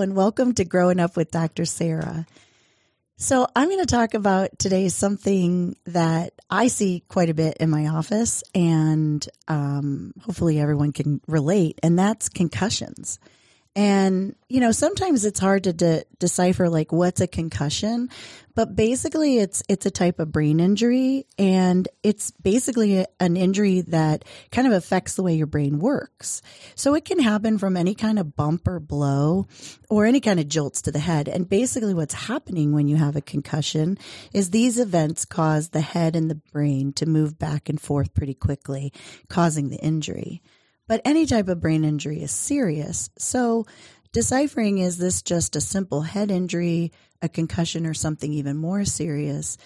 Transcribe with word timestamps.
And 0.00 0.16
welcome 0.16 0.54
to 0.54 0.64
Growing 0.64 0.98
Up 0.98 1.16
with 1.16 1.30
Dr. 1.30 1.64
Sarah. 1.64 2.26
So, 3.16 3.46
I'm 3.54 3.68
going 3.68 3.78
to 3.78 3.86
talk 3.86 4.14
about 4.14 4.58
today 4.58 4.88
something 4.88 5.76
that 5.86 6.32
I 6.50 6.66
see 6.66 7.04
quite 7.06 7.30
a 7.30 7.34
bit 7.34 7.58
in 7.60 7.70
my 7.70 7.86
office, 7.86 8.42
and 8.56 9.24
um, 9.46 10.12
hopefully 10.20 10.58
everyone 10.58 10.90
can 10.90 11.20
relate, 11.28 11.78
and 11.84 11.96
that's 11.96 12.28
concussions. 12.28 13.20
And, 13.76 14.36
you 14.48 14.60
know, 14.60 14.70
sometimes 14.70 15.24
it's 15.24 15.40
hard 15.40 15.64
to 15.64 15.72
de- 15.72 16.04
decipher 16.20 16.68
like 16.68 16.92
what's 16.92 17.20
a 17.20 17.26
concussion, 17.26 18.08
but 18.54 18.76
basically 18.76 19.38
it's, 19.38 19.64
it's 19.68 19.84
a 19.84 19.90
type 19.90 20.20
of 20.20 20.30
brain 20.30 20.60
injury 20.60 21.26
and 21.40 21.88
it's 22.04 22.30
basically 22.30 22.98
a, 22.98 23.06
an 23.18 23.36
injury 23.36 23.80
that 23.80 24.24
kind 24.52 24.68
of 24.68 24.72
affects 24.72 25.16
the 25.16 25.24
way 25.24 25.34
your 25.34 25.48
brain 25.48 25.80
works. 25.80 26.40
So 26.76 26.94
it 26.94 27.04
can 27.04 27.18
happen 27.18 27.58
from 27.58 27.76
any 27.76 27.96
kind 27.96 28.20
of 28.20 28.36
bump 28.36 28.68
or 28.68 28.78
blow 28.78 29.48
or 29.90 30.06
any 30.06 30.20
kind 30.20 30.38
of 30.38 30.46
jolts 30.46 30.82
to 30.82 30.92
the 30.92 31.00
head. 31.00 31.28
And 31.28 31.48
basically 31.48 31.94
what's 31.94 32.14
happening 32.14 32.72
when 32.72 32.86
you 32.86 32.94
have 32.94 33.16
a 33.16 33.20
concussion 33.20 33.98
is 34.32 34.50
these 34.50 34.78
events 34.78 35.24
cause 35.24 35.70
the 35.70 35.80
head 35.80 36.14
and 36.14 36.30
the 36.30 36.36
brain 36.36 36.92
to 36.92 37.06
move 37.06 37.40
back 37.40 37.68
and 37.68 37.80
forth 37.80 38.14
pretty 38.14 38.34
quickly, 38.34 38.92
causing 39.28 39.70
the 39.70 39.78
injury. 39.78 40.42
But 40.86 41.00
any 41.04 41.26
type 41.26 41.48
of 41.48 41.60
brain 41.60 41.84
injury 41.84 42.22
is 42.22 42.30
serious. 42.30 43.10
So 43.18 43.66
deciphering 44.12 44.78
is 44.78 44.98
this 44.98 45.22
just 45.22 45.56
a 45.56 45.60
simple 45.60 46.02
head 46.02 46.30
injury, 46.30 46.92
a 47.22 47.28
concussion, 47.28 47.86
or 47.86 47.94
something 47.94 48.32
even 48.32 48.56
more 48.56 48.84
serious 48.84 49.56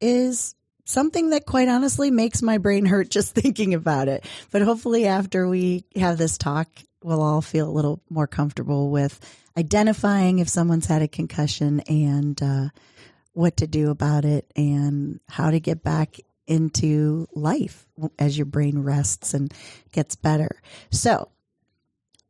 is 0.00 0.54
something 0.84 1.30
that 1.30 1.46
quite 1.46 1.68
honestly 1.68 2.10
makes 2.10 2.42
my 2.42 2.58
brain 2.58 2.86
hurt 2.86 3.10
just 3.10 3.34
thinking 3.34 3.74
about 3.74 4.08
it. 4.08 4.24
But 4.50 4.62
hopefully, 4.62 5.06
after 5.06 5.48
we 5.48 5.84
have 5.96 6.18
this 6.18 6.38
talk, 6.38 6.68
we'll 7.02 7.22
all 7.22 7.42
feel 7.42 7.68
a 7.68 7.70
little 7.70 8.00
more 8.08 8.26
comfortable 8.26 8.90
with 8.90 9.20
identifying 9.56 10.38
if 10.38 10.48
someone's 10.48 10.86
had 10.86 11.02
a 11.02 11.08
concussion 11.08 11.80
and 11.80 12.40
uh, 12.42 12.68
what 13.32 13.58
to 13.58 13.66
do 13.66 13.90
about 13.90 14.24
it 14.24 14.50
and 14.56 15.20
how 15.28 15.50
to 15.50 15.60
get 15.60 15.82
back 15.82 16.16
into 16.46 17.26
life 17.34 17.86
as 18.18 18.36
your 18.36 18.46
brain 18.46 18.78
rests 18.80 19.34
and 19.34 19.52
gets 19.92 20.16
better. 20.16 20.60
So 20.90 21.30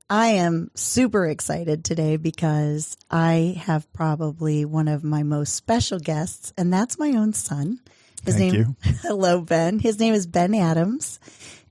I 0.09 0.29
am 0.29 0.71
super 0.75 1.27
excited 1.27 1.85
today 1.85 2.17
because 2.17 2.97
I 3.11 3.61
have 3.65 3.93
probably 3.93 4.65
one 4.65 4.87
of 4.87 5.03
my 5.03 5.25
most 5.25 5.55
special 5.55 5.99
guests, 5.99 6.53
and 6.57 6.73
that's 6.73 6.99
my 6.99 7.11
own 7.11 7.33
son. 7.33 7.81
His 8.25 8.37
Thank 8.37 8.53
name, 8.53 8.77
you. 8.85 8.93
hello, 9.03 9.41
Ben. 9.41 9.81
His 9.81 9.99
name 9.99 10.15
is 10.15 10.27
Ben 10.27 10.55
Adams, 10.55 11.19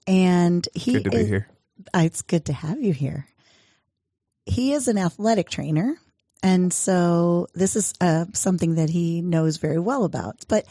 and 0.05 0.67
he 0.73 0.93
good 0.93 1.03
to 1.05 1.17
is, 1.17 1.23
be 1.23 1.29
here. 1.29 1.47
It's 1.93 2.21
good 2.23 2.45
to 2.45 2.53
have 2.53 2.81
you 2.81 2.91
here. 2.91 3.25
He 4.45 4.73
is 4.73 4.89
an 4.89 4.97
athletic 4.97 5.49
trainer, 5.49 5.95
and 6.43 6.73
so 6.73 7.47
this 7.53 7.77
is 7.77 7.93
uh, 8.01 8.25
something 8.33 8.75
that 8.75 8.89
he 8.89 9.21
knows 9.21 9.57
very 9.57 9.79
well 9.79 10.03
about. 10.03 10.43
But 10.49 10.65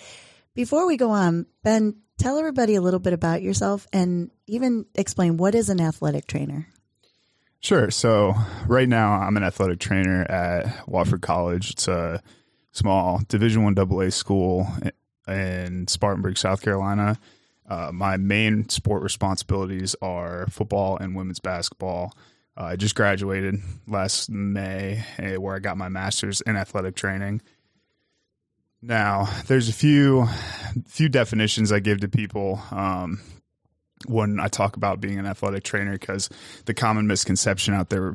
before 0.54 0.86
we 0.86 0.96
go 0.96 1.10
on, 1.10 1.46
Ben, 1.62 1.96
tell 2.18 2.38
everybody 2.38 2.74
a 2.74 2.80
little 2.80 3.00
bit 3.00 3.12
about 3.12 3.42
yourself 3.42 3.86
and 3.92 4.30
even 4.46 4.86
explain 4.94 5.36
what 5.36 5.54
is 5.54 5.68
an 5.68 5.80
athletic 5.80 6.26
trainer. 6.26 6.66
Sure. 7.60 7.90
So 7.90 8.34
right 8.66 8.88
now 8.88 9.12
I'm 9.12 9.36
an 9.36 9.42
athletic 9.42 9.78
trainer 9.78 10.22
at 10.22 10.66
Wofford 10.86 11.22
College. 11.22 11.70
It's 11.70 11.88
a 11.88 12.22
small 12.72 13.22
Division 13.28 13.64
One 13.64 13.78
AA 13.78 14.10
school 14.10 14.66
in 15.26 15.88
Spartanburg, 15.88 16.36
South 16.36 16.60
Carolina. 16.60 17.18
Uh, 17.66 17.90
my 17.92 18.18
main 18.18 18.68
sport 18.68 19.02
responsibilities 19.02 19.96
are 20.02 20.46
football 20.48 20.98
and 20.98 21.16
women's 21.16 21.40
basketball. 21.40 22.12
Uh, 22.56 22.64
I 22.64 22.76
just 22.76 22.94
graduated 22.94 23.56
last 23.86 24.28
May, 24.28 25.02
eh, 25.18 25.36
where 25.36 25.56
I 25.56 25.58
got 25.58 25.78
my 25.78 25.88
master's 25.88 26.42
in 26.42 26.56
athletic 26.56 26.94
training. 26.94 27.40
Now, 28.86 29.30
there's 29.46 29.70
a 29.70 29.72
few 29.72 30.26
few 30.86 31.08
definitions 31.08 31.72
I 31.72 31.80
give 31.80 32.00
to 32.00 32.08
people 32.08 32.60
um, 32.70 33.20
when 34.06 34.38
I 34.38 34.48
talk 34.48 34.76
about 34.76 35.00
being 35.00 35.18
an 35.18 35.24
athletic 35.24 35.64
trainer, 35.64 35.92
because 35.92 36.28
the 36.66 36.74
common 36.74 37.06
misconception 37.06 37.72
out 37.72 37.88
there 37.88 38.12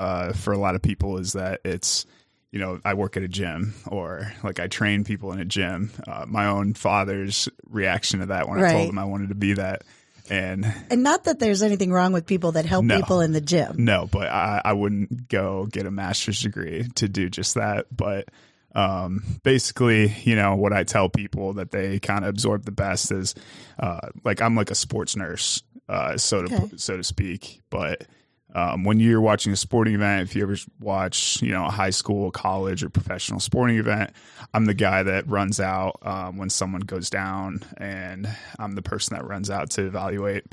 uh, 0.00 0.32
for 0.32 0.52
a 0.52 0.58
lot 0.58 0.74
of 0.74 0.82
people 0.82 1.18
is 1.18 1.34
that 1.34 1.60
it's 1.64 2.04
you 2.50 2.58
know 2.58 2.80
I 2.84 2.94
work 2.94 3.16
at 3.16 3.22
a 3.22 3.28
gym 3.28 3.74
or 3.86 4.32
like 4.42 4.58
I 4.58 4.66
train 4.66 5.04
people 5.04 5.30
in 5.30 5.38
a 5.38 5.44
gym. 5.44 5.92
Uh, 6.04 6.24
my 6.26 6.46
own 6.46 6.74
father's 6.74 7.48
reaction 7.68 8.18
to 8.18 8.26
that 8.26 8.48
when 8.48 8.58
right. 8.58 8.70
I 8.70 8.72
told 8.72 8.88
him 8.88 8.98
I 8.98 9.04
wanted 9.04 9.28
to 9.28 9.36
be 9.36 9.52
that. 9.54 9.82
And, 10.30 10.66
and 10.90 11.02
not 11.02 11.24
that 11.24 11.38
there's 11.38 11.62
anything 11.62 11.90
wrong 11.90 12.12
with 12.12 12.26
people 12.26 12.52
that 12.52 12.66
help 12.66 12.84
no, 12.84 13.00
people 13.00 13.22
in 13.22 13.32
the 13.32 13.40
gym. 13.40 13.76
No, 13.78 14.06
but 14.12 14.28
I, 14.28 14.60
I 14.62 14.72
wouldn't 14.74 15.28
go 15.28 15.64
get 15.64 15.86
a 15.86 15.90
master's 15.90 16.42
degree 16.42 16.86
to 16.96 17.08
do 17.08 17.30
just 17.30 17.54
that. 17.54 17.86
But 17.90 18.28
um, 18.74 19.22
basically, 19.42 20.08
you 20.24 20.36
know, 20.36 20.54
what 20.56 20.72
I 20.72 20.84
tell 20.84 21.08
people 21.08 21.54
that 21.54 21.70
they 21.70 21.98
kind 21.98 22.24
of 22.24 22.30
absorb 22.30 22.64
the 22.64 22.72
best 22.72 23.10
is, 23.10 23.34
uh, 23.78 24.08
like 24.24 24.42
I'm 24.42 24.54
like 24.54 24.70
a 24.70 24.74
sports 24.74 25.16
nurse, 25.16 25.62
uh, 25.88 26.16
so 26.16 26.42
to 26.42 26.54
okay. 26.54 26.76
so 26.76 26.96
to 26.96 27.04
speak. 27.04 27.62
But 27.70 28.06
um, 28.54 28.84
when 28.84 29.00
you're 29.00 29.20
watching 29.20 29.52
a 29.52 29.56
sporting 29.56 29.94
event, 29.94 30.28
if 30.28 30.36
you 30.36 30.42
ever 30.42 30.56
watch, 30.80 31.40
you 31.42 31.50
know, 31.50 31.66
a 31.66 31.70
high 31.70 31.90
school, 31.90 32.30
college, 32.30 32.82
or 32.82 32.90
professional 32.90 33.40
sporting 33.40 33.78
event, 33.78 34.10
I'm 34.52 34.64
the 34.64 34.74
guy 34.74 35.02
that 35.02 35.28
runs 35.28 35.60
out 35.60 35.98
um, 36.02 36.36
when 36.36 36.50
someone 36.50 36.82
goes 36.82 37.10
down, 37.10 37.62
and 37.78 38.28
I'm 38.58 38.74
the 38.74 38.82
person 38.82 39.16
that 39.16 39.26
runs 39.26 39.50
out 39.50 39.70
to 39.70 39.86
evaluate. 39.86 40.44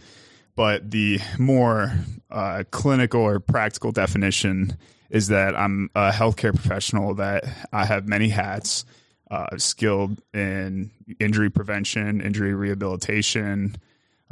But 0.55 0.89
the 0.89 1.19
more 1.37 1.93
uh, 2.31 2.63
clinical 2.71 3.21
or 3.21 3.39
practical 3.39 3.91
definition 3.91 4.77
is 5.09 5.27
that 5.27 5.55
I'm 5.55 5.89
a 5.95 6.11
healthcare 6.11 6.53
professional 6.53 7.15
that 7.15 7.45
I 7.71 7.85
have 7.85 8.07
many 8.07 8.29
hats, 8.29 8.85
uh, 9.29 9.57
skilled 9.57 10.21
in 10.33 10.91
injury 11.19 11.49
prevention, 11.49 12.21
injury 12.21 12.53
rehabilitation, 12.53 13.75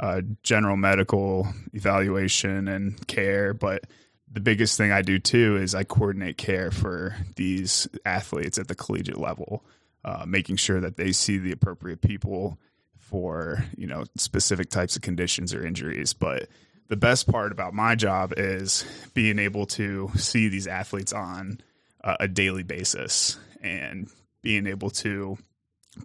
uh, 0.00 0.22
general 0.42 0.76
medical 0.76 1.48
evaluation 1.72 2.68
and 2.68 3.06
care. 3.06 3.54
But 3.54 3.84
the 4.30 4.40
biggest 4.40 4.76
thing 4.76 4.90
I 4.90 5.02
do 5.02 5.18
too 5.18 5.56
is 5.56 5.74
I 5.74 5.84
coordinate 5.84 6.36
care 6.36 6.70
for 6.70 7.16
these 7.36 7.88
athletes 8.04 8.58
at 8.58 8.68
the 8.68 8.74
collegiate 8.74 9.18
level, 9.18 9.64
uh, 10.04 10.24
making 10.26 10.56
sure 10.56 10.80
that 10.80 10.96
they 10.96 11.12
see 11.12 11.38
the 11.38 11.52
appropriate 11.52 12.02
people 12.02 12.58
for 12.98 13.64
you 13.76 13.86
know 13.86 14.04
specific 14.16 14.70
types 14.70 14.96
of 14.96 15.02
conditions 15.02 15.54
or 15.54 15.64
injuries. 15.64 16.12
But 16.12 16.48
the 16.88 16.96
best 16.96 17.30
part 17.30 17.52
about 17.52 17.74
my 17.74 17.94
job 17.94 18.34
is 18.36 18.84
being 19.14 19.38
able 19.38 19.66
to 19.66 20.10
see 20.16 20.48
these 20.48 20.66
athletes 20.66 21.12
on 21.12 21.60
uh, 22.02 22.16
a 22.20 22.28
daily 22.28 22.62
basis 22.62 23.38
and 23.62 24.08
being 24.42 24.66
able 24.66 24.90
to 24.90 25.38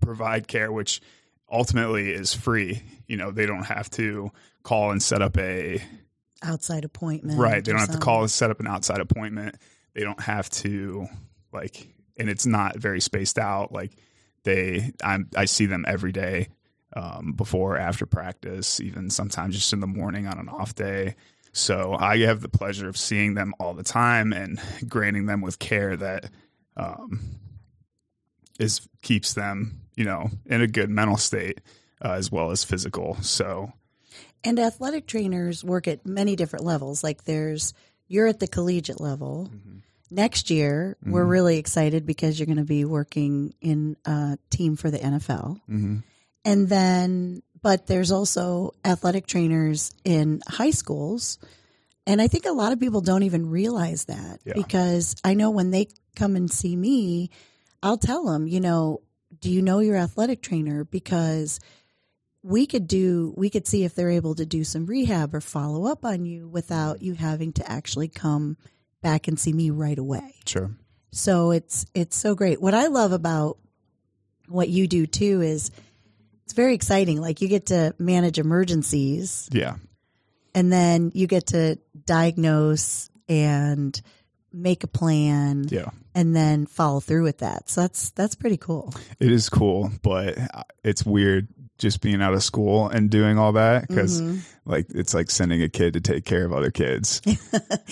provide 0.01 0.47
care, 0.47 0.71
which 0.71 1.01
ultimately 1.51 2.11
is 2.11 2.33
free. 2.33 2.81
You 3.07 3.17
know, 3.17 3.31
they 3.31 3.45
don't 3.45 3.65
have 3.65 3.89
to 3.91 4.31
call 4.63 4.91
and 4.91 5.03
set 5.03 5.21
up 5.21 5.37
a 5.37 5.81
outside 6.41 6.85
appointment. 6.85 7.37
Right. 7.37 7.63
They 7.63 7.71
don't 7.71 7.81
have 7.81 7.91
to 7.91 7.97
call 7.97 8.21
and 8.21 8.31
set 8.31 8.49
up 8.49 8.59
an 8.59 8.67
outside 8.67 9.01
appointment. 9.01 9.55
They 9.93 10.01
don't 10.01 10.21
have 10.21 10.49
to 10.51 11.07
like, 11.51 11.87
and 12.17 12.29
it's 12.29 12.45
not 12.45 12.77
very 12.77 13.01
spaced 13.01 13.37
out. 13.37 13.73
Like 13.73 13.91
they, 14.43 14.93
I'm, 15.03 15.29
I 15.35 15.45
see 15.45 15.65
them 15.65 15.83
every 15.87 16.13
day 16.13 16.47
um, 16.93 17.33
before, 17.33 17.77
after 17.77 18.05
practice, 18.05 18.79
even 18.79 19.09
sometimes 19.09 19.55
just 19.55 19.73
in 19.73 19.79
the 19.79 19.87
morning 19.87 20.27
on 20.27 20.39
an 20.39 20.49
off 20.49 20.75
day. 20.75 21.15
So 21.51 21.95
I 21.97 22.19
have 22.19 22.41
the 22.41 22.49
pleasure 22.49 22.87
of 22.87 22.97
seeing 22.97 23.33
them 23.33 23.53
all 23.59 23.73
the 23.73 23.83
time 23.83 24.33
and 24.33 24.61
granting 24.87 25.25
them 25.25 25.41
with 25.41 25.59
care 25.59 25.95
that 25.97 26.29
um, 26.77 27.39
is 28.59 28.87
keeps 29.01 29.33
them, 29.33 29.81
you 29.95 30.05
know, 30.05 30.29
in 30.45 30.61
a 30.61 30.67
good 30.67 30.89
mental 30.89 31.17
state 31.17 31.61
uh, 32.03 32.11
as 32.11 32.31
well 32.31 32.51
as 32.51 32.63
physical. 32.63 33.15
So, 33.21 33.71
and 34.43 34.59
athletic 34.59 35.07
trainers 35.07 35.63
work 35.63 35.87
at 35.87 36.05
many 36.05 36.35
different 36.35 36.65
levels. 36.65 37.03
Like 37.03 37.23
there's 37.23 37.73
you're 38.07 38.27
at 38.27 38.39
the 38.39 38.47
collegiate 38.47 39.01
level. 39.01 39.49
Mm-hmm. 39.51 39.77
Next 40.11 40.49
year, 40.49 40.97
mm-hmm. 41.01 41.11
we're 41.11 41.25
really 41.25 41.57
excited 41.57 42.05
because 42.05 42.39
you're 42.39 42.47
going 42.47 42.57
to 42.57 42.63
be 42.63 42.83
working 42.83 43.53
in 43.61 43.95
a 44.05 44.37
team 44.49 44.75
for 44.75 44.89
the 44.89 44.97
NFL. 44.97 45.61
Mm-hmm. 45.69 45.97
And 46.45 46.67
then 46.69 47.41
but 47.61 47.87
there's 47.87 48.11
also 48.11 48.71
athletic 48.85 49.27
trainers 49.27 49.91
in 50.05 50.41
high 50.47 50.69
schools. 50.71 51.37
And 52.07 52.21
I 52.21 52.27
think 52.27 52.45
a 52.45 52.51
lot 52.53 52.71
of 52.71 52.79
people 52.79 53.01
don't 53.01 53.23
even 53.23 53.49
realize 53.49 54.05
that 54.05 54.39
Yeah. 54.45 54.53
because 54.55 55.15
I 55.23 55.33
know 55.33 55.49
when 55.51 55.71
they 55.71 55.89
come 56.15 56.35
and 56.37 56.49
see 56.49 56.75
me, 56.75 57.29
I'll 57.83 57.97
tell 57.97 58.25
them, 58.25 58.47
you 58.47 58.59
know, 58.61 59.01
do 59.41 59.49
you 59.51 59.61
know 59.61 59.79
your 59.79 59.97
athletic 59.97 60.41
trainer? 60.41 60.85
Because 60.85 61.59
we 62.41 62.65
could 62.65 62.87
do, 62.87 63.33
we 63.37 63.49
could 63.49 63.67
see 63.67 63.83
if 63.83 63.93
they're 63.93 64.09
able 64.09 64.35
to 64.35 64.45
do 64.45 64.63
some 64.63 64.85
rehab 64.85 65.35
or 65.35 65.41
follow 65.41 65.85
up 65.85 66.05
on 66.05 66.25
you 66.25 66.47
without 66.47 67.01
you 67.01 67.13
having 67.13 67.51
to 67.53 67.69
actually 67.69 68.07
come 68.07 68.55
back 69.01 69.27
and 69.27 69.37
see 69.37 69.51
me 69.53 69.69
right 69.69 69.99
away. 69.99 70.35
Sure. 70.45 70.71
So 71.11 71.51
it's 71.51 71.85
it's 71.93 72.15
so 72.15 72.35
great. 72.35 72.61
What 72.61 72.73
I 72.73 72.87
love 72.87 73.11
about 73.11 73.57
what 74.47 74.69
you 74.69 74.87
do 74.87 75.05
too 75.05 75.41
is 75.41 75.71
it's 76.49 76.55
very 76.55 76.73
exciting. 76.73 77.21
Like 77.21 77.41
you 77.41 77.47
get 77.47 77.67
to 77.67 77.93
manage 77.99 78.39
emergencies 78.39 79.47
Yeah. 79.51 79.75
and 80.55 80.71
then 80.73 81.11
you 81.13 81.27
get 81.27 81.45
to 81.47 81.77
diagnose 82.07 83.11
and 83.27 83.99
make 84.51 84.83
a 84.83 84.87
plan 84.87 85.67
Yeah. 85.69 85.89
and 86.15 86.35
then 86.35 86.65
follow 86.65 87.01
through 87.01 87.21
with 87.21 87.37
that. 87.39 87.69
So 87.69 87.81
that's 87.81 88.09
that's 88.11 88.33
pretty 88.33 88.57
cool. 88.57 88.91
It 89.19 89.31
is 89.31 89.47
cool, 89.47 89.91
but 90.01 90.39
it's 90.83 91.05
weird 91.05 91.49
just 91.77 92.01
being 92.01 92.19
out 92.21 92.33
of 92.33 92.43
school 92.43 92.89
and 92.89 93.11
doing 93.11 93.37
all 93.37 93.51
that 93.53 93.87
because 93.87 94.19
Mm-hmm. 94.19 94.39
like 94.65 94.87
it's 94.89 95.13
like 95.13 95.29
sending 95.29 95.61
a 95.61 95.69
kid 95.69 95.93
to 95.93 96.01
take 96.01 96.25
care 96.25 96.43
of 96.45 96.51
other 96.51 96.71
kids. 96.71 97.21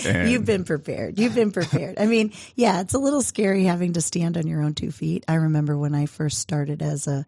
And- 0.03 0.30
You've 0.31 0.45
been 0.45 0.63
prepared. 0.63 1.19
You've 1.19 1.36
been 1.36 1.51
prepared. 1.51 2.00
I 2.00 2.07
mean, 2.07 2.33
yeah, 2.56 2.81
it's 2.81 2.95
a 2.95 3.00
little 3.00 3.21
scary 3.21 3.65
having 3.65 3.94
to 3.94 4.01
stand 4.01 4.36
on 4.36 4.48
your 4.48 4.63
own 4.63 4.74
two 4.74 4.92
feet. 4.92 5.25
I 5.27 5.36
remember 5.36 5.77
when 5.77 5.94
I 5.94 6.07
first 6.07 6.39
started 6.39 6.81
as 6.81 7.06
a 7.07 7.24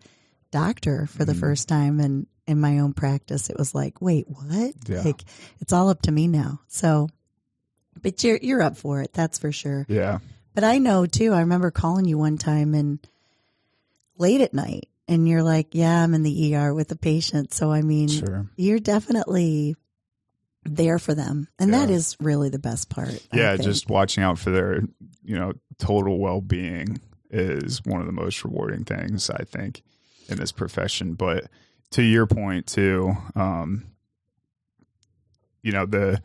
doctor 0.52 1.06
for 1.06 1.26
the 1.26 1.34
first 1.36 1.68
time 1.68 2.00
and 2.00 2.28
in 2.48 2.60
my 2.60 2.80
own 2.80 2.94
practice, 2.94 3.50
it 3.50 3.58
was 3.58 3.76
like, 3.76 4.02
wait, 4.02 4.26
what? 4.28 4.74
Yeah. 4.88 5.02
Like 5.04 5.24
it's 5.60 5.72
all 5.74 5.90
up 5.90 6.02
to 6.04 6.12
me 6.12 6.28
now. 6.28 6.60
So, 6.68 7.10
but 8.02 8.24
you're, 8.24 8.38
you're 8.42 8.62
up 8.62 8.78
for 8.78 9.02
it. 9.02 9.14
That's 9.14 9.38
for 9.38 9.52
sure. 9.52 9.86
yeah. 9.90 10.20
But 10.56 10.64
I 10.64 10.80
know 10.80 11.06
too, 11.06 11.34
I 11.34 11.42
remember 11.42 11.70
calling 11.72 12.06
you 12.06 12.18
one 12.18 12.38
time 12.38 12.74
and 12.74 13.00
late 14.18 14.42
at 14.42 14.54
night 14.54 14.90
and 15.08 15.28
you're 15.28 15.44
like, 15.44 15.70
yeah, 15.74 16.04
I'm 16.04 16.14
in 16.14 16.24
the 16.24 16.56
ER 16.56 16.74
with 16.74 16.92
a 16.92 16.96
patient. 16.96 17.54
So, 17.54 17.72
I 17.72 17.82
mean, 17.82 18.08
Sure. 18.10 18.48
you're 18.58 18.80
definitely 18.80 19.76
there 20.66 21.00
for 21.00 21.14
them. 21.14 21.48
And 21.60 21.74
that 21.74 21.90
Yeah. 21.90 21.96
is 21.96 22.18
really 22.20 22.50
the 22.50 22.60
best 22.60 22.90
part. 22.90 23.26
Yeah. 23.34 23.56
Just 23.58 23.90
watching 23.90 24.24
out 24.24 24.40
for 24.40 24.50
their, 24.50 24.82
you 25.24 25.38
know, 25.38 25.54
total 25.78 26.18
well 26.20 26.42
being 26.42 27.00
is 27.30 27.84
one 27.86 28.02
of 28.02 28.08
the 28.08 28.12
most 28.14 28.44
rewarding 28.44 28.84
things 28.84 29.30
I 29.30 29.44
think 29.44 29.84
in 30.30 30.38
this 30.38 30.52
profession. 30.52 31.14
But 31.14 31.46
to 31.92 32.02
your 32.02 32.28
point 32.28 32.68
too, 32.68 33.16
um, 33.36 33.86
you 35.62 35.72
know, 35.72 35.86
the 35.86 36.22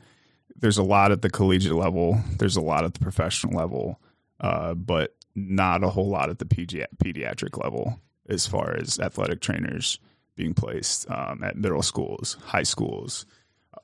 there's 0.57 0.79
a 0.79 0.83
lot 0.83 1.13
at 1.13 1.23
the 1.23 1.31
collegiate 1.31 1.75
level, 1.75 2.21
there's 2.39 2.57
a 2.57 2.61
lot 2.61 2.85
at 2.85 2.95
the 2.95 3.01
professional 3.01 3.57
level, 3.57 4.01
uh, 4.41 4.75
but 4.75 5.15
not 5.35 5.83
a 5.83 5.89
whole 5.89 6.09
lot 6.09 6.31
at 6.31 6.39
the 6.39 6.45
pedi- 6.45 6.87
pediatric 7.03 7.63
level 7.63 8.01
as 8.29 8.47
far 8.47 8.77
as 8.77 8.99
athletic 9.01 9.41
trainers 9.41 9.99
being 10.37 10.55
placed 10.55 11.11
um, 11.11 11.43
at 11.43 11.57
middle 11.57 11.83
schools, 11.83 12.37
high 12.45 12.63
schools. 12.63 13.27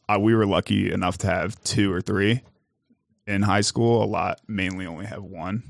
Uh, 0.08 0.18
we 0.18 0.34
were 0.34 0.46
lucky 0.46 0.92
enough 0.92 1.18
to 1.18 1.26
have 1.26 1.62
two 1.62 1.92
or 1.92 2.00
three 2.00 2.40
in 3.26 3.42
high 3.42 3.60
school. 3.60 4.02
A 4.02 4.06
lot 4.06 4.40
mainly 4.48 4.86
only 4.86 5.06
have 5.06 5.22
one. 5.22 5.62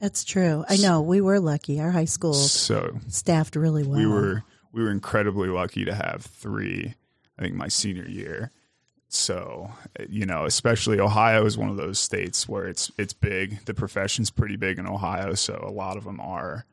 That's 0.00 0.24
true. 0.24 0.64
I 0.68 0.76
know 0.76 1.02
we 1.02 1.20
were 1.20 1.40
lucky. 1.40 1.80
Our 1.80 1.90
high 1.90 2.06
school 2.06 2.32
So 2.34 2.98
staffed 3.08 3.54
really 3.56 3.82
well. 3.84 3.98
we 3.98 4.06
were 4.06 4.42
we 4.72 4.82
were 4.82 4.90
incredibly 4.90 5.48
lucky 5.48 5.84
to 5.84 5.94
have 5.94 6.22
three. 6.24 6.94
I 7.38 7.42
think 7.42 7.54
my 7.54 7.68
senior 7.68 8.06
year. 8.06 8.50
So 9.08 9.70
eh, 9.98 10.06
you 10.08 10.24
know, 10.26 10.44
especially 10.46 11.00
Ohio 11.00 11.44
is 11.44 11.58
one 11.58 11.68
of 11.68 11.76
those 11.76 11.98
states 11.98 12.48
where 12.48 12.66
it's 12.66 12.90
it's 12.96 13.12
big. 13.12 13.64
The 13.66 13.74
profession's 13.74 14.30
pretty 14.30 14.56
big 14.56 14.78
in 14.78 14.86
Ohio, 14.86 15.34
so 15.34 15.62
a 15.66 15.70
lot 15.70 15.96
of 15.96 16.04
them 16.04 16.20
are. 16.20 16.64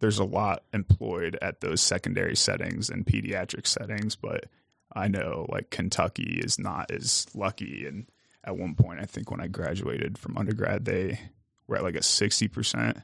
There's 0.00 0.18
a 0.18 0.24
lot 0.24 0.62
employed 0.72 1.38
at 1.42 1.60
those 1.60 1.80
secondary 1.82 2.34
settings 2.34 2.88
and 2.88 3.04
pediatric 3.06 3.66
settings, 3.66 4.16
but 4.16 4.46
I 4.92 5.08
know 5.08 5.46
like 5.50 5.70
Kentucky 5.70 6.40
is 6.42 6.58
not 6.58 6.90
as 6.90 7.26
lucky. 7.34 7.86
And 7.86 8.06
at 8.42 8.56
one 8.56 8.74
point, 8.74 9.00
I 9.00 9.04
think 9.04 9.30
when 9.30 9.40
I 9.42 9.46
graduated 9.46 10.16
from 10.16 10.38
undergrad, 10.38 10.86
they 10.86 11.20
were 11.70 11.76
at 11.76 11.82
like 11.82 11.94
a 11.96 12.02
sixty 12.02 12.48
percent 12.48 12.98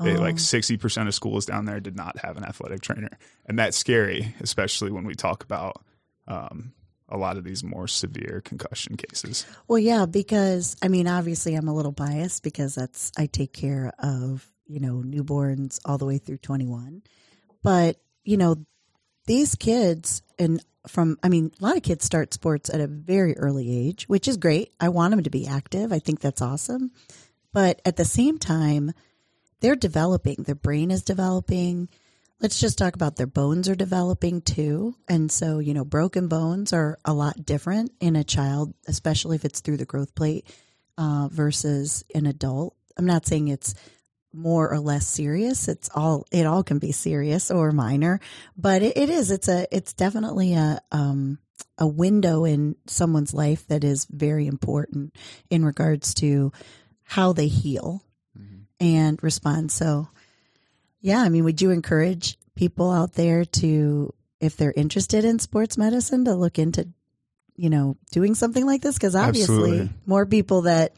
they 0.00 0.16
Oh. 0.16 0.20
like 0.20 0.38
sixty 0.38 0.76
percent 0.76 1.08
of 1.08 1.14
schools 1.14 1.46
down 1.46 1.64
there 1.64 1.80
did 1.80 1.96
not 1.96 2.18
have 2.18 2.36
an 2.36 2.44
athletic 2.44 2.82
trainer, 2.82 3.10
and 3.46 3.58
that's 3.58 3.76
scary, 3.76 4.34
especially 4.40 4.92
when 4.92 5.04
we 5.04 5.14
talk 5.14 5.42
about 5.42 5.82
um, 6.28 6.72
a 7.08 7.16
lot 7.16 7.36
of 7.36 7.42
these 7.42 7.64
more 7.64 7.88
severe 7.88 8.40
concussion 8.44 8.96
cases. 8.96 9.44
Well, 9.66 9.78
yeah, 9.80 10.06
because 10.06 10.76
I 10.82 10.88
mean, 10.88 11.08
obviously, 11.08 11.54
I'm 11.56 11.66
a 11.66 11.74
little 11.74 11.90
biased 11.90 12.44
because 12.44 12.76
that's 12.76 13.10
I 13.18 13.26
take 13.26 13.52
care 13.52 13.92
of 13.98 14.46
you 14.66 14.78
know 14.78 15.02
newborns 15.04 15.80
all 15.84 15.98
the 15.98 16.06
way 16.06 16.18
through 16.18 16.38
21, 16.38 17.02
but 17.64 17.96
you 18.24 18.36
know 18.36 18.56
these 19.26 19.56
kids 19.56 20.22
and 20.38 20.64
from 20.86 21.18
I 21.24 21.28
mean, 21.28 21.50
a 21.60 21.64
lot 21.64 21.76
of 21.76 21.82
kids 21.82 22.04
start 22.04 22.32
sports 22.32 22.70
at 22.70 22.80
a 22.80 22.86
very 22.86 23.36
early 23.36 23.68
age, 23.88 24.04
which 24.08 24.28
is 24.28 24.36
great. 24.36 24.72
I 24.78 24.90
want 24.90 25.10
them 25.10 25.24
to 25.24 25.30
be 25.30 25.46
active. 25.48 25.92
I 25.92 25.98
think 25.98 26.20
that's 26.20 26.40
awesome, 26.40 26.92
but 27.52 27.80
at 27.84 27.96
the 27.96 28.04
same 28.04 28.38
time, 28.38 28.92
they're 29.60 29.76
developing. 29.76 30.36
Their 30.38 30.54
brain 30.54 30.90
is 30.90 31.02
developing. 31.02 31.88
Let's 32.40 32.60
just 32.60 32.78
talk 32.78 32.94
about 32.94 33.16
their 33.16 33.26
bones 33.26 33.68
are 33.68 33.74
developing 33.74 34.40
too. 34.42 34.94
And 35.08 35.30
so, 35.30 35.58
you 35.58 35.74
know, 35.74 35.84
broken 35.84 36.28
bones 36.28 36.72
are 36.72 36.98
a 37.04 37.12
lot 37.12 37.44
different 37.44 37.92
in 38.00 38.14
a 38.14 38.22
child, 38.22 38.74
especially 38.86 39.36
if 39.36 39.44
it's 39.44 39.60
through 39.60 39.78
the 39.78 39.84
growth 39.84 40.14
plate 40.14 40.46
uh, 40.96 41.28
versus 41.32 42.04
an 42.14 42.26
adult. 42.26 42.76
I'm 42.96 43.06
not 43.06 43.26
saying 43.26 43.48
it's 43.48 43.74
more 44.32 44.70
or 44.70 44.78
less 44.78 45.06
serious. 45.06 45.68
It's 45.68 45.90
all 45.94 46.26
it 46.30 46.46
all 46.46 46.62
can 46.62 46.78
be 46.78 46.92
serious 46.92 47.50
or 47.50 47.72
minor, 47.72 48.20
but 48.56 48.82
it, 48.82 48.96
it 48.96 49.10
is. 49.10 49.30
It's 49.30 49.48
a 49.48 49.66
it's 49.74 49.92
definitely 49.92 50.54
a 50.54 50.80
um, 50.92 51.38
a 51.78 51.86
window 51.86 52.44
in 52.44 52.76
someone's 52.86 53.32
life 53.32 53.66
that 53.68 53.84
is 53.84 54.06
very 54.06 54.46
important 54.46 55.16
in 55.50 55.64
regards 55.64 56.14
to 56.14 56.52
how 57.08 57.32
they 57.32 57.48
heal 57.48 58.04
and 58.78 59.20
respond. 59.22 59.72
So, 59.72 60.08
yeah, 61.00 61.22
I 61.22 61.30
mean, 61.30 61.44
would 61.44 61.62
you 61.62 61.70
encourage 61.70 62.38
people 62.54 62.90
out 62.90 63.14
there 63.14 63.46
to, 63.46 64.12
if 64.40 64.58
they're 64.58 64.74
interested 64.76 65.24
in 65.24 65.38
sports 65.38 65.78
medicine, 65.78 66.26
to 66.26 66.34
look 66.34 66.58
into, 66.58 66.86
you 67.56 67.70
know, 67.70 67.96
doing 68.12 68.34
something 68.34 68.66
like 68.66 68.82
this? 68.82 68.96
Because 68.96 69.16
obviously, 69.16 69.70
Absolutely. 69.70 69.90
more 70.04 70.26
people 70.26 70.62
that 70.62 70.96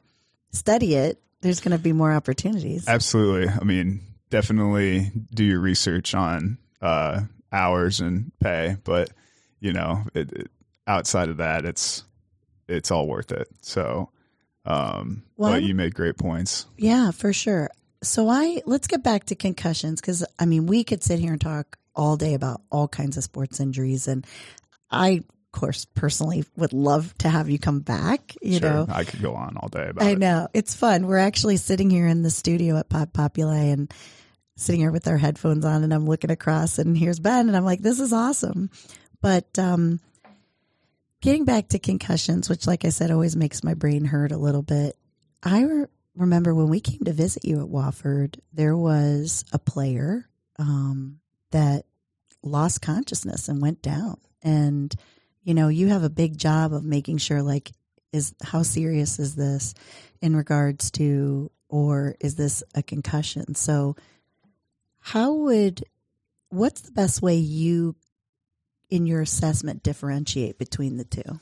study 0.50 0.96
it, 0.96 1.22
there's 1.42 1.60
going 1.60 1.76
to 1.76 1.82
be 1.82 1.92
more 1.92 2.12
opportunities. 2.12 2.88
Absolutely, 2.88 3.48
I 3.48 3.62
mean, 3.62 4.00
definitely 4.30 5.12
do 5.32 5.44
your 5.44 5.60
research 5.60 6.14
on 6.14 6.58
uh, 6.82 7.20
hours 7.52 8.00
and 8.00 8.32
pay, 8.40 8.76
but 8.82 9.10
you 9.60 9.72
know, 9.72 10.02
it, 10.12 10.32
it, 10.32 10.50
outside 10.88 11.28
of 11.28 11.36
that, 11.36 11.64
it's 11.64 12.04
it's 12.68 12.90
all 12.90 13.06
worth 13.06 13.30
it. 13.30 13.48
So, 13.60 14.10
um, 14.70 15.22
Well, 15.36 15.52
but 15.52 15.62
you 15.62 15.74
made 15.74 15.94
great 15.94 16.16
points. 16.16 16.66
Yeah, 16.76 17.10
for 17.10 17.32
sure. 17.32 17.70
So 18.02 18.28
I 18.28 18.62
let's 18.66 18.86
get 18.86 19.02
back 19.02 19.24
to 19.26 19.34
concussions 19.34 20.00
because 20.00 20.24
I 20.38 20.46
mean 20.46 20.66
we 20.66 20.84
could 20.84 21.02
sit 21.02 21.18
here 21.18 21.32
and 21.32 21.40
talk 21.40 21.76
all 21.94 22.16
day 22.16 22.34
about 22.34 22.62
all 22.70 22.88
kinds 22.88 23.16
of 23.16 23.24
sports 23.24 23.60
injuries, 23.60 24.08
and 24.08 24.26
I, 24.90 25.08
of 25.10 25.52
course, 25.52 25.84
personally 25.84 26.44
would 26.56 26.72
love 26.72 27.12
to 27.18 27.28
have 27.28 27.50
you 27.50 27.58
come 27.58 27.80
back. 27.80 28.34
You 28.40 28.58
sure, 28.58 28.70
know, 28.70 28.86
I 28.88 29.04
could 29.04 29.20
go 29.20 29.34
on 29.34 29.56
all 29.56 29.68
day 29.68 29.88
about 29.88 30.04
I 30.04 30.10
it. 30.12 30.18
know 30.18 30.48
it's 30.54 30.74
fun. 30.74 31.06
We're 31.06 31.18
actually 31.18 31.58
sitting 31.58 31.90
here 31.90 32.06
in 32.06 32.22
the 32.22 32.30
studio 32.30 32.78
at 32.78 32.88
Pop 32.88 33.12
Populi 33.12 33.64
and 33.64 33.92
sitting 34.56 34.80
here 34.80 34.92
with 34.92 35.08
our 35.08 35.18
headphones 35.18 35.64
on, 35.64 35.84
and 35.84 35.92
I'm 35.92 36.06
looking 36.06 36.30
across, 36.30 36.78
and 36.78 36.96
here's 36.96 37.18
Ben, 37.18 37.48
and 37.48 37.56
I'm 37.56 37.64
like, 37.64 37.80
this 37.80 38.00
is 38.00 38.12
awesome. 38.12 38.70
But 39.20 39.58
um, 39.58 40.00
getting 41.20 41.44
back 41.44 41.68
to 41.68 41.78
concussions, 41.78 42.48
which, 42.48 42.66
like 42.66 42.84
I 42.84 42.90
said, 42.90 43.10
always 43.10 43.36
makes 43.36 43.64
my 43.64 43.74
brain 43.74 44.04
hurt 44.04 44.32
a 44.32 44.38
little 44.38 44.62
bit. 44.62 44.96
I 45.42 45.62
re- 45.62 45.86
remember 46.16 46.54
when 46.54 46.68
we 46.68 46.80
came 46.80 47.00
to 47.04 47.12
visit 47.12 47.44
you 47.44 47.60
at 47.60 47.68
Wofford, 47.68 48.38
there 48.52 48.76
was 48.76 49.44
a 49.52 49.58
player 49.58 50.28
um, 50.58 51.20
that 51.50 51.86
lost 52.42 52.82
consciousness 52.82 53.48
and 53.48 53.60
went 53.60 53.82
down, 53.82 54.18
and 54.42 54.94
you 55.42 55.54
know, 55.54 55.68
you 55.68 55.88
have 55.88 56.02
a 56.02 56.10
big 56.10 56.36
job 56.36 56.72
of 56.72 56.84
making 56.84 57.18
sure, 57.18 57.42
like, 57.42 57.72
is 58.12 58.34
how 58.42 58.62
serious 58.62 59.18
is 59.18 59.34
this 59.34 59.74
in 60.20 60.36
regards 60.36 60.90
to, 60.92 61.50
or 61.68 62.16
is 62.20 62.34
this 62.34 62.62
a 62.74 62.82
concussion? 62.82 63.54
So, 63.54 63.96
how 64.98 65.32
would, 65.32 65.82
what's 66.50 66.82
the 66.82 66.92
best 66.92 67.22
way 67.22 67.36
you, 67.36 67.96
in 68.90 69.06
your 69.06 69.20
assessment, 69.20 69.82
differentiate 69.82 70.58
between 70.58 70.96
the 70.96 71.04
two? 71.04 71.40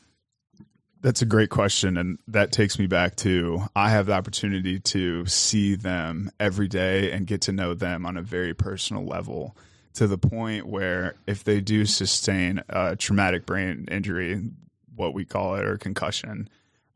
That's 1.01 1.23
a 1.23 1.27
great 1.27 1.51
question. 1.51 1.97
And 1.97 2.19
that 2.29 2.51
takes 2.51 2.79
me 2.79 2.87
back 2.87 3.17
to 3.17 3.63
I 3.77 3.91
have 3.91 4.07
the 4.07 4.15
opportunity 4.15 4.81
to 4.81 5.27
see 5.27 5.77
them 5.77 6.31
every 6.41 6.69
day 6.69 7.13
and 7.13 7.27
get 7.27 7.43
to 7.43 7.53
know 7.53 7.75
them 7.75 8.05
on 8.05 8.17
a 8.17 8.23
very 8.23 8.53
personal 8.53 9.07
level 9.07 9.57
to 9.95 10.07
the 10.07 10.19
point 10.19 10.67
where 10.67 11.15
if 11.27 11.45
they 11.45 11.61
do 11.61 11.85
sustain 11.85 12.63
a 12.69 12.97
traumatic 12.97 13.47
brain 13.47 13.87
injury, 13.91 14.43
what 14.95 15.15
we 15.15 15.25
call 15.25 15.55
it, 15.55 15.65
or 15.65 15.77
concussion, 15.77 16.49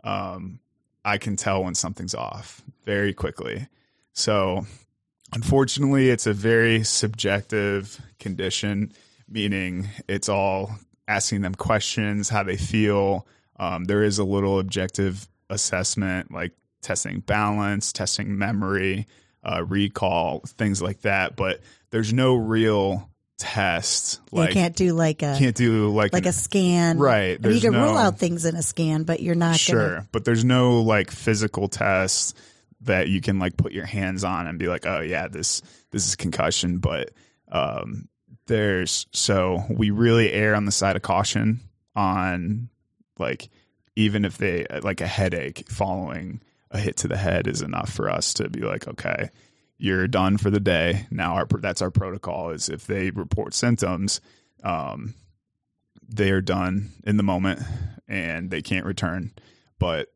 um, 0.05 0.59
I 1.05 1.19
can 1.19 1.37
tell 1.37 1.65
when 1.65 1.75
something's 1.75 2.15
off 2.15 2.63
very 2.85 3.13
quickly. 3.13 3.69
So, 4.13 4.67
unfortunately, 5.33 6.11
it's 6.11 6.27
a 6.27 6.33
very 6.33 6.85
subjective 6.85 8.01
condition, 8.19 8.93
meaning 9.33 9.89
it's 10.09 10.29
all 10.29 10.77
asking 11.09 11.43
them 11.43 11.55
questions, 11.55 12.29
how 12.29 12.43
they 12.43 12.57
feel. 12.57 13.27
Um, 13.59 13.85
there 13.85 14.03
is 14.03 14.19
a 14.19 14.25
little 14.25 14.59
objective 14.59 15.29
assessment, 15.51 16.33
like 16.33 16.53
testing 16.81 17.21
balance, 17.21 17.93
testing 17.93 18.39
memory, 18.39 19.07
uh, 19.45 19.65
recall, 19.65 20.41
things 20.47 20.83
like 20.83 21.03
that. 21.03 21.37
But 21.37 21.61
there's 21.91 22.13
no 22.13 22.35
real 22.35 23.09
test. 23.39 24.21
Like, 24.31 24.51
you 24.51 24.55
can't 24.55 24.77
do 24.77 24.93
like 24.95 25.23
a 25.23 25.37
can't 25.39 25.57
do 25.57 25.91
like 25.91 26.13
like 26.13 26.25
an, 26.25 26.31
a 26.31 26.33
scan, 26.33 26.99
right? 26.99 27.39
I 27.43 27.47
mean, 27.47 27.57
you 27.57 27.61
can 27.61 27.73
no, 27.73 27.85
rule 27.85 27.99
out 27.99 28.19
things 28.19 28.45
in 28.45 28.55
a 28.55 28.63
scan, 28.63 29.03
but 29.03 29.21
you're 29.21 29.35
not 29.35 29.57
sure. 29.57 29.89
Gonna, 29.89 30.09
but 30.13 30.25
there's 30.25 30.45
no 30.45 30.81
like 30.83 31.11
physical 31.11 31.69
test 31.69 32.39
that 32.83 33.09
you 33.09 33.21
can 33.21 33.39
like 33.39 33.57
put 33.57 33.73
your 33.73 33.87
hands 33.87 34.25
on 34.25 34.47
and 34.47 34.59
be 34.59 34.69
like, 34.69 34.87
oh 34.87 35.01
yeah, 35.01 35.29
this 35.29 35.63
this 35.91 36.07
is 36.07 36.17
concussion. 36.17 36.79
But 36.79 37.11
um, 37.51 38.09
there's 38.47 39.07
so 39.13 39.65
we 39.71 39.91
really 39.91 40.33
err 40.33 40.55
on 40.55 40.65
the 40.65 40.73
side 40.73 40.97
of 40.97 41.03
caution 41.03 41.61
on 41.95 42.69
like 43.19 43.49
even 43.97 44.25
if 44.25 44.39
they 44.39 44.67
like 44.83 45.01
a 45.01 45.07
headache 45.07 45.69
following 45.69 46.41
a 46.71 46.79
hit 46.79 46.97
to 46.99 47.09
the 47.09 47.17
head 47.17 47.47
is 47.47 47.63
enough 47.63 47.93
for 47.93 48.11
us 48.11 48.35
to 48.35 48.49
be 48.49 48.61
like, 48.61 48.89
okay, 48.89 49.29
you're 49.79 50.09
done 50.09 50.39
for 50.39 50.51
the 50.51 50.61
day. 50.61 51.07
Now 51.11 51.35
our 51.35 51.47
that's 51.47 51.83
our 51.83 51.91
protocol 51.91 52.51
is 52.51 52.69
if 52.69 52.87
they 52.87 53.11
report 53.11 53.55
symptoms, 53.55 54.21
um, 54.65 55.15
they 56.09 56.31
are 56.31 56.41
done 56.41 56.91
in 57.05 57.17
the 57.17 57.23
moment 57.23 57.61
and 58.09 58.51
they 58.51 58.63
can't 58.63 58.87
return. 58.87 59.33
But 59.79 60.09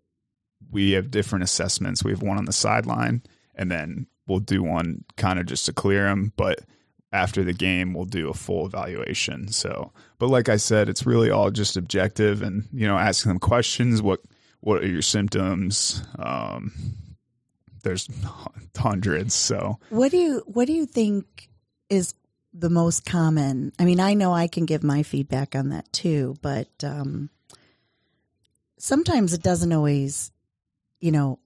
we 0.70 0.92
have 0.92 1.10
different 1.10 1.44
assessments. 1.44 2.02
We 2.02 2.12
have 2.12 2.22
one 2.22 2.38
on 2.38 2.44
the 2.44 2.52
sideline, 2.52 3.22
and 3.54 3.70
then 3.70 4.06
we'll 4.26 4.40
do 4.40 4.62
one 4.62 5.04
kind 5.16 5.38
of 5.38 5.46
just 5.46 5.66
to 5.66 5.72
clear 5.72 6.04
them. 6.04 6.32
But 6.36 6.60
after 7.12 7.44
the 7.44 7.52
game, 7.52 7.94
we'll 7.94 8.04
do 8.04 8.28
a 8.28 8.34
full 8.34 8.66
evaluation. 8.66 9.48
So, 9.48 9.92
but 10.18 10.28
like 10.28 10.48
I 10.48 10.56
said, 10.56 10.88
it's 10.88 11.06
really 11.06 11.30
all 11.30 11.50
just 11.50 11.76
objective, 11.76 12.42
and 12.42 12.68
you 12.72 12.86
know, 12.86 12.98
asking 12.98 13.30
them 13.30 13.38
questions. 13.38 14.02
What 14.02 14.20
what 14.60 14.82
are 14.82 14.88
your 14.88 15.02
symptoms? 15.02 16.02
Um, 16.18 16.72
there's 17.82 18.08
hundreds. 18.76 19.34
So, 19.34 19.78
what 19.90 20.10
do 20.10 20.18
you 20.18 20.42
what 20.46 20.66
do 20.66 20.72
you 20.72 20.86
think 20.86 21.48
is 21.88 22.14
the 22.52 22.70
most 22.70 23.04
common? 23.04 23.72
I 23.78 23.84
mean, 23.84 24.00
I 24.00 24.14
know 24.14 24.32
I 24.32 24.48
can 24.48 24.66
give 24.66 24.82
my 24.82 25.02
feedback 25.02 25.54
on 25.54 25.70
that 25.70 25.92
too, 25.92 26.36
but 26.42 26.68
um, 26.82 27.30
sometimes 28.78 29.32
it 29.32 29.42
doesn't 29.42 29.72
always 29.72 30.32
you 31.00 31.12
know, 31.12 31.38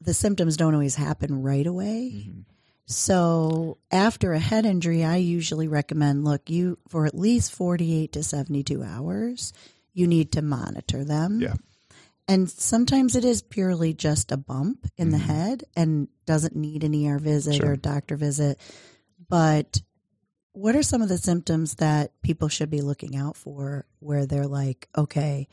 the 0.00 0.14
symptoms 0.14 0.56
don't 0.56 0.74
always 0.74 0.96
happen 0.96 1.42
right 1.42 1.66
away. 1.66 2.12
Mm-hmm. 2.14 2.40
So 2.86 3.78
after 3.90 4.32
a 4.32 4.38
head 4.38 4.66
injury, 4.66 5.04
I 5.04 5.16
usually 5.16 5.68
recommend 5.68 6.24
look, 6.24 6.50
you 6.50 6.78
for 6.88 7.06
at 7.06 7.14
least 7.14 7.52
48 7.52 8.12
to 8.12 8.22
72 8.22 8.82
hours, 8.82 9.52
you 9.92 10.06
need 10.06 10.32
to 10.32 10.42
monitor 10.42 11.04
them. 11.04 11.40
Yeah. 11.40 11.54
And 12.26 12.50
sometimes 12.50 13.16
it 13.16 13.24
is 13.24 13.42
purely 13.42 13.92
just 13.92 14.32
a 14.32 14.36
bump 14.36 14.86
in 14.96 15.08
mm-hmm. 15.08 15.12
the 15.12 15.18
head 15.18 15.64
and 15.76 16.08
doesn't 16.26 16.56
need 16.56 16.84
an 16.84 17.06
ER 17.06 17.18
visit 17.18 17.56
sure. 17.56 17.72
or 17.72 17.76
doctor 17.76 18.16
visit. 18.16 18.58
But 19.28 19.82
what 20.52 20.76
are 20.76 20.82
some 20.82 21.02
of 21.02 21.08
the 21.08 21.18
symptoms 21.18 21.76
that 21.76 22.12
people 22.22 22.48
should 22.48 22.70
be 22.70 22.80
looking 22.80 23.16
out 23.16 23.36
for 23.36 23.84
where 23.98 24.24
they're 24.24 24.46
like, 24.46 24.88
okay, 24.96 25.48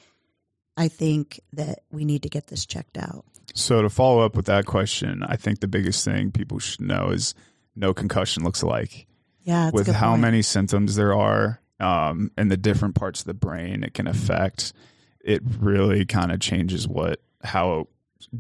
I 0.78 0.88
think 0.88 1.42
that 1.54 1.80
we 1.92 2.06
need 2.06 2.24
to 2.24 2.30
get 2.30 2.48
this 2.48 2.66
checked 2.66 2.98
out? 2.98 3.26
So 3.54 3.82
to 3.82 3.90
follow 3.90 4.22
up 4.22 4.36
with 4.36 4.46
that 4.46 4.66
question, 4.66 5.24
I 5.24 5.36
think 5.36 5.60
the 5.60 5.68
biggest 5.68 6.06
thing 6.06 6.32
people 6.32 6.60
should 6.60 6.82
know 6.82 7.10
is 7.10 7.34
no 7.76 7.94
concussion 7.94 8.44
looks 8.44 8.62
alike. 8.62 9.08
Yeah, 9.44 9.72
with 9.74 9.88
how 9.88 10.12
point. 10.12 10.22
many 10.22 10.42
symptoms 10.44 10.96
there 10.96 11.16
are 11.16 11.62
um, 11.82 12.32
and 12.38 12.52
the 12.52 12.58
different 12.58 12.96
parts 12.96 13.22
of 13.22 13.26
the 13.26 13.34
brain 13.34 13.84
it 13.84 13.94
can 13.94 14.08
affect, 14.08 14.72
it 15.20 15.42
really 15.60 16.06
kind 16.06 16.32
of 16.32 16.40
changes 16.40 16.88
what 16.88 17.20
how 17.44 17.88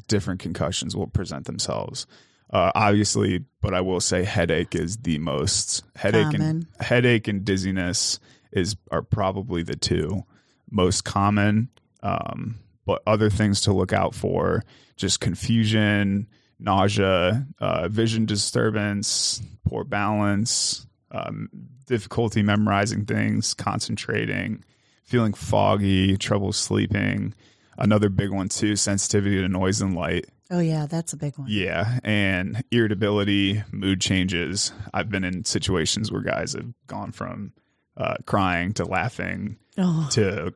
different 0.07 0.39
concussions 0.39 0.95
will 0.95 1.07
present 1.07 1.45
themselves. 1.45 2.05
Uh, 2.51 2.71
obviously, 2.75 3.43
but 3.61 3.73
I 3.73 3.81
will 3.81 3.99
say 3.99 4.23
headache 4.23 4.75
is 4.75 4.97
the 4.97 5.17
most 5.17 5.83
headache 5.95 6.25
common. 6.25 6.41
and 6.41 6.67
headache 6.79 7.27
and 7.27 7.43
dizziness 7.43 8.19
is 8.51 8.75
are 8.91 9.01
probably 9.01 9.63
the 9.63 9.75
two 9.75 10.23
most 10.69 11.03
common. 11.03 11.69
Um, 12.03 12.59
but 12.85 13.01
other 13.05 13.29
things 13.29 13.61
to 13.61 13.73
look 13.73 13.93
out 13.93 14.15
for 14.15 14.63
just 14.97 15.19
confusion, 15.19 16.27
nausea, 16.59 17.45
uh, 17.59 17.87
vision 17.87 18.25
disturbance, 18.25 19.41
poor 19.67 19.83
balance, 19.83 20.85
um, 21.11 21.49
difficulty 21.85 22.41
memorizing 22.41 23.05
things, 23.05 23.53
concentrating, 23.53 24.63
feeling 25.03 25.33
foggy, 25.33 26.17
trouble 26.17 26.53
sleeping. 26.53 27.33
Another 27.77 28.09
big 28.09 28.31
one 28.31 28.49
too, 28.49 28.75
sensitivity 28.75 29.41
to 29.41 29.49
noise 29.49 29.81
and 29.81 29.95
light. 29.95 30.25
Oh 30.51 30.59
yeah, 30.59 30.85
that's 30.85 31.13
a 31.13 31.17
big 31.17 31.37
one. 31.37 31.47
Yeah, 31.49 31.99
and 32.03 32.61
irritability, 32.71 33.63
mood 33.71 34.01
changes. 34.01 34.73
I've 34.93 35.09
been 35.09 35.23
in 35.23 35.45
situations 35.45 36.11
where 36.11 36.21
guys 36.21 36.53
have 36.53 36.73
gone 36.87 37.13
from 37.13 37.53
uh, 37.95 38.15
crying 38.25 38.73
to 38.73 38.85
laughing 38.85 39.57
oh. 39.77 40.07
to 40.11 40.53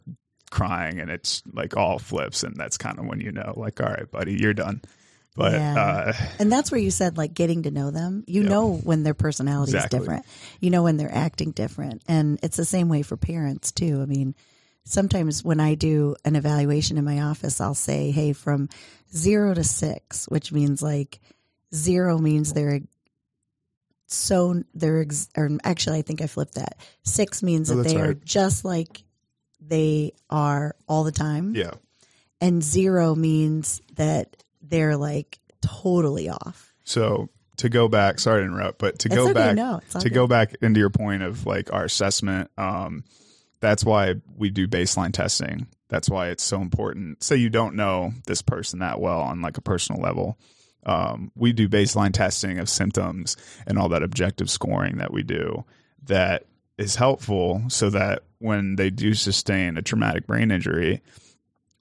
crying 0.55 1.01
and 1.01 1.11
it's 1.11 1.43
like 1.51 1.75
all 1.75 1.99
flips 1.99 2.41
and 2.41 2.55
that's 2.55 2.77
kind 2.77 2.97
of 2.97 3.05
when 3.05 3.19
you 3.19 3.29
know 3.29 3.53
like 3.57 3.81
all 3.81 3.89
right 3.89 4.09
buddy 4.09 4.37
you're 4.39 4.53
done 4.53 4.81
but 5.35 5.51
yeah. 5.51 5.77
uh, 5.77 6.13
and 6.39 6.49
that's 6.49 6.71
where 6.71 6.79
you 6.79 6.89
said 6.89 7.17
like 7.17 7.33
getting 7.33 7.63
to 7.63 7.71
know 7.71 7.91
them 7.91 8.23
you 8.25 8.41
yep. 8.41 8.49
know 8.49 8.71
when 8.71 9.03
their 9.03 9.13
personality 9.13 9.73
exactly. 9.73 9.99
is 9.99 10.05
different 10.05 10.25
you 10.61 10.69
know 10.69 10.81
when 10.81 10.95
they're 10.95 11.13
acting 11.13 11.51
different 11.51 12.01
and 12.07 12.39
it's 12.41 12.55
the 12.55 12.63
same 12.63 12.87
way 12.87 13.01
for 13.01 13.17
parents 13.17 13.73
too 13.73 14.01
i 14.01 14.05
mean 14.05 14.33
sometimes 14.85 15.43
when 15.43 15.59
i 15.59 15.75
do 15.75 16.15
an 16.23 16.37
evaluation 16.37 16.97
in 16.97 17.03
my 17.03 17.23
office 17.23 17.59
i'll 17.59 17.75
say 17.75 18.11
hey 18.11 18.31
from 18.31 18.69
zero 19.13 19.53
to 19.53 19.63
six 19.63 20.25
which 20.29 20.53
means 20.53 20.81
like 20.81 21.19
zero 21.73 22.17
means 22.17 22.53
they're 22.53 22.79
so 24.07 24.63
they're 24.73 25.01
ex- 25.01 25.27
or 25.35 25.49
actually 25.65 25.99
i 25.99 26.01
think 26.01 26.21
i 26.21 26.27
flipped 26.27 26.55
that 26.55 26.77
six 27.03 27.43
means 27.43 27.69
oh, 27.69 27.75
that 27.75 27.89
they 27.89 27.97
right. 27.97 28.11
are 28.11 28.13
just 28.13 28.63
like 28.63 29.04
they 29.67 30.13
are 30.29 30.75
all 30.87 31.03
the 31.03 31.11
time. 31.11 31.55
Yeah. 31.55 31.71
And 32.41 32.63
zero 32.63 33.15
means 33.15 33.81
that 33.95 34.43
they're 34.61 34.97
like 34.97 35.39
totally 35.61 36.29
off. 36.29 36.73
So 36.83 37.29
to 37.57 37.69
go 37.69 37.87
back, 37.87 38.19
sorry 38.19 38.41
to 38.41 38.47
interrupt, 38.47 38.79
but 38.79 38.99
to 38.99 39.07
it's 39.07 39.15
go 39.15 39.25
okay, 39.25 39.33
back 39.33 39.55
no, 39.55 39.79
to 39.91 40.09
good. 40.09 40.13
go 40.13 40.27
back 40.27 40.55
into 40.61 40.79
your 40.79 40.89
point 40.89 41.23
of 41.23 41.45
like 41.45 41.71
our 41.73 41.85
assessment, 41.85 42.51
um, 42.57 43.03
that's 43.61 43.83
why 43.83 44.15
we 44.35 44.49
do 44.49 44.67
baseline 44.67 45.13
testing. 45.13 45.67
That's 45.89 46.09
why 46.09 46.29
it's 46.29 46.43
so 46.43 46.61
important. 46.61 47.23
Say 47.23 47.37
you 47.37 47.49
don't 47.49 47.75
know 47.75 48.13
this 48.27 48.41
person 48.41 48.79
that 48.79 48.99
well 48.99 49.21
on 49.21 49.41
like 49.41 49.57
a 49.57 49.61
personal 49.61 50.01
level. 50.01 50.37
Um, 50.85 51.31
we 51.35 51.53
do 51.53 51.67
baseline 51.67 52.13
testing 52.13 52.59
of 52.59 52.69
symptoms 52.69 53.37
and 53.65 53.79
all 53.79 53.89
that 53.89 54.03
objective 54.03 54.49
scoring 54.49 54.97
that 54.97 55.11
we 55.11 55.23
do 55.23 55.63
that 56.03 56.45
is 56.77 56.95
helpful 56.95 57.63
so 57.69 57.89
that 57.89 58.23
when 58.45 58.75
they 58.75 58.89
do 58.89 59.13
sustain 59.13 59.75
a 59.75 59.81
traumatic 59.81 60.27
brain 60.27 60.51
injury, 60.51 61.01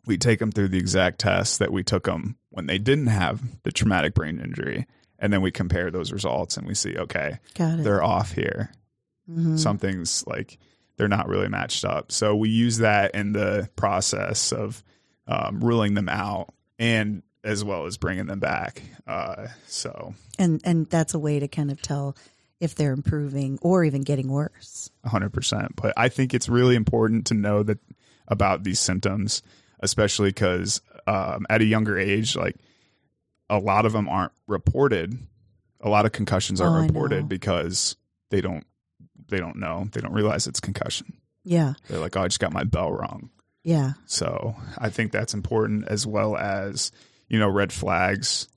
we 0.07 0.17
take 0.17 0.39
them 0.39 0.51
through 0.51 0.69
the 0.69 0.79
exact 0.79 1.21
tests 1.21 1.59
that 1.59 1.73
we 1.73 1.85
took 1.85 2.05
them 2.05 2.37
when 2.51 2.67
they 2.67 2.79
didn't 2.79 3.09
have 3.09 3.43
the 3.63 3.73
traumatic 3.73 4.15
brain 4.15 4.41
injury. 4.41 4.87
And 5.19 5.33
then 5.33 5.43
we 5.43 5.51
compare 5.51 5.91
those 5.91 6.13
results 6.13 6.57
and 6.57 6.67
we 6.67 6.75
see, 6.75 6.97
okay, 6.97 7.39
they're 7.85 8.03
off 8.03 8.33
here. 8.33 8.71
Mm-hmm. 9.31 9.57
Something's 9.57 10.27
like 10.27 10.59
they're 10.97 11.09
not 11.09 11.29
really 11.29 11.49
matched 11.49 11.85
up. 11.85 12.13
So 12.13 12.35
we 12.35 12.49
use 12.49 12.79
that 12.79 13.15
in 13.15 13.33
the 13.33 13.69
process 13.77 14.53
of 14.53 14.83
um, 15.27 15.61
ruling 15.61 15.95
them 15.95 16.09
out 16.09 16.53
and 16.79 17.23
as 17.43 17.63
well 17.63 17.85
as 17.87 17.99
bringing 17.99 18.27
them 18.27 18.41
back. 18.41 18.83
Uh, 19.07 19.49
so 19.67 20.15
and 20.39 20.61
and 20.65 20.87
that's 20.89 21.15
a 21.15 21.19
way 21.19 21.39
to 21.39 21.49
kind 21.49 21.71
of 21.71 21.81
tell 21.83 22.17
if 22.61 22.75
they're 22.75 22.93
improving 22.93 23.59
or 23.63 23.85
even 23.85 24.03
getting 24.03 24.29
worse. 24.29 24.91
100%. 25.07 25.69
But 25.77 25.93
I 25.97 26.09
think 26.09 26.35
it's 26.35 26.49
really 26.49 26.77
important 26.77 27.27
to 27.27 27.35
know 27.35 27.63
that 27.63 27.79
about 28.29 28.65
these 28.65 28.81
symptoms, 28.81 29.43
especially 29.81 30.31
because 30.31 30.81
um, 31.07 31.47
at 31.51 31.61
a 31.61 31.65
younger 31.65 31.99
age, 31.99 32.37
like 32.37 32.57
a 33.51 33.59
lot 33.59 33.87
of 33.87 33.93
them 33.93 34.09
aren't 34.09 34.33
reported. 34.47 35.19
A 35.81 35.89
lot 35.89 36.07
of 36.07 36.13
concussions 36.13 36.61
aren't 36.61 36.85
oh, 36.85 36.87
reported 36.87 37.29
because 37.29 37.97
they 38.31 38.41
don't 38.41 38.65
they 39.29 39.39
don't 39.39 39.57
know. 39.57 39.89
They 39.93 40.01
don't 40.01 40.13
realize 40.13 40.47
it's 40.47 40.61
concussion. 40.61 41.19
Yeah. 41.45 41.75
They're 41.89 42.01
like, 42.01 42.17
oh, 42.17 42.23
I 42.23 42.29
just 42.29 42.41
got 42.41 42.53
my 42.53 42.65
bell 42.65 42.93
wrong. 42.93 43.31
Yeah. 43.63 43.93
So 44.07 44.55
I 44.79 44.91
think 44.91 45.13
that's 45.13 45.35
important 45.35 45.89
as 45.89 46.07
well 46.07 46.37
as, 46.37 46.93
you 47.29 47.39
know, 47.39 47.49
red 47.49 47.73
flags. 47.73 48.49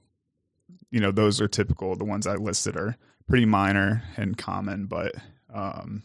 You 0.92 1.00
know, 1.00 1.12
those 1.12 1.42
are 1.42 1.48
typical. 1.48 1.96
The 1.96 2.06
ones 2.06 2.27
I 2.27 2.36
listed 2.36 2.75
are 2.75 2.98
pretty 3.27 3.46
minor 3.46 4.03
and 4.17 4.38
common, 4.38 4.86
but 4.86 5.13
Um, 5.53 6.03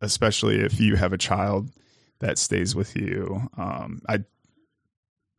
especially 0.00 0.60
if 0.60 0.80
you 0.80 0.96
have 0.96 1.12
a 1.12 1.18
child 1.18 1.70
that 2.20 2.38
stays 2.38 2.74
with 2.74 2.96
you. 2.96 3.48
Um, 3.56 4.02
I, 4.08 4.24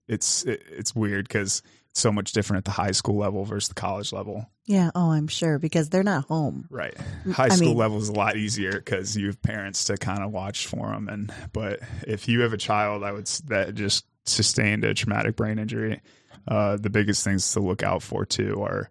it's 0.07 0.43
it, 0.45 0.63
it's 0.69 0.95
weird 0.95 1.27
because 1.27 1.61
it's 1.91 1.99
so 1.99 2.11
much 2.11 2.31
different 2.31 2.59
at 2.59 2.65
the 2.65 2.71
high 2.71 2.91
school 2.91 3.17
level 3.17 3.43
versus 3.45 3.69
the 3.69 3.75
college 3.75 4.13
level. 4.13 4.49
Yeah. 4.65 4.91
Oh, 4.95 5.11
I'm 5.11 5.27
sure 5.27 5.59
because 5.59 5.89
they're 5.89 6.03
not 6.03 6.25
home. 6.25 6.67
Right. 6.69 6.95
High 7.31 7.45
I 7.45 7.49
school 7.49 7.69
mean- 7.69 7.77
level 7.77 7.97
is 7.97 8.09
a 8.09 8.13
lot 8.13 8.35
easier 8.37 8.71
because 8.71 9.15
you 9.17 9.27
have 9.27 9.41
parents 9.41 9.85
to 9.85 9.97
kind 9.97 10.23
of 10.23 10.31
watch 10.31 10.67
for 10.67 10.87
them. 10.91 11.07
And 11.09 11.31
but 11.53 11.79
if 12.07 12.27
you 12.27 12.41
have 12.41 12.53
a 12.53 12.57
child, 12.57 13.03
I 13.03 13.11
would 13.11 13.27
that 13.47 13.75
just 13.75 14.05
sustained 14.25 14.83
a 14.83 14.93
traumatic 14.93 15.35
brain 15.35 15.59
injury. 15.59 16.01
Uh, 16.47 16.77
the 16.77 16.89
biggest 16.89 17.23
things 17.23 17.51
to 17.53 17.59
look 17.59 17.83
out 17.83 18.01
for 18.01 18.25
too 18.25 18.61
are, 18.61 18.89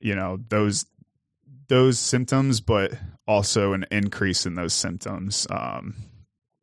you 0.00 0.14
know, 0.14 0.38
those 0.48 0.86
those 1.68 1.98
symptoms, 1.98 2.60
but 2.60 2.92
also 3.28 3.72
an 3.74 3.86
increase 3.90 4.44
in 4.46 4.54
those 4.56 4.72
symptoms. 4.74 5.46
Um, 5.50 5.94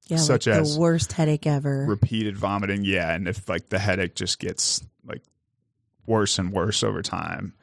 Yeah. 0.08 0.18
Such 0.18 0.48
like 0.48 0.58
as 0.58 0.76
the 0.76 0.82
worst 0.82 1.14
headache 1.14 1.46
ever. 1.48 1.86
repeated 1.88 2.38
vomiting, 2.38 2.84
yeah, 2.84 3.14
and 3.14 3.28
if 3.28 3.48
like 3.50 3.70
the 3.70 3.80
headache 3.80 4.16
just 4.16 4.40
gets 4.40 4.82
like 5.06 5.22
worse 6.06 6.40
and 6.40 6.52
worse 6.52 6.84
over 6.84 7.02
time. 7.02 7.54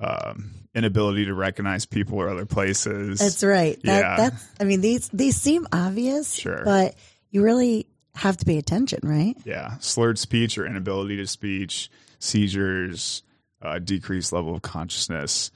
Um, 0.00 0.50
inability 0.74 1.26
to 1.26 1.34
recognize 1.34 1.86
people 1.86 2.18
or 2.18 2.28
other 2.28 2.44
places. 2.46 3.20
That's 3.20 3.44
right. 3.44 3.80
That, 3.84 4.00
Yeah. 4.00 4.16
That's. 4.16 4.44
I 4.58 4.64
mean, 4.64 4.80
these 4.80 5.08
these 5.10 5.36
seem 5.36 5.66
obvious, 5.72 6.34
Sure. 6.34 6.62
but 6.64 6.96
you 7.30 7.42
really 7.42 7.86
have 8.16 8.36
to 8.38 8.44
pay 8.44 8.58
attention, 8.58 8.98
right? 9.04 9.36
Yeah, 9.44 9.76
slurred 9.78 10.18
speech 10.18 10.58
or 10.58 10.66
inability 10.66 11.16
to 11.18 11.26
speech, 11.28 11.88
seizures, 12.18 13.22
uh, 13.62 13.78
decreased 13.78 14.32
level 14.32 14.54
of 14.54 14.62
consciousness. 14.62 15.50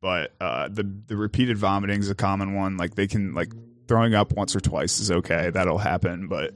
But 0.00 0.32
uh, 0.40 0.68
the 0.68 0.82
the 1.06 1.16
repeated 1.16 1.56
vomiting 1.58 2.00
is 2.00 2.10
a 2.10 2.14
common 2.14 2.54
one. 2.54 2.76
Like 2.76 2.94
they 2.96 3.06
can 3.06 3.34
like 3.34 3.52
throwing 3.88 4.14
up 4.14 4.32
once 4.32 4.56
or 4.56 4.60
twice 4.60 4.98
is 5.00 5.10
okay. 5.10 5.50
That'll 5.50 5.78
happen. 5.78 6.26
But 6.28 6.54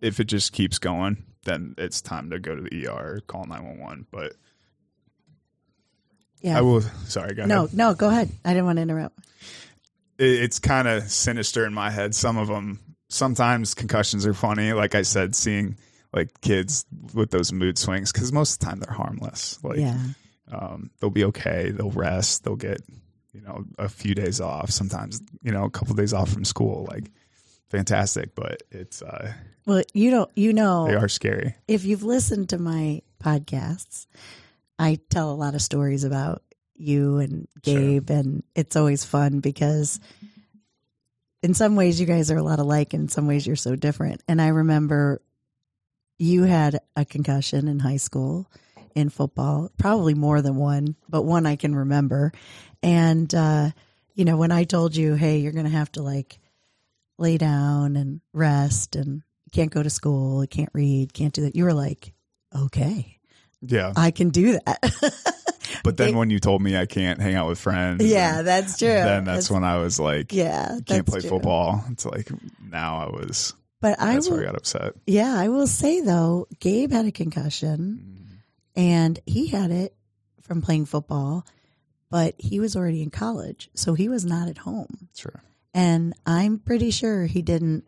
if 0.00 0.18
it 0.20 0.24
just 0.24 0.52
keeps 0.52 0.78
going, 0.78 1.24
then 1.44 1.74
it's 1.76 2.00
time 2.00 2.30
to 2.30 2.38
go 2.38 2.54
to 2.54 2.62
the 2.62 2.86
ER 2.88 3.20
call 3.26 3.44
nine 3.44 3.64
one 3.64 3.78
one. 3.78 4.06
But 4.10 4.32
Yeah. 6.40 6.58
I 6.58 6.62
will. 6.62 6.80
Sorry, 7.06 7.34
go 7.34 7.44
no, 7.44 7.64
ahead. 7.64 7.76
no. 7.76 7.94
Go 7.94 8.08
ahead. 8.08 8.30
I 8.44 8.50
didn't 8.50 8.64
want 8.66 8.78
to 8.78 8.82
interrupt. 8.82 9.18
It, 10.18 10.24
it's 10.42 10.58
kind 10.58 10.88
of 10.88 11.02
sinister 11.10 11.66
in 11.66 11.74
my 11.74 11.90
head. 11.90 12.14
Some 12.14 12.36
of 12.38 12.48
them. 12.48 12.80
Sometimes 13.08 13.74
concussions 13.74 14.26
are 14.26 14.34
funny. 14.34 14.72
Like 14.72 14.94
I 14.94 15.02
said, 15.02 15.36
seeing 15.36 15.76
like 16.14 16.40
kids 16.40 16.86
with 17.12 17.30
those 17.30 17.52
mood 17.52 17.76
swings 17.76 18.12
because 18.12 18.32
most 18.32 18.54
of 18.54 18.58
the 18.60 18.66
time 18.66 18.78
they're 18.80 18.94
harmless. 18.94 19.58
Like 19.64 19.78
yeah. 19.78 19.98
um, 20.50 20.90
they'll 21.00 21.10
be 21.10 21.24
okay. 21.24 21.70
They'll 21.70 21.90
rest. 21.90 22.44
They'll 22.44 22.54
get, 22.56 22.80
you 23.32 23.40
know, 23.40 23.64
a 23.78 23.88
few 23.88 24.14
days 24.14 24.40
off. 24.40 24.70
Sometimes, 24.70 25.20
you 25.42 25.50
know, 25.52 25.64
a 25.64 25.70
couple 25.70 25.94
days 25.96 26.12
off 26.14 26.30
from 26.30 26.44
school. 26.44 26.86
Like, 26.88 27.10
fantastic. 27.68 28.34
But 28.36 28.62
it's 28.70 29.02
uh, 29.02 29.32
Well, 29.66 29.82
you 29.92 30.10
don't. 30.12 30.30
You 30.36 30.52
know, 30.52 30.86
they 30.86 30.94
are 30.94 31.08
scary. 31.08 31.56
if 31.66 31.84
you've 31.84 32.04
listened 32.04 32.50
to 32.50 32.58
my 32.58 33.02
podcasts, 33.22 34.06
I 34.78 35.00
tell 35.10 35.32
a 35.32 35.34
lot 35.34 35.54
of 35.54 35.62
stories 35.62 36.04
about 36.04 36.42
you 36.76 37.18
and 37.18 37.48
Sure. 37.64 37.80
Gabe, 37.80 38.10
and 38.10 38.42
it's 38.54 38.76
always 38.76 39.04
fun 39.04 39.40
because 39.40 39.98
in 41.42 41.54
some 41.54 41.76
ways 41.76 42.00
you 42.00 42.06
guys 42.06 42.30
are 42.30 42.36
a 42.38 42.42
lot 42.42 42.58
alike, 42.58 42.94
and 42.94 43.02
in 43.04 43.08
some 43.08 43.26
ways 43.26 43.46
you're 43.46 43.56
so 43.56 43.74
different. 43.76 44.22
And 44.28 44.40
I 44.40 44.48
remember 44.48 45.20
you 46.24 46.44
had 46.44 46.80
a 46.96 47.04
concussion 47.04 47.68
in 47.68 47.78
high 47.78 47.98
school 47.98 48.50
in 48.94 49.08
football, 49.08 49.70
probably 49.78 50.14
more 50.14 50.40
than 50.40 50.56
one, 50.56 50.96
but 51.08 51.22
one 51.22 51.46
I 51.46 51.56
can 51.56 51.74
remember. 51.74 52.32
And 52.82 53.32
uh, 53.34 53.70
you 54.14 54.24
know, 54.24 54.36
when 54.36 54.52
I 54.52 54.64
told 54.64 54.94
you, 54.96 55.14
"Hey, 55.14 55.38
you're 55.38 55.52
going 55.52 55.64
to 55.64 55.70
have 55.70 55.92
to 55.92 56.02
like 56.02 56.38
lay 57.18 57.38
down 57.38 57.96
and 57.96 58.20
rest 58.32 58.96
and 58.96 59.22
can't 59.52 59.70
go 59.70 59.82
to 59.82 59.90
school, 59.90 60.44
can't 60.46 60.70
read, 60.72 61.12
can't 61.12 61.32
do 61.32 61.42
that. 61.42 61.56
You 61.56 61.64
were 61.64 61.74
like, 61.74 62.12
okay, 62.54 63.18
Yeah. 63.60 63.92
I 63.96 64.10
can 64.10 64.30
do 64.30 64.58
that. 64.64 65.32
But 65.82 65.98
then 65.98 66.16
when 66.16 66.30
you 66.30 66.38
told 66.38 66.62
me 66.62 66.76
I 66.78 66.86
can't 66.86 67.20
hang 67.20 67.34
out 67.34 67.46
with 67.46 67.58
friends, 67.58 68.02
yeah, 68.04 68.40
that's 68.42 68.78
true. 68.78 68.88
then 68.88 69.24
that's 69.24 69.50
when 69.50 69.64
I 69.64 69.78
was 69.78 70.00
like, 70.00 70.32
yeah, 70.32 70.78
can't 70.86 71.06
play 71.06 71.20
true. 71.20 71.30
football. 71.30 71.84
It's 71.90 72.06
like 72.06 72.28
now 72.62 72.98
I 72.98 73.10
was. 73.10 73.54
But 73.84 74.00
I 74.00 74.14
That's 74.14 74.30
will, 74.30 74.38
where 74.38 74.44
I 74.44 74.46
got 74.46 74.56
upset. 74.56 74.94
yeah, 75.06 75.34
I 75.36 75.48
will 75.48 75.66
say 75.66 76.00
though, 76.00 76.48
Gabe 76.58 76.90
had 76.90 77.04
a 77.04 77.12
concussion 77.12 78.40
and 78.74 79.20
he 79.26 79.48
had 79.48 79.70
it 79.70 79.94
from 80.40 80.62
playing 80.62 80.86
football, 80.86 81.46
but 82.08 82.34
he 82.38 82.60
was 82.60 82.76
already 82.76 83.02
in 83.02 83.10
college, 83.10 83.68
so 83.74 83.92
he 83.92 84.08
was 84.08 84.24
not 84.24 84.48
at 84.48 84.56
home. 84.56 85.10
Sure. 85.14 85.42
And 85.74 86.14
I'm 86.24 86.60
pretty 86.60 86.92
sure 86.92 87.26
he 87.26 87.42
didn't. 87.42 87.84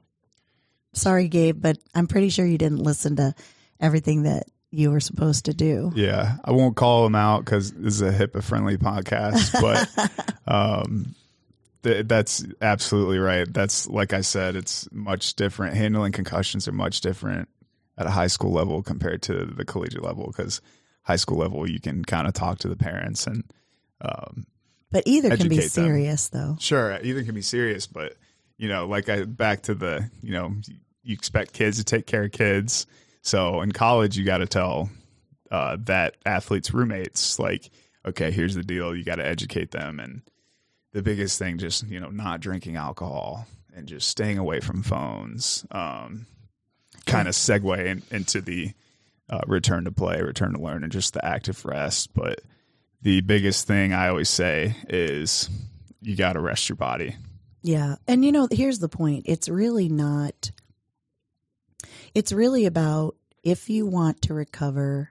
Sorry, 0.93 1.29
Gabe, 1.29 1.63
but 1.63 1.79
I'm 1.95 2.09
pretty 2.09 2.29
sure 2.29 2.45
you 2.45 2.59
didn't 2.59 2.83
listen 2.83 3.17
to 3.17 3.35
everything 3.81 4.25
that 4.25 4.43
you 4.71 4.91
were 4.91 5.01
supposed 5.01 5.47
to 5.47 5.55
do. 5.55 5.93
Yeah, 5.95 6.37
I 6.45 6.51
won't 6.51 6.77
call 6.77 7.07
him 7.07 7.15
out 7.15 7.43
because 7.47 7.73
this 7.73 7.95
is 7.95 8.03
a 8.03 8.13
HIPAA 8.13 8.43
friendly 8.45 8.77
podcast, 8.77 9.59
but 9.63 10.45
um, 10.47 11.15
that's 12.05 12.45
absolutely 12.61 13.19
right. 13.19 13.53
That's 13.53 13.87
like 13.89 14.13
I 14.13 14.21
said, 14.23 14.57
it's 14.57 14.89
much 14.93 15.35
different. 15.35 15.77
Handling 15.77 16.13
concussions 16.13 16.67
are 16.69 16.73
much 16.73 17.01
different 17.01 17.49
at 17.99 18.07
a 18.07 18.11
high 18.11 18.27
school 18.27 18.53
level 18.53 18.83
compared 18.83 19.23
to 19.23 19.45
the 19.47 19.65
collegiate 19.65 20.03
level 20.03 20.27
because 20.27 20.61
high 21.03 21.17
school 21.17 21.39
level 21.39 21.69
you 21.71 21.81
can 21.81 22.05
kind 22.05 22.27
of 22.27 22.35
talk 22.35 22.59
to 22.59 22.69
the 22.69 22.77
parents 22.77 23.27
and 23.27 23.45
um, 24.01 24.47
But 24.91 25.05
either 25.07 25.37
can 25.37 25.49
be 25.49 25.57
Educate 25.57 25.73
them. 25.73 25.85
serious, 25.87 26.29
though. 26.29 26.57
sure 26.61 26.99
either 27.03 27.23
can 27.25 27.35
be 27.35 27.43
serious, 27.43 27.87
but 27.87 28.15
you 28.59 28.69
know, 28.69 28.87
like 28.87 29.09
I 29.09 29.25
back 29.25 29.63
to 29.63 29.75
the 29.75 30.11
you 30.23 30.33
know 30.33 30.53
you 31.03 31.15
expect 31.15 31.53
kids 31.53 31.79
to 31.79 31.85
take 31.85 32.07
care 32.07 32.25
of 32.25 32.33
kids. 32.33 32.87
So 33.23 33.61
in 33.61 33.73
college, 33.73 34.17
you 34.17 34.25
got 34.25 34.39
to 34.39 34.47
tell 34.47 34.91
uh, 35.51 35.77
that 35.85 36.17
athletes' 36.25 36.73
roommates, 36.75 37.39
like, 37.39 37.71
okay, 38.07 38.31
here's 38.31 38.55
the 38.55 38.63
deal. 38.63 38.95
You 38.95 39.05
got 39.05 39.17
to 39.17 39.27
educate 39.27 39.71
them. 39.71 40.01
And 40.01 40.23
the 40.97 41.03
biggest 41.03 41.39
thing, 41.39 41.59
just, 41.59 41.87
you 41.89 42.01
know, 42.01 42.09
not 42.09 42.41
drinking 42.41 42.77
alcohol 42.77 43.47
and 43.77 43.87
just 43.87 44.09
staying 44.09 44.39
away 44.39 44.61
from 44.61 44.83
phones. 44.83 45.67
Um, 45.71 46.25
kind 47.05 47.29
of 47.29 47.35
segue 47.35 47.85
in, 47.85 48.03
into 48.11 48.41
the 48.41 48.73
uh, 49.29 49.43
return 49.47 49.85
to 49.85 49.93
play, 49.93 50.23
return 50.23 50.55
to 50.55 50.59
learn, 50.59 50.83
and 50.83 50.91
just 50.91 51.13
the 51.13 51.23
active 51.23 51.63
rest. 51.67 52.15
But 52.15 52.41
the 53.03 53.21
biggest 53.21 53.67
thing 53.67 53.93
I 53.93 54.09
always 54.09 54.31
say 54.31 54.75
is 54.89 55.51
you 56.01 56.17
got 56.17 56.33
to 56.33 56.41
rest 56.41 56.71
your 56.71 56.77
body. 56.77 57.15
Yeah. 57.61 57.97
And 58.09 58.25
you 58.25 58.33
know, 58.33 58.49
here's 58.51 58.79
the 58.79 58.89
point. 58.89 59.27
It's 59.29 59.51
really 59.51 59.91
not 59.91 60.51
it's 62.15 62.33
really 62.33 62.65
about 62.65 63.17
if 63.43 63.69
you 63.69 63.85
want 63.85 64.23
to 64.23 64.33
recover 64.33 65.11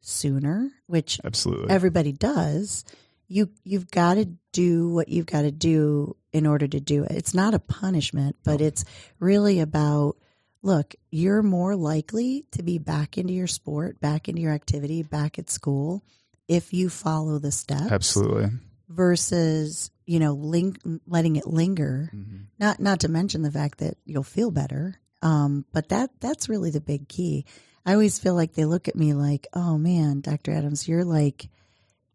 sooner, 0.00 0.72
which 0.88 1.20
Absolutely. 1.24 1.70
everybody 1.70 2.10
does, 2.10 2.84
you 3.28 3.50
you've 3.64 3.90
got 3.90 4.14
to 4.14 4.26
do 4.52 4.88
what 4.88 5.08
you've 5.08 5.26
got 5.26 5.42
to 5.42 5.50
do 5.52 6.16
in 6.32 6.46
order 6.46 6.66
to 6.68 6.80
do 6.80 7.04
it. 7.04 7.12
It's 7.12 7.34
not 7.34 7.54
a 7.54 7.58
punishment, 7.58 8.36
but 8.44 8.60
it's 8.60 8.84
really 9.18 9.60
about 9.60 10.16
look, 10.62 10.94
you're 11.12 11.42
more 11.42 11.76
likely 11.76 12.44
to 12.50 12.62
be 12.62 12.78
back 12.78 13.16
into 13.18 13.32
your 13.32 13.46
sport, 13.46 14.00
back 14.00 14.28
into 14.28 14.40
your 14.42 14.52
activity, 14.52 15.02
back 15.02 15.38
at 15.38 15.48
school 15.50 16.02
if 16.48 16.72
you 16.72 16.88
follow 16.88 17.38
the 17.38 17.52
steps 17.52 17.90
Absolutely. 17.92 18.50
versus 18.88 19.90
you 20.06 20.18
know 20.20 20.32
ling- 20.32 21.00
letting 21.06 21.36
it 21.36 21.46
linger 21.46 22.10
Mhm. 22.14 22.46
not 22.58 22.80
not 22.80 23.00
to 23.00 23.08
mention 23.08 23.42
the 23.42 23.50
fact 23.50 23.78
that 23.78 23.96
you'll 24.04 24.22
feel 24.22 24.50
better 24.50 24.94
um 25.22 25.64
but 25.72 25.88
that 25.90 26.10
that's 26.20 26.48
really 26.48 26.70
the 26.70 26.80
big 26.80 27.08
key 27.08 27.44
i 27.84 27.92
always 27.92 28.18
feel 28.18 28.34
like 28.34 28.54
they 28.54 28.64
look 28.64 28.86
at 28.88 28.94
me 28.96 29.12
like 29.12 29.46
oh 29.54 29.76
man 29.76 30.20
dr 30.20 30.50
adams 30.50 30.86
you're 30.88 31.04
like 31.04 31.48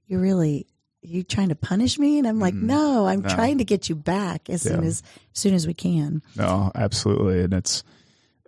you're 0.07 0.21
really 0.21 0.65
you 1.03 1.23
trying 1.23 1.49
to 1.49 1.55
punish 1.55 1.97
me 1.97 2.19
and 2.19 2.27
i'm 2.27 2.39
like 2.39 2.53
Mhm. 2.53 2.63
no 2.63 3.07
i'm 3.07 3.21
No. 3.21 3.29
trying 3.29 3.57
to 3.57 3.63
get 3.65 3.89
you 3.89 3.95
back 3.95 4.49
as 4.49 4.61
soon 4.61 4.81
Yeah. 4.83 4.87
as 4.89 5.03
soon 5.33 5.53
as 5.53 5.65
we 5.65 5.73
can 5.73 6.21
No, 6.35 6.71
absolutely. 6.75 7.41
And 7.43 7.53
it's, 7.53 7.83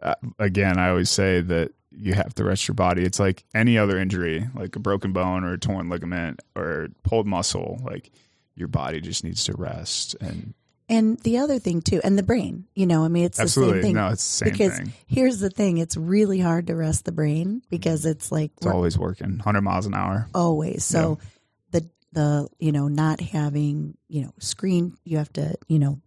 uh, 0.01 0.15
again, 0.39 0.77
I 0.77 0.89
always 0.89 1.09
say 1.09 1.41
that 1.41 1.71
you 1.91 2.13
have 2.13 2.33
to 2.35 2.43
rest 2.43 2.67
your 2.67 2.75
body. 2.75 3.03
It's 3.03 3.19
like 3.19 3.45
any 3.55 3.77
other 3.77 3.97
injury, 3.99 4.47
like 4.55 4.75
a 4.75 4.79
broken 4.79 5.13
bone 5.13 5.43
or 5.43 5.53
a 5.53 5.57
torn 5.59 5.89
ligament 5.89 6.41
or 6.55 6.89
pulled 7.03 7.25
muscle. 7.27 7.79
Like 7.83 8.11
your 8.55 8.67
body 8.67 8.99
just 8.99 9.23
needs 9.23 9.43
to 9.45 9.53
rest. 9.53 10.15
And 10.21 10.53
and 10.89 11.17
the 11.19 11.37
other 11.37 11.59
thing 11.59 11.81
too 11.81 12.01
and 12.03 12.17
the 12.19 12.23
brain 12.23 12.65
you 12.75 12.85
know 12.85 13.05
i 13.05 13.07
mean 13.07 13.23
it's 13.23 13.37
the 13.37 13.43
absolutely, 13.43 13.75
same 13.75 13.81
thing 13.83 13.95
no, 13.95 14.07
it's 14.09 14.39
the 14.39 14.45
same 14.45 14.51
because 14.51 14.77
thing. 14.77 14.93
here's 15.07 15.39
the 15.39 15.49
thing 15.49 15.77
it's 15.77 15.95
really 15.95 16.39
hard 16.41 16.67
to 16.67 16.75
rest 16.75 17.05
the 17.05 17.11
brain 17.13 17.61
because 17.69 18.05
it's 18.05 18.33
like 18.33 18.51
It's 18.57 18.65
always 18.67 18.97
working 18.97 19.37
100 19.37 19.61
miles 19.61 19.85
an 19.85 19.93
hour. 19.93 20.27
always 20.35 20.83
so 20.83 21.17
the 21.21 21.27
the 22.13 22.47
you 22.59 22.71
know 22.71 22.87
not 22.87 23.19
having 23.21 23.97
you 24.07 24.21
know 24.23 24.33
screen 24.39 24.95
you 25.03 25.17
have 25.17 25.31
to 25.33 25.55
you 25.67 25.79
know 25.79 25.99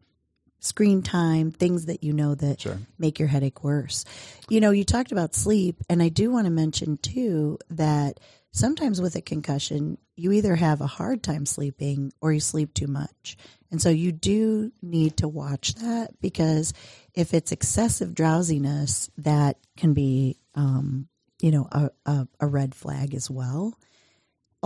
screen 0.61 1.03
time 1.03 1.53
things 1.53 1.87
that 1.87 2.03
you 2.03 2.13
know 2.13 2.35
that 2.35 2.61
Sure. 2.61 2.79
make 2.99 3.19
your 3.19 3.29
headache 3.29 3.63
worse 3.63 4.05
you 4.49 4.61
know 4.61 4.71
you 4.71 4.85
talked 4.85 5.13
about 5.13 5.35
sleep 5.35 5.77
and 5.89 6.03
i 6.03 6.09
do 6.09 6.31
want 6.31 6.47
to 6.47 6.51
mention 6.51 6.97
too 6.97 7.59
that 7.71 8.19
sometimes 8.57 9.01
with 9.03 9.15
a 9.17 9.21
concussion, 9.21 9.99
you 10.17 10.33
either 10.33 10.57
have 10.57 10.81
a 10.81 10.87
hard 10.87 11.23
time 11.23 11.45
sleeping 11.45 12.11
or 12.23 12.33
you 12.33 12.41
sleep 12.41 12.73
too 12.73 12.87
much. 12.87 13.37
And 13.71 13.83
so 13.83 13.91
you 13.91 14.13
do 14.13 14.73
need 14.81 15.19
to 15.19 15.29
watch 15.29 15.75
that 15.75 16.19
because 16.23 16.73
if 17.15 17.35
it's 17.35 17.53
excessive 17.53 18.15
drowsiness, 18.15 19.11
that 19.19 19.59
can 19.77 19.93
be, 19.93 20.39
um, 20.55 21.09
you 21.43 21.51
know, 21.51 21.69
a, 21.71 21.91
a, 22.07 22.29
a 22.41 22.47
red 22.47 22.75
flag 22.75 23.15
as 23.15 23.31
well. 23.31 23.79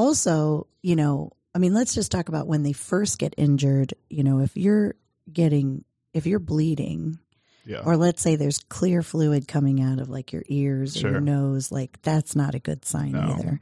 Also, 0.00 0.66
you 0.82 0.96
know, 0.96 1.32
I 1.54 1.58
mean, 1.58 1.74
let's 1.74 1.94
just 1.94 2.10
talk 2.10 2.28
about 2.28 2.46
when 2.46 2.62
they 2.62 2.72
first 2.72 3.18
get 3.18 3.34
injured. 3.36 3.92
You 4.08 4.24
know, 4.24 4.40
if 4.40 4.56
you're 4.56 4.94
getting, 5.32 5.84
if 6.14 6.26
you're 6.26 6.38
bleeding, 6.38 7.18
Yeah. 7.66 7.82
or 7.84 7.96
let's 7.98 8.22
say 8.22 8.36
there's 8.36 8.60
clear 8.70 9.02
fluid 9.02 9.46
coming 9.46 9.82
out 9.82 9.98
of 10.00 10.08
like 10.08 10.32
your 10.32 10.42
ears 10.48 11.04
or 11.04 11.10
your 11.10 11.20
nose, 11.20 11.70
like 11.70 12.00
that's 12.02 12.34
not 12.34 12.54
a 12.54 12.58
good 12.58 12.84
sign 12.86 13.12
No. 13.12 13.34
either. 13.38 13.60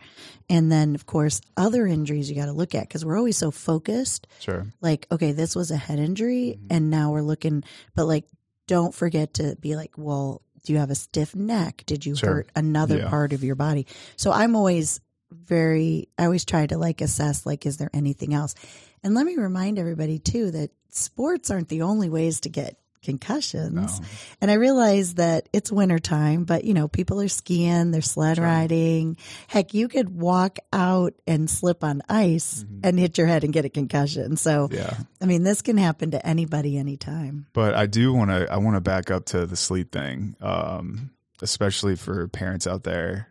And 0.49 0.71
then, 0.71 0.95
of 0.95 1.07
course, 1.07 1.41
other 1.57 1.87
injuries 1.87 2.31
you 2.31 2.37
got 2.37 2.47
to 2.47 2.53
look 2.53 2.75
at 2.75 2.83
because 2.89 3.05
we're 3.05 3.19
always 3.19 3.37
so 3.37 3.51
focused. 3.51 4.27
sure. 4.39 4.67
Like, 4.81 5.07
okay, 5.11 5.33
this 5.33 5.57
was 5.57 5.71
a 5.73 5.77
head 5.77 5.99
injury, 5.99 6.59
Mhm. 6.61 6.67
and 6.71 6.91
now 6.91 7.11
we're 7.13 7.23
looking, 7.23 7.65
but 7.97 8.07
like, 8.07 8.27
don't 8.69 8.95
forget 8.95 9.35
to 9.35 9.57
be 9.61 9.75
like, 9.75 9.93
well, 9.97 10.43
do 10.65 10.73
you 10.73 10.79
have 10.79 10.91
a 10.91 10.95
stiff 10.95 11.35
neck? 11.35 11.83
Did 11.87 12.07
you 12.07 12.15
Sure. 12.15 12.35
hurt 12.35 12.51
another 12.55 12.99
Yeah. 12.99 13.09
part 13.11 13.33
of 13.33 13.43
your 13.43 13.55
body? 13.57 13.87
So 14.17 14.31
I'm 14.31 14.55
always 14.55 15.01
very, 15.31 16.09
I 16.19 16.25
always 16.25 16.45
try 16.45 16.67
to 16.67 16.79
like 16.79 17.01
assess, 17.01 17.45
like, 17.47 17.67
is 17.67 17.77
there 17.77 17.91
anything 17.93 18.35
else? 18.35 18.55
And 19.03 19.15
let 19.15 19.27
me 19.27 19.37
remind 19.37 19.79
everybody 19.79 20.19
too 20.19 20.51
that 20.53 20.71
sports 20.91 21.51
aren't 21.51 21.69
the 21.69 21.83
only 21.83 22.09
ways 22.09 22.41
to 22.41 22.49
get 22.49 22.79
concussions. 23.01 24.01
No. 24.01 24.07
And 24.41 24.51
I 24.51 24.55
realize 24.55 25.15
that 25.15 25.49
it's 25.53 25.71
winter 25.71 26.01
time, 26.01 26.45
but 26.45 26.65
you 26.65 26.75
know, 26.75 26.89
people 26.89 27.21
are 27.21 27.29
skiing, 27.29 27.93
they're 27.93 28.03
sled 28.03 28.37
Sure. 28.37 28.45
riding. 28.45 29.17
Heck, 29.47 29.73
you 29.73 29.87
could 29.87 30.09
walk 30.09 30.59
out 30.73 31.15
and 31.27 31.49
slip 31.49 31.85
on 31.85 32.03
ice 32.09 32.65
Mhm. 32.65 32.81
and 32.83 32.99
hit 32.99 33.17
your 33.17 33.29
head 33.29 33.45
and 33.45 33.53
get 33.53 33.65
a 33.65 33.69
concussion. 33.69 34.37
So, 34.37 34.69
Yeah. 34.73 34.99
I 35.23 35.27
mean, 35.27 35.45
this 35.45 35.63
can 35.63 35.77
happen 35.79 36.11
to 36.11 36.27
anybody 36.27 36.77
anytime. 36.77 37.47
But 37.53 37.75
I 37.75 37.87
do 37.87 38.13
want 38.13 38.31
to. 38.33 38.53
I 38.53 38.57
want 38.57 38.75
to 38.77 38.81
back 38.81 39.11
up 39.13 39.27
to 39.27 39.47
the 39.47 39.57
sleep 39.57 39.93
thing, 39.93 40.35
um, 40.41 41.11
especially 41.41 41.95
for 41.95 42.27
parents 42.27 42.67
out 42.67 42.83
there 42.83 43.29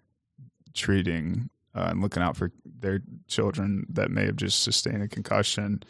treating 0.73 1.49
uh, 1.77 1.89
and 1.91 2.01
looking 2.01 2.23
out 2.23 2.35
for 2.35 2.51
their 2.65 3.01
children 3.27 3.85
that 3.89 4.09
may 4.09 4.25
have 4.25 4.35
just 4.35 4.63
sustained 4.63 5.03
a 5.03 5.07
concussion. 5.07 5.83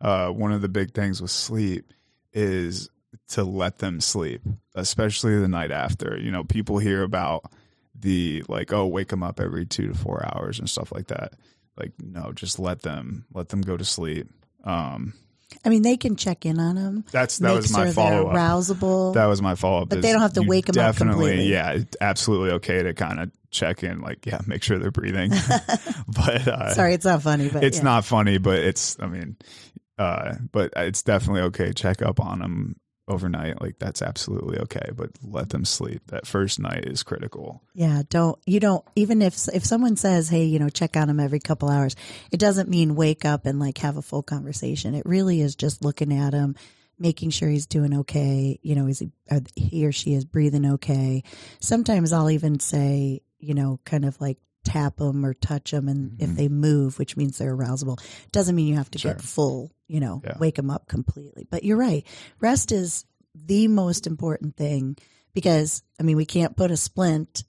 Uh, 0.00 0.28
one 0.28 0.52
of 0.52 0.60
the 0.60 0.68
big 0.68 0.92
things 0.92 1.20
with 1.22 1.30
sleep 1.30 1.92
is 2.32 2.90
to 3.28 3.42
let 3.42 3.78
them 3.78 4.00
sleep, 4.00 4.42
especially 4.74 5.38
the 5.38 5.48
night 5.48 5.70
after. 5.70 6.18
You 6.18 6.30
know, 6.30 6.44
people 6.44 6.78
hear 6.78 7.02
about 7.02 7.50
the 7.94 8.44
like, 8.48 8.72
oh, 8.72 8.86
wake 8.86 9.08
them 9.08 9.22
up 9.22 9.40
every 9.40 9.66
two 9.66 9.88
to 9.88 9.94
four 9.94 10.24
hours 10.34 10.58
and 10.58 10.68
stuff 10.68 10.92
like 10.92 11.08
that. 11.08 11.34
Like, 11.76 11.92
no, 11.98 12.32
just 12.32 12.58
let 12.58 12.82
them 12.82 13.24
let 13.32 13.48
them 13.48 13.62
go 13.62 13.76
to 13.76 13.84
sleep. 13.84 14.28
Um, 14.64 15.14
I 15.64 15.68
mean, 15.68 15.82
they 15.82 15.96
can 15.96 16.16
check 16.16 16.46
in 16.46 16.58
on 16.58 16.76
them, 16.76 17.04
that's 17.10 17.38
that 17.38 17.54
was 17.54 17.72
my 17.72 17.90
follow 17.92 18.28
up. 18.28 18.36
arousable. 18.36 19.14
That 19.14 19.26
was 19.26 19.42
my 19.42 19.54
follow 19.54 19.82
up. 19.82 19.88
But 19.88 20.02
they 20.02 20.12
don't 20.12 20.20
have 20.20 20.34
to 20.34 20.42
wake 20.42 20.68
'em 20.68 20.82
up 20.82 20.96
completely. 20.96 21.50
Yeah, 21.50 21.78
absolutely 22.00 22.50
okay 22.52 22.82
to 22.82 22.94
kind 22.94 23.20
of 23.20 23.30
check 23.50 23.82
in, 23.82 24.00
like, 24.00 24.26
yeah, 24.26 24.40
make 24.46 24.62
sure 24.62 24.78
they're 24.78 24.90
breathing. 24.90 25.30
but 26.08 26.48
uh, 26.48 26.74
Sorry, 26.74 26.94
it's 26.94 27.04
not 27.04 27.22
funny, 27.22 27.48
but 27.48 27.64
it's 27.64 27.78
yeah. 27.78 27.84
not 27.84 28.04
funny, 28.04 28.38
but 28.38 28.58
it's, 28.58 28.96
I 29.00 29.06
mean, 29.06 29.36
uh, 29.98 30.34
but 30.52 30.72
it's 30.76 31.02
definitely 31.02 31.42
okay. 31.42 31.72
Check 31.72 32.00
up 32.02 32.20
on 32.20 32.38
them 32.38 32.76
overnight. 33.10 33.60
Like, 33.60 33.78
that's 33.78 34.02
absolutely 34.02 34.58
okay. 34.60 34.90
But 34.94 35.10
let 35.22 35.50
them 35.50 35.64
sleep. 35.64 36.02
That 36.08 36.26
first 36.26 36.58
night 36.58 36.86
is 36.86 37.02
critical. 37.02 37.62
Yeah, 37.74 38.02
don't 38.08 38.38
you 38.46 38.60
don't 38.60 38.84
even 38.96 39.22
if 39.22 39.48
if 39.52 39.64
someone 39.64 39.96
says, 39.96 40.28
"Hey, 40.28 40.44
you 40.44 40.58
know, 40.58 40.68
check 40.68 40.96
on 40.96 41.10
him 41.10 41.20
every 41.20 41.40
couple 41.40 41.68
hours," 41.68 41.96
it 42.30 42.40
doesn't 42.40 42.68
mean 42.68 42.94
wake 42.94 43.24
up 43.24 43.46
and 43.46 43.58
like 43.58 43.78
have 43.78 43.96
a 43.96 44.02
full 44.02 44.22
conversation. 44.22 44.94
It 44.94 45.06
really 45.06 45.40
is 45.40 45.54
just 45.56 45.84
looking 45.84 46.12
at 46.12 46.32
him, 46.32 46.56
making 46.98 47.30
sure 47.30 47.48
he's 47.48 47.66
doing 47.66 47.98
okay. 47.98 48.58
You 48.62 48.74
know, 48.74 48.86
is 48.86 49.00
he 49.00 49.10
are 49.30 49.40
he 49.56 49.86
or 49.86 49.92
she 49.92 50.14
is 50.14 50.24
breathing 50.24 50.66
okay? 50.74 51.24
Sometimes 51.60 52.12
I'll 52.12 52.30
even 52.30 52.60
say, 52.60 53.22
you 53.38 53.54
know, 53.54 53.80
kind 53.84 54.04
of 54.04 54.20
like 54.20 54.38
tap 54.64 54.96
them 54.98 55.24
or 55.24 55.34
touch 55.34 55.70
them, 55.70 55.88
and 55.88 56.20
if 56.20 56.30
Mhm. 56.30 56.36
they 56.36 56.48
move, 56.48 56.98
which 56.98 57.16
means 57.16 57.38
they're 57.38 57.56
arousable, 57.56 57.98
doesn't 58.32 58.54
mean 58.54 58.66
you 58.66 58.76
have 58.76 58.90
to 58.90 58.98
Sure. 58.98 59.12
get 59.14 59.22
full. 59.22 59.72
You 59.88 60.00
know, 60.00 60.22
Yeah. 60.24 60.38
wake 60.38 60.56
them 60.56 60.70
up 60.70 60.86
completely. 60.88 61.46
But 61.50 61.64
you're 61.64 61.76
right. 61.76 62.06
Rest 62.40 62.70
is 62.72 63.04
the 63.34 63.68
most 63.68 64.06
important 64.06 64.56
thing 64.56 64.96
because 65.34 65.82
I 65.98 66.02
mean 66.02 66.16
we 66.16 66.26
can't 66.26 66.56
put 66.56 66.70
a 66.70 66.76
splint 66.76 67.44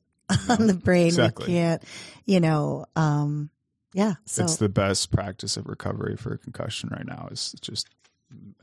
on 0.50 0.68
the 0.68 0.74
brain. 0.74 1.08
exactly. 1.08 1.48
We 1.48 1.54
can't, 1.54 1.84
you 2.26 2.40
know, 2.40 2.86
um, 2.96 3.50
yeah. 3.94 4.16
So 4.26 4.44
it's 4.44 4.56
the 4.56 4.70
best 4.70 5.12
practice 5.12 5.58
of 5.58 5.68
recovery 5.68 6.16
for 6.16 6.34
a 6.34 6.38
concussion 6.38 6.90
right 6.92 7.06
now 7.06 7.28
is 7.32 7.54
just 7.62 7.88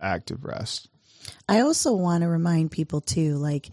active 0.01 0.45
rest. 0.45 0.89
I 1.49 1.61
also 1.61 1.95
want 1.95 2.23
to 2.23 2.29
remind 2.29 2.71
people 2.71 3.01
too, 3.03 3.37
like 3.37 3.71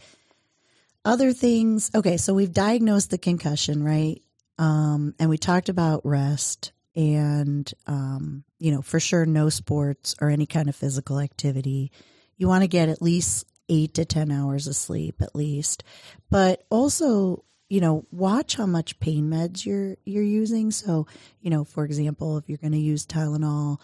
other 1.05 1.31
things. 1.33 1.89
Okay, 1.95 2.17
so 2.17 2.33
we've 2.33 2.51
diagnosed 2.51 3.11
the 3.11 3.17
concussion, 3.17 3.83
right? 3.83 4.21
Um, 4.57 5.15
and 5.19 5.29
we 5.29 5.37
talked 5.37 5.69
about 5.69 6.05
rest 6.05 6.71
and, 6.95 7.71
um, 7.87 8.43
you 8.57 8.71
know, 8.71 8.81
for 8.81 8.99
sure, 8.99 9.25
no 9.25 9.49
sports 9.49 10.15
or 10.21 10.29
any 10.29 10.45
kind 10.45 10.69
of 10.69 10.75
physical 10.75 11.19
activity. 11.19 11.91
You 12.37 12.47
want 12.47 12.63
to 12.63 12.67
get 12.67 12.89
at 12.89 13.01
least 13.01 13.45
eight 13.67 13.95
to 13.95 14.05
10 14.05 14.31
hours 14.31 14.67
of 14.67 14.75
sleep 14.75 15.21
at 15.21 15.35
least, 15.35 15.83
but 16.29 16.63
also, 16.69 17.43
you 17.67 17.81
know, 17.81 18.05
watch 18.11 18.55
how 18.55 18.65
much 18.65 18.99
pain 18.99 19.29
meds 19.29 19.65
you're, 19.65 19.97
you're 20.05 20.23
using. 20.23 20.71
So, 20.71 21.07
you 21.41 21.49
know, 21.49 21.63
for 21.65 21.83
example, 21.83 22.37
if 22.37 22.47
you're 22.47 22.59
going 22.59 22.73
to 22.73 22.77
use 22.77 23.05
Tylenol, 23.05 23.81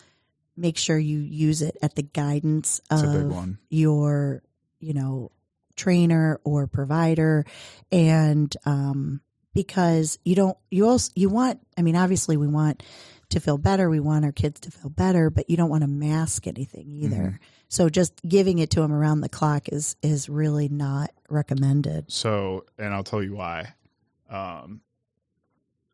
make 0.55 0.77
sure 0.77 0.97
you 0.97 1.17
use 1.17 1.62
it 1.62 1.77
at 1.81 1.95
the 1.95 2.03
guidance 2.03 2.79
of 2.89 3.03
a 3.03 3.19
big 3.19 3.27
one. 3.27 3.57
your, 3.69 4.43
you 4.79 4.93
know, 4.93 5.31
trainer 5.75 6.39
or 6.43 6.67
provider. 6.67 7.45
And, 7.91 8.55
um, 8.65 9.21
because 9.53 10.19
you 10.23 10.35
don't, 10.35 10.57
you 10.69 10.87
also, 10.87 11.11
you 11.15 11.29
want, 11.29 11.59
I 11.77 11.81
mean, 11.81 11.95
obviously 11.95 12.37
we 12.37 12.47
want 12.47 12.83
to 13.29 13.39
feel 13.39 13.57
better. 13.57 13.89
We 13.89 13.99
want 13.99 14.25
our 14.25 14.31
kids 14.31 14.59
to 14.61 14.71
feel 14.71 14.89
better, 14.89 15.29
but 15.29 15.49
you 15.49 15.57
don't 15.57 15.69
want 15.69 15.83
to 15.83 15.87
mask 15.87 16.47
anything 16.47 16.89
either. 16.89 17.15
Mhm. 17.15 17.39
So 17.69 17.87
just 17.89 18.21
giving 18.27 18.59
it 18.59 18.69
to 18.71 18.81
them 18.81 18.91
around 18.91 19.21
the 19.21 19.29
clock 19.29 19.69
is, 19.69 19.95
is 20.01 20.27
really 20.27 20.67
not 20.67 21.11
recommended. 21.29 22.11
So, 22.11 22.65
and 22.77 22.93
I'll 22.93 23.03
tell 23.05 23.23
you 23.23 23.35
why. 23.35 23.73
Um, 24.29 24.81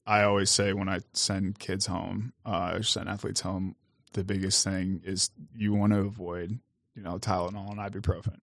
I 0.06 0.24
always 0.24 0.50
say 0.50 0.74
when 0.74 0.90
I 0.90 1.02
send 1.14 1.60
kids 1.60 1.86
home, 1.86 2.34
uh, 2.46 2.72
or 2.76 2.84
send 2.84 3.10
athletes 3.10 3.42
home, 3.42 3.76
the 4.14 4.24
biggest 4.24 4.64
thing 4.64 5.02
is 5.04 5.30
you 5.56 5.74
want 5.74 5.94
to 5.94 6.00
avoid, 6.00 6.58
you 6.96 7.04
know, 7.04 7.20
Tylenol 7.20 7.70
and 7.70 7.80
ibuprofen. 7.80 8.40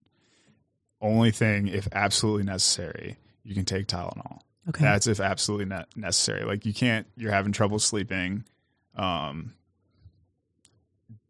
Only 1.01 1.31
thing, 1.31 1.67
if 1.67 1.89
absolutely 1.91 2.43
necessary, 2.43 3.17
you 3.43 3.53
can 3.53 3.65
take 3.65 3.87
Tylenol. 3.87 4.39
Okay. 4.69 4.83
That's 4.83 5.07
if 5.07 5.19
absolutely 5.19 5.65
ne- 5.65 5.85
necessary. 5.95 6.43
Like 6.43 6.65
you 6.65 6.73
can't, 6.73 7.05
you're 7.17 7.31
having 7.31 7.51
trouble 7.51 7.77
sleeping. 7.79 8.43
Um, 8.95 9.53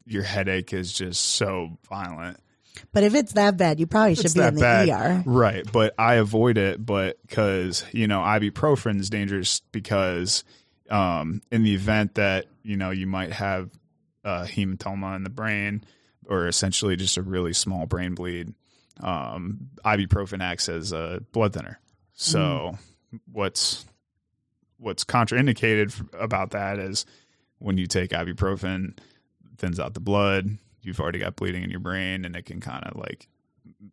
your 0.05 0.23
headache 0.23 0.71
is 0.73 0.93
just 0.93 1.21
so 1.23 1.77
violent. 1.89 2.37
but 2.93 3.03
if 3.03 3.15
it's 3.15 3.33
that 3.33 3.57
bad, 3.57 3.79
you 3.79 3.87
probably 3.87 4.15
should 4.15 4.25
It's 4.25 4.33
be 4.35 4.41
in 4.41 4.55
the 4.55 4.61
bad. 4.61 4.89
ER. 4.89 5.23
Right, 5.25 5.69
but 5.71 5.93
I 5.97 6.15
avoid 6.15 6.57
it, 6.57 6.83
but 6.85 7.17
because 7.27 7.83
you 7.91 8.07
know 8.07 8.19
ibuprofen 8.19 8.99
is 8.99 9.09
dangerous 9.09 9.61
because 9.71 10.43
um, 10.89 11.41
in 11.51 11.63
the 11.63 11.73
event 11.73 12.15
that 12.15 12.45
you 12.63 12.77
know 12.77 12.91
you 12.91 13.07
might 13.07 13.33
have 13.33 13.71
a 14.23 14.43
hematoma 14.43 15.15
in 15.15 15.23
the 15.23 15.29
brain 15.29 15.83
or 16.27 16.47
essentially 16.47 16.95
just 16.95 17.17
a 17.17 17.21
really 17.21 17.53
small 17.53 17.85
brain 17.85 18.13
bleed, 18.15 18.53
um, 19.01 19.69
ibuprofen 19.83 20.41
acts 20.41 20.69
as 20.69 20.91
a 20.91 21.21
blood 21.31 21.53
thinner. 21.53 21.79
So 22.13 22.77
what's 23.31 23.85
what's 24.77 25.03
contraindicated 25.03 25.93
about 26.19 26.51
that 26.51 26.79
is 26.79 27.05
when 27.59 27.77
you 27.77 27.87
take 27.87 28.11
ibuprofen, 28.11 28.97
thins 29.57 29.79
out 29.79 29.93
the 29.93 29.99
blood. 29.99 30.57
You've 30.81 30.99
already 30.99 31.19
got 31.19 31.35
bleeding 31.35 31.63
in 31.63 31.69
your 31.71 31.79
brain, 31.79 32.25
and 32.25 32.35
it 32.35 32.45
can 32.45 32.59
kind 32.59 32.83
of 32.85 32.97
like 32.97 33.27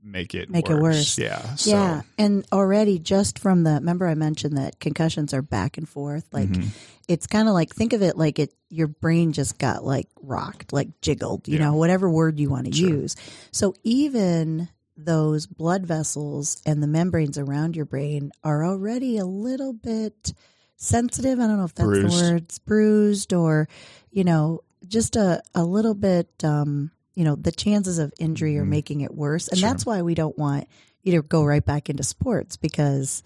make 0.03 0.35
it 0.35 0.51
Make 0.51 0.69
it 0.69 0.77
worse. 0.77 1.19
Yeah. 1.19 1.55
So, 1.55 1.71
Yeah. 1.71 2.03
And 2.19 2.45
already 2.53 2.99
just 2.99 3.39
from 3.39 3.63
the, 3.65 3.73
remember 3.75 4.07
I 4.07 4.15
mentioned 4.15 4.57
that 4.59 4.79
concussions 4.81 5.33
are 5.33 5.43
back 5.43 5.79
and 5.79 5.89
forth. 5.89 6.25
Like 6.33 6.49
mhm. 6.49 6.69
it's 7.09 7.27
kind 7.27 7.49
of 7.49 7.55
like, 7.55 7.75
think 7.75 7.93
of 7.93 8.03
it 8.03 8.17
like 8.17 8.39
it, 8.39 8.53
your 8.69 8.89
brain 8.89 9.33
just 9.33 9.59
got 9.59 9.85
like 9.85 10.09
rocked, 10.21 10.73
like 10.73 11.01
jiggled, 11.01 11.49
you 11.49 11.59
Yeah. 11.59 11.65
know, 11.67 11.75
whatever 11.77 12.09
word 12.11 12.39
you 12.39 12.51
want 12.51 12.67
to 12.67 12.73
Sure. 12.73 12.89
use. 12.89 13.17
So 13.51 13.75
even 13.83 14.69
those 14.97 15.47
blood 15.47 15.87
vessels 15.87 16.61
and 16.67 16.83
the 16.83 16.87
membranes 16.87 17.39
around 17.39 17.77
your 17.77 17.85
brain 17.87 18.31
are 18.45 18.65
already 18.65 19.17
a 19.19 19.25
little 19.25 19.73
bit 19.73 20.35
sensitive. 20.77 21.39
I 21.41 21.47
don't 21.47 21.59
know 21.59 21.65
if 21.65 21.75
that's 21.75 21.87
Bruised. 21.87 22.07
the 22.19 22.23
word, 22.33 22.43
it's 22.43 22.59
bruised 22.59 23.33
or, 23.33 23.69
you 24.11 24.25
know, 24.25 24.61
just 24.87 25.17
a, 25.17 25.43
a 25.55 25.65
little 25.65 25.95
bit, 25.95 26.29
um, 26.45 26.91
you 27.15 27.25
know, 27.25 27.37
the 27.37 27.53
chances 27.53 27.99
of 27.99 28.13
injury 28.19 28.59
are 28.59 28.65
Mhm. 28.65 28.69
making 28.69 29.01
it 29.03 29.15
worse. 29.15 29.49
And 29.49 29.59
Sure. 29.59 29.69
that's 29.71 29.87
why 29.87 30.03
we 30.03 30.15
don't 30.15 30.37
want 30.37 30.67
you 31.03 31.13
to 31.13 31.23
go 31.23 31.45
right 31.45 31.65
back 31.65 31.89
into 31.89 32.03
sports 32.03 32.57
because 32.57 33.23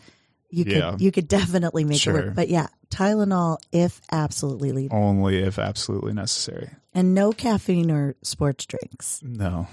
you 0.51 0.65
could, 0.65 1.01
you 1.01 1.11
could 1.11 1.29
definitely 1.29 1.85
make 1.85 1.97
it 1.97 2.01
Sure. 2.01 2.15
work. 2.27 2.35
But 2.35 2.49
yeah, 2.49 2.69
Tylenol 2.91 3.59
if 3.73 4.01
absolutely 4.13 4.73
needed, 4.73 4.93
Only 4.95 5.39
if 5.43 5.59
absolutely 5.59 6.13
necessary. 6.13 6.71
and 6.95 7.15
no 7.15 7.33
caffeine 7.33 7.91
or 7.91 8.15
sports 8.23 8.67
drinks. 8.67 9.21
No. 9.23 9.67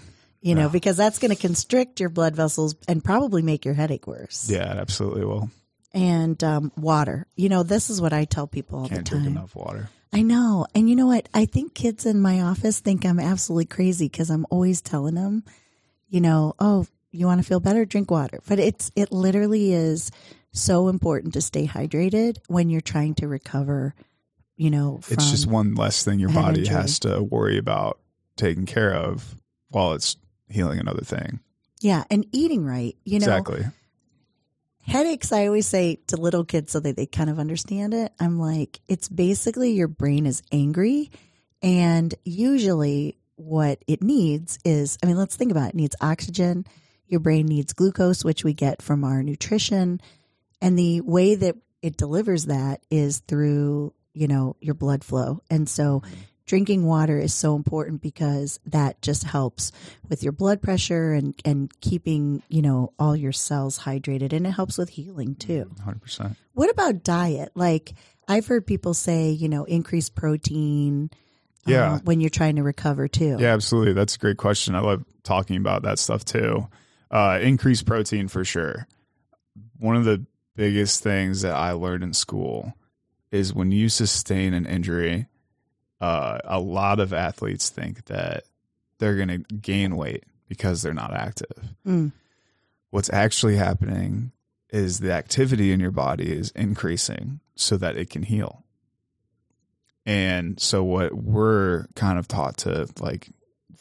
You 0.43 0.55
know, 0.55 0.63
No. 0.63 0.69
because 0.69 0.97
that's 0.97 1.19
going 1.19 1.33
to 1.33 1.39
constrict 1.39 1.99
your 2.01 2.09
blood 2.09 2.35
vessels 2.35 2.75
and 2.87 3.03
probably 3.03 3.41
make 3.41 3.63
your 3.65 3.73
headache 3.73 4.05
worse. 4.07 4.49
Yeah, 4.49 4.71
it 4.73 4.77
absolutely 4.77 5.23
will. 5.25 5.49
And 5.93 6.43
um, 6.43 6.71
water. 6.75 7.27
You 7.37 7.47
know, 7.49 7.63
this 7.63 7.89
is 7.89 8.01
what 8.01 8.11
I 8.13 8.25
tell 8.25 8.45
people 8.47 8.79
all 8.79 8.89
Can't 8.89 9.05
the 9.05 9.09
drink 9.09 9.23
time. 9.25 9.37
enough 9.37 9.55
water. 9.55 9.89
I 10.11 10.21
know. 10.21 10.67
And 10.75 10.89
you 10.89 10.95
know 10.97 11.07
what? 11.07 11.29
I 11.33 11.45
think 11.45 11.73
kids 11.73 12.05
in 12.05 12.19
my 12.19 12.41
office 12.41 12.79
think 12.81 13.05
I'm 13.05 13.19
absolutely 13.19 13.65
crazy 13.65 14.05
because 14.09 14.29
I'm 14.29 14.45
always 14.49 14.81
telling 14.81 15.15
them, 15.15 15.43
you 16.09 16.19
know, 16.19 16.55
oh, 16.59 16.85
you 17.11 17.25
want 17.25 17.41
to 17.41 17.47
feel 17.47 17.59
better? 17.61 17.85
Drink 17.85 18.11
water. 18.11 18.39
But 18.47 18.59
it's, 18.59 18.91
it 18.95 19.11
literally 19.13 19.71
is 19.73 20.11
so 20.51 20.87
important 20.89 21.33
to 21.35 21.41
stay 21.41 21.65
hydrated 21.67 22.37
when 22.47 22.69
you're 22.69 22.81
trying 22.81 23.15
to 23.15 23.27
recover, 23.27 23.95
you 24.57 24.69
know, 24.71 24.97
from, 25.01 25.13
It's 25.13 25.31
just 25.31 25.47
one 25.47 25.73
less 25.75 26.03
thing 26.03 26.19
your 26.19 26.29
body 26.33 26.59
injury. 26.61 26.75
has 26.75 26.99
to 26.99 27.23
worry 27.23 27.57
about 27.57 27.99
taking 28.35 28.65
care 28.65 28.93
of 28.93 29.35
while 29.69 29.93
it's 29.93 30.17
healing 30.53 30.79
another 30.79 31.03
thing. 31.03 31.39
yeah. 31.81 32.03
And 32.09 32.25
eating 32.31 32.63
right, 32.65 32.95
you 33.03 33.19
know, 33.19 33.25
exactly. 33.25 33.65
headaches 34.85 35.31
i 35.31 35.47
always 35.47 35.65
say 35.65 35.97
to 36.07 36.17
little 36.17 36.43
kids 36.43 36.71
so 36.71 36.79
that 36.79 36.95
they 36.95 37.05
kind 37.05 37.29
of 37.29 37.39
understand 37.39 37.93
it 37.93 38.11
i'm 38.19 38.37
like 38.37 38.81
it's 38.89 39.07
basically 39.07 39.71
your 39.71 39.87
brain 39.87 40.25
is 40.25 40.43
angry 40.51 41.09
and 41.61 42.13
usually 42.25 43.17
what 43.37 43.81
it 43.87 44.03
needs 44.03 44.59
is 44.65 44.97
i 45.01 45.05
mean 45.05 45.17
let's 45.17 45.35
think 45.37 45.51
about 45.51 45.67
it, 45.67 45.69
it 45.69 45.75
needs 45.75 45.95
oxygen 46.01 46.65
your 47.07 47.21
brain 47.21 47.45
needs 47.45 47.71
glucose 47.73 48.25
which 48.25 48.43
we 48.43 48.53
get 48.53 48.81
from 48.81 49.03
our 49.05 49.23
nutrition 49.23 50.01
and 50.61 50.77
the 50.77 50.99
way 51.01 51.35
that 51.35 51.55
it 51.81 51.95
delivers 51.97 52.45
that 52.47 52.81
is 52.89 53.19
through 53.19 53.93
you 54.13 54.27
know 54.27 54.55
your 54.59 54.75
blood 54.75 55.03
flow 55.03 55.41
and 55.49 55.69
so 55.69 56.01
mm-hmm. 56.01 56.13
Drinking 56.45 56.85
water 56.85 57.17
is 57.17 57.33
so 57.33 57.55
important 57.55 58.01
because 58.01 58.59
that 58.65 59.01
just 59.01 59.23
helps 59.23 59.71
with 60.09 60.23
your 60.23 60.31
blood 60.33 60.61
pressure 60.61 61.13
and 61.13 61.33
and 61.45 61.71
keeping 61.81 62.41
you 62.49 62.61
know 62.61 62.91
all 62.99 63.15
your 63.15 63.31
cells 63.31 63.79
hydrated 63.79 64.33
and 64.33 64.45
it 64.45 64.51
helps 64.51 64.77
with 64.77 64.89
healing 64.89 65.35
too 65.35 65.71
100%. 65.85 66.35
what 66.53 66.69
about 66.69 67.03
diet 67.03 67.49
like 67.55 67.93
i've 68.27 68.45
heard 68.47 68.67
people 68.67 68.93
say 68.93 69.29
you 69.29 69.47
know 69.47 69.63
increase 69.63 70.09
protein 70.09 71.09
uh, 71.65 71.71
Yeah. 71.71 71.99
when 72.03 72.19
you're 72.19 72.29
trying 72.29 72.57
to 72.57 72.63
recover 72.63 73.07
too 73.07 73.37
Yeah, 73.39 73.53
absolutely. 73.53 73.93
That's 73.93 74.15
a 74.15 74.19
great 74.19 74.35
question. 74.37 74.75
I 74.75 74.81
love 74.81 75.05
talking 75.23 75.55
about 75.55 75.83
that 75.83 75.97
stuff 75.97 76.25
too. 76.25 76.67
Uh, 77.09 77.39
increased 77.41 77.85
protein 77.85 78.27
for 78.27 78.43
sure. 78.43 78.85
One 79.79 79.95
of 79.95 80.03
the 80.03 80.25
biggest 80.57 81.01
things 81.03 81.41
that 81.43 81.55
I 81.55 81.71
learned 81.71 82.03
in 82.03 82.11
school 82.13 82.73
is 83.31 83.53
when 83.53 83.71
you 83.71 83.87
sustain 83.87 84.53
an 84.53 84.65
injury, 84.65 85.27
uh, 86.01 86.39
a 86.43 86.59
lot 86.59 86.99
of 86.99 87.13
athletes 87.13 87.69
think 87.69 88.05
that 88.05 88.43
they're 88.99 89.15
going 89.15 89.27
to 89.29 89.55
gain 89.55 89.95
weight 89.95 90.25
because 90.47 90.81
they're 90.81 90.93
not 90.93 91.13
active. 91.13 91.75
Mm. 91.85 92.11
What's 92.89 93.11
actually 93.11 93.55
happening 93.55 94.31
is 94.69 94.99
the 94.99 95.13
activity 95.13 95.71
in 95.71 95.79
your 95.79 95.91
body 95.91 96.31
is 96.31 96.51
increasing 96.51 97.39
so 97.55 97.77
that 97.77 97.95
it 97.95 98.09
can 98.09 98.23
heal. 98.23 98.63
And 100.05 100.59
so 100.59 100.83
what 100.83 101.13
we're 101.13 101.85
kind 101.95 102.19
of 102.19 102.27
taught 102.27 102.57
to 102.57 102.87
like 102.99 103.29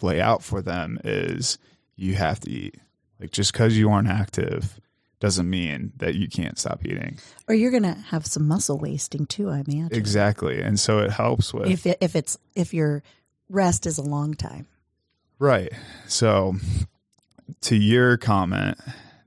lay 0.00 0.20
out 0.20 0.42
for 0.42 0.62
them 0.62 1.00
is 1.02 1.58
you 1.96 2.14
have 2.14 2.40
to 2.40 2.50
eat. 2.50 2.76
Like 3.18 3.32
just 3.32 3.54
cuz 3.54 3.76
you 3.76 3.90
aren't 3.90 4.08
active 4.08 4.80
doesn't 5.22 5.48
mean 5.48 5.92
that 5.98 6.16
you 6.16 6.28
can't 6.28 6.58
stop 6.58 6.84
eating. 6.84 7.16
or 7.46 7.54
you're 7.54 7.70
gonna 7.70 7.94
have 8.08 8.26
some 8.26 8.48
muscle 8.48 8.76
wasting 8.76 9.24
too 9.24 9.48
i 9.48 9.62
imagine 9.66 9.88
Exactly. 9.92 10.60
And 10.60 10.80
so 10.80 10.98
it 10.98 11.12
helps 11.12 11.54
with 11.54 11.70
if 11.70 11.86
it, 11.86 11.96
if 12.00 12.16
it's 12.16 12.36
if 12.56 12.74
your 12.74 13.04
rest 13.48 13.86
is 13.86 13.98
a 13.98 14.02
long 14.02 14.34
time 14.34 14.66
Right. 15.38 15.72
So, 16.06 16.54
to 17.62 17.74
your 17.74 18.16
comment, 18.16 18.78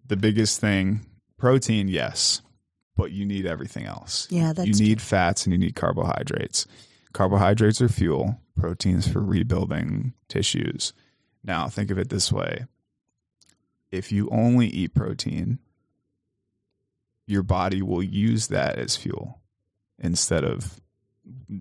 the 0.08 0.16
biggest 0.16 0.62
thing 0.62 1.02
protein, 1.38 1.90
yes, 1.90 2.42
but 2.96 3.12
you 3.12 3.26
need 3.26 3.46
everything 3.46 3.86
else. 3.86 4.28
yeah 4.30 4.52
that's 4.54 4.68
you 4.68 4.86
need 4.86 5.02
fats 5.02 5.46
and 5.46 5.54
you 5.54 5.58
need 5.60 5.76
carbohydrates. 5.76 6.68
Carbohydrates 7.14 7.82
are 7.82 7.90
fuel, 7.90 8.40
proteins 8.58 9.08
for 9.08 9.22
rebuilding 9.22 10.14
tissues. 10.28 10.92
Now, 11.44 11.68
think 11.70 11.90
of 11.90 11.98
it 11.98 12.10
this 12.10 12.32
way 12.34 12.66
if 13.92 14.12
you 14.12 14.28
only 14.30 14.68
eat 14.68 14.94
protein, 14.94 15.60
your 17.28 17.44
body 17.44 17.82
will 17.82 18.04
use 18.04 18.48
that 18.48 18.78
as 18.78 18.96
fuel 18.96 19.42
instead 20.00 20.44
of 20.44 20.80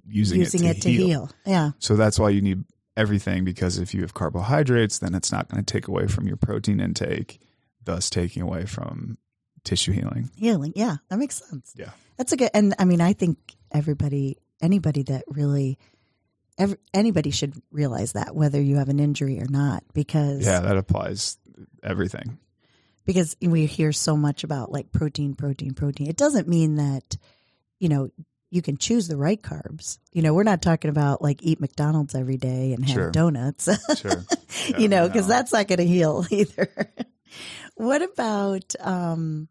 using, 0.07 0.40
using 0.40 0.64
it 0.64 0.83
to, 0.83 0.90
heal. 0.90 1.31
yeah 1.46 1.70
So 1.79 1.96
that's 1.96 2.18
why 2.18 2.31
you 2.31 2.42
need 2.42 2.64
everything 2.96 3.44
because 3.44 3.79
if 3.79 3.94
you 3.94 4.03
have 4.03 4.14
carbohydrates, 4.14 4.98
then 4.98 5.14
it's 5.14 5.33
not 5.33 5.48
going 5.48 5.64
to 5.64 5.72
take 5.72 5.88
away 5.88 6.07
from 6.07 6.27
your 6.27 6.37
protein 6.37 6.81
intake, 6.81 7.40
thus 7.83 8.09
taking 8.11 8.42
away 8.42 8.66
from 8.66 9.16
tissue 9.64 9.92
healing. 9.92 10.29
healing 10.37 10.72
yeah 10.77 10.96
that 11.09 11.18
makes 11.18 11.37
sense 11.48 11.72
Yeah. 11.74 11.88
that's 12.18 12.33
a 12.33 12.37
good 12.37 12.50
and 12.53 12.74
i 12.79 12.85
mean 12.85 13.00
i 13.00 13.14
think 13.14 13.38
everybody 13.72 14.37
anybody 14.61 15.05
that 15.05 15.24
really 15.27 15.79
ev 16.59 16.77
anybody 16.92 17.31
should 17.31 17.55
realize 17.72 18.12
that 18.12 18.35
whether 18.37 18.61
you 18.61 18.77
have 18.77 18.90
an 18.90 19.00
injury 19.00 19.40
or 19.40 19.46
not 19.48 19.83
because 19.94 20.44
Yeah, 20.44 20.61
that 20.61 20.77
applies 20.77 21.38
everything. 21.83 22.38
Because 23.04 23.36
we 23.40 23.66
hear 23.66 23.92
so 23.92 24.16
much 24.16 24.44
about 24.44 24.72
like 24.72 24.92
protein 24.92 25.34
protein 25.34 25.74
protein 25.74 26.08
it 26.08 26.16
doesn't 26.16 26.48
mean 26.48 26.76
that 26.76 27.16
you 27.78 27.88
know 27.88 28.08
you 28.50 28.62
can 28.62 28.76
choose 28.76 29.08
the 29.08 29.16
right 29.16 29.42
carbs 29.42 29.98
you 30.12 30.22
know 30.22 30.32
we're 30.32 30.42
not 30.44 30.62
talking 30.62 30.88
about 30.90 31.20
like 31.22 31.42
eat 31.42 31.60
mcdonald's 31.60 32.14
every 32.14 32.36
day 32.36 32.72
and 32.72 32.84
have 32.84 32.94
Sure. 32.94 33.10
donuts 33.10 33.68
Sure. 33.98 34.24
you 34.78 34.88
know 34.88 35.08
because 35.08 35.26
no. 35.28 35.34
that's 35.34 35.52
not 35.52 35.66
going 35.68 35.78
to 35.78 35.86
heal 35.86 36.24
either 36.30 36.70
what 37.74 38.02
about 38.02 38.74
um 38.80 39.48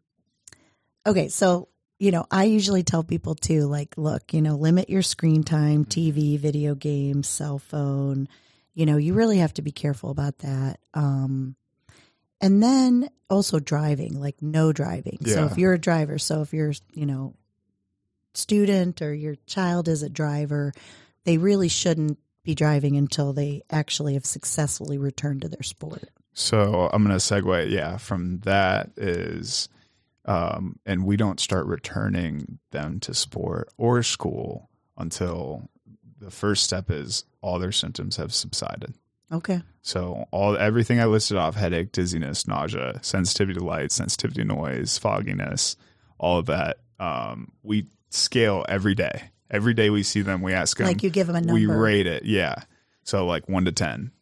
okay 1.06 1.28
so 1.28 1.68
you 1.98 2.10
know 2.10 2.24
i 2.30 2.44
usually 2.44 2.82
tell 2.82 3.04
people 3.04 3.34
too 3.34 3.66
like 3.66 3.94
look 3.98 4.32
you 4.32 4.40
know 4.40 4.54
limit 4.56 4.88
your 4.88 5.02
screen 5.02 5.42
time 5.44 5.84
tv 5.84 6.38
video 6.38 6.74
games 6.74 7.28
cell 7.28 7.58
phone 7.58 8.26
you 8.74 8.86
know 8.86 8.96
you 8.96 9.12
really 9.14 9.38
have 9.38 9.52
to 9.54 9.62
be 9.62 9.70
careful 9.72 10.10
about 10.10 10.38
that 10.38 10.78
um 10.94 11.54
and 12.40 12.62
then 12.62 13.08
also 13.30 13.58
driving 13.58 14.20
like 14.20 14.36
no 14.40 14.72
driving 14.72 15.18
so 15.24 15.46
if 15.46 15.58
you're 15.58 15.72
a 15.72 15.78
driver 15.78 16.18
so 16.18 16.42
if 16.42 16.52
you're 16.52 16.72
you 16.92 17.06
know 17.06 17.34
student 18.34 19.00
or 19.00 19.14
your 19.14 19.36
child 19.46 19.88
is 19.88 20.02
a 20.02 20.08
driver 20.08 20.72
they 21.24 21.38
really 21.38 21.68
shouldn't 21.68 22.18
be 22.44 22.54
driving 22.54 22.96
until 22.96 23.32
they 23.32 23.62
actually 23.70 24.14
have 24.14 24.26
successfully 24.26 24.98
returned 24.98 25.42
to 25.42 25.48
their 25.48 25.62
sport. 25.62 26.10
So 26.34 26.90
I'm 26.92 27.04
going 27.04 27.18
to 27.18 27.24
segue. 27.24 27.70
Yeah, 27.70 27.96
from 27.96 28.40
that 28.40 28.90
is, 28.96 29.68
um, 30.26 30.78
and 30.84 31.04
we 31.04 31.16
don't 31.16 31.40
start 31.40 31.66
returning 31.66 32.58
them 32.70 33.00
to 33.00 33.14
sport 33.14 33.70
or 33.76 34.02
school 34.02 34.68
until 34.96 35.70
the 36.18 36.30
first 36.30 36.64
step 36.64 36.90
is 36.90 37.24
all 37.40 37.58
their 37.58 37.72
symptoms 37.72 38.16
have 38.16 38.34
subsided. 38.34 38.94
Okay. 39.34 39.62
So 39.82 40.26
all 40.30 40.56
everything 40.56 41.00
I 41.00 41.06
listed 41.06 41.36
off 41.36 41.56
headache, 41.56 41.92
dizziness, 41.92 42.46
nausea, 42.46 43.00
sensitivity 43.02 43.58
to 43.58 43.64
light, 43.64 43.92
sensitivity 43.92 44.42
to 44.42 44.46
noise, 44.46 44.96
fogginess, 44.96 45.76
all 46.18 46.38
of 46.38 46.46
that. 46.46 46.78
Um, 46.98 47.52
we 47.62 47.88
scale 48.10 48.64
every 48.68 48.94
day. 48.94 49.30
Every 49.50 49.74
day 49.74 49.90
we 49.90 50.02
see 50.02 50.22
them, 50.22 50.40
we 50.40 50.54
ask 50.54 50.78
them. 50.78 50.86
Like 50.86 51.02
you 51.02 51.10
give 51.10 51.26
them 51.26 51.36
a 51.36 51.40
number. 51.40 51.54
we 51.54 51.66
rate 51.66 52.06
it. 52.06 52.24
Yeah. 52.24 52.54
So 53.02 53.26
like 53.26 53.48
one 53.48 53.66
to 53.66 53.72
ten, 53.72 54.12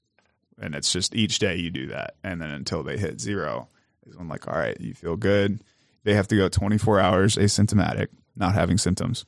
and 0.61 0.75
it's 0.75 0.93
just 0.93 1.15
each 1.15 1.39
day 1.39 1.57
you 1.57 1.71
do 1.71 1.89
that, 1.89 2.17
and 2.25 2.41
then 2.41 2.51
until 2.51 2.83
they 2.83 2.99
hit 2.99 3.21
zero, 3.21 3.69
is 4.07 4.17
when 4.17 4.29
like 4.29 4.49
all 4.49 4.55
right, 4.55 4.79
you 4.81 4.95
feel 4.95 5.17
good. 5.17 5.63
They 6.05 6.15
have 6.15 6.27
to 6.29 6.37
go 6.37 6.49
24 6.49 6.99
hours 6.99 7.37
asymptomatic, 7.37 8.09
not 8.35 8.55
having 8.55 8.79
symptoms, 8.79 9.25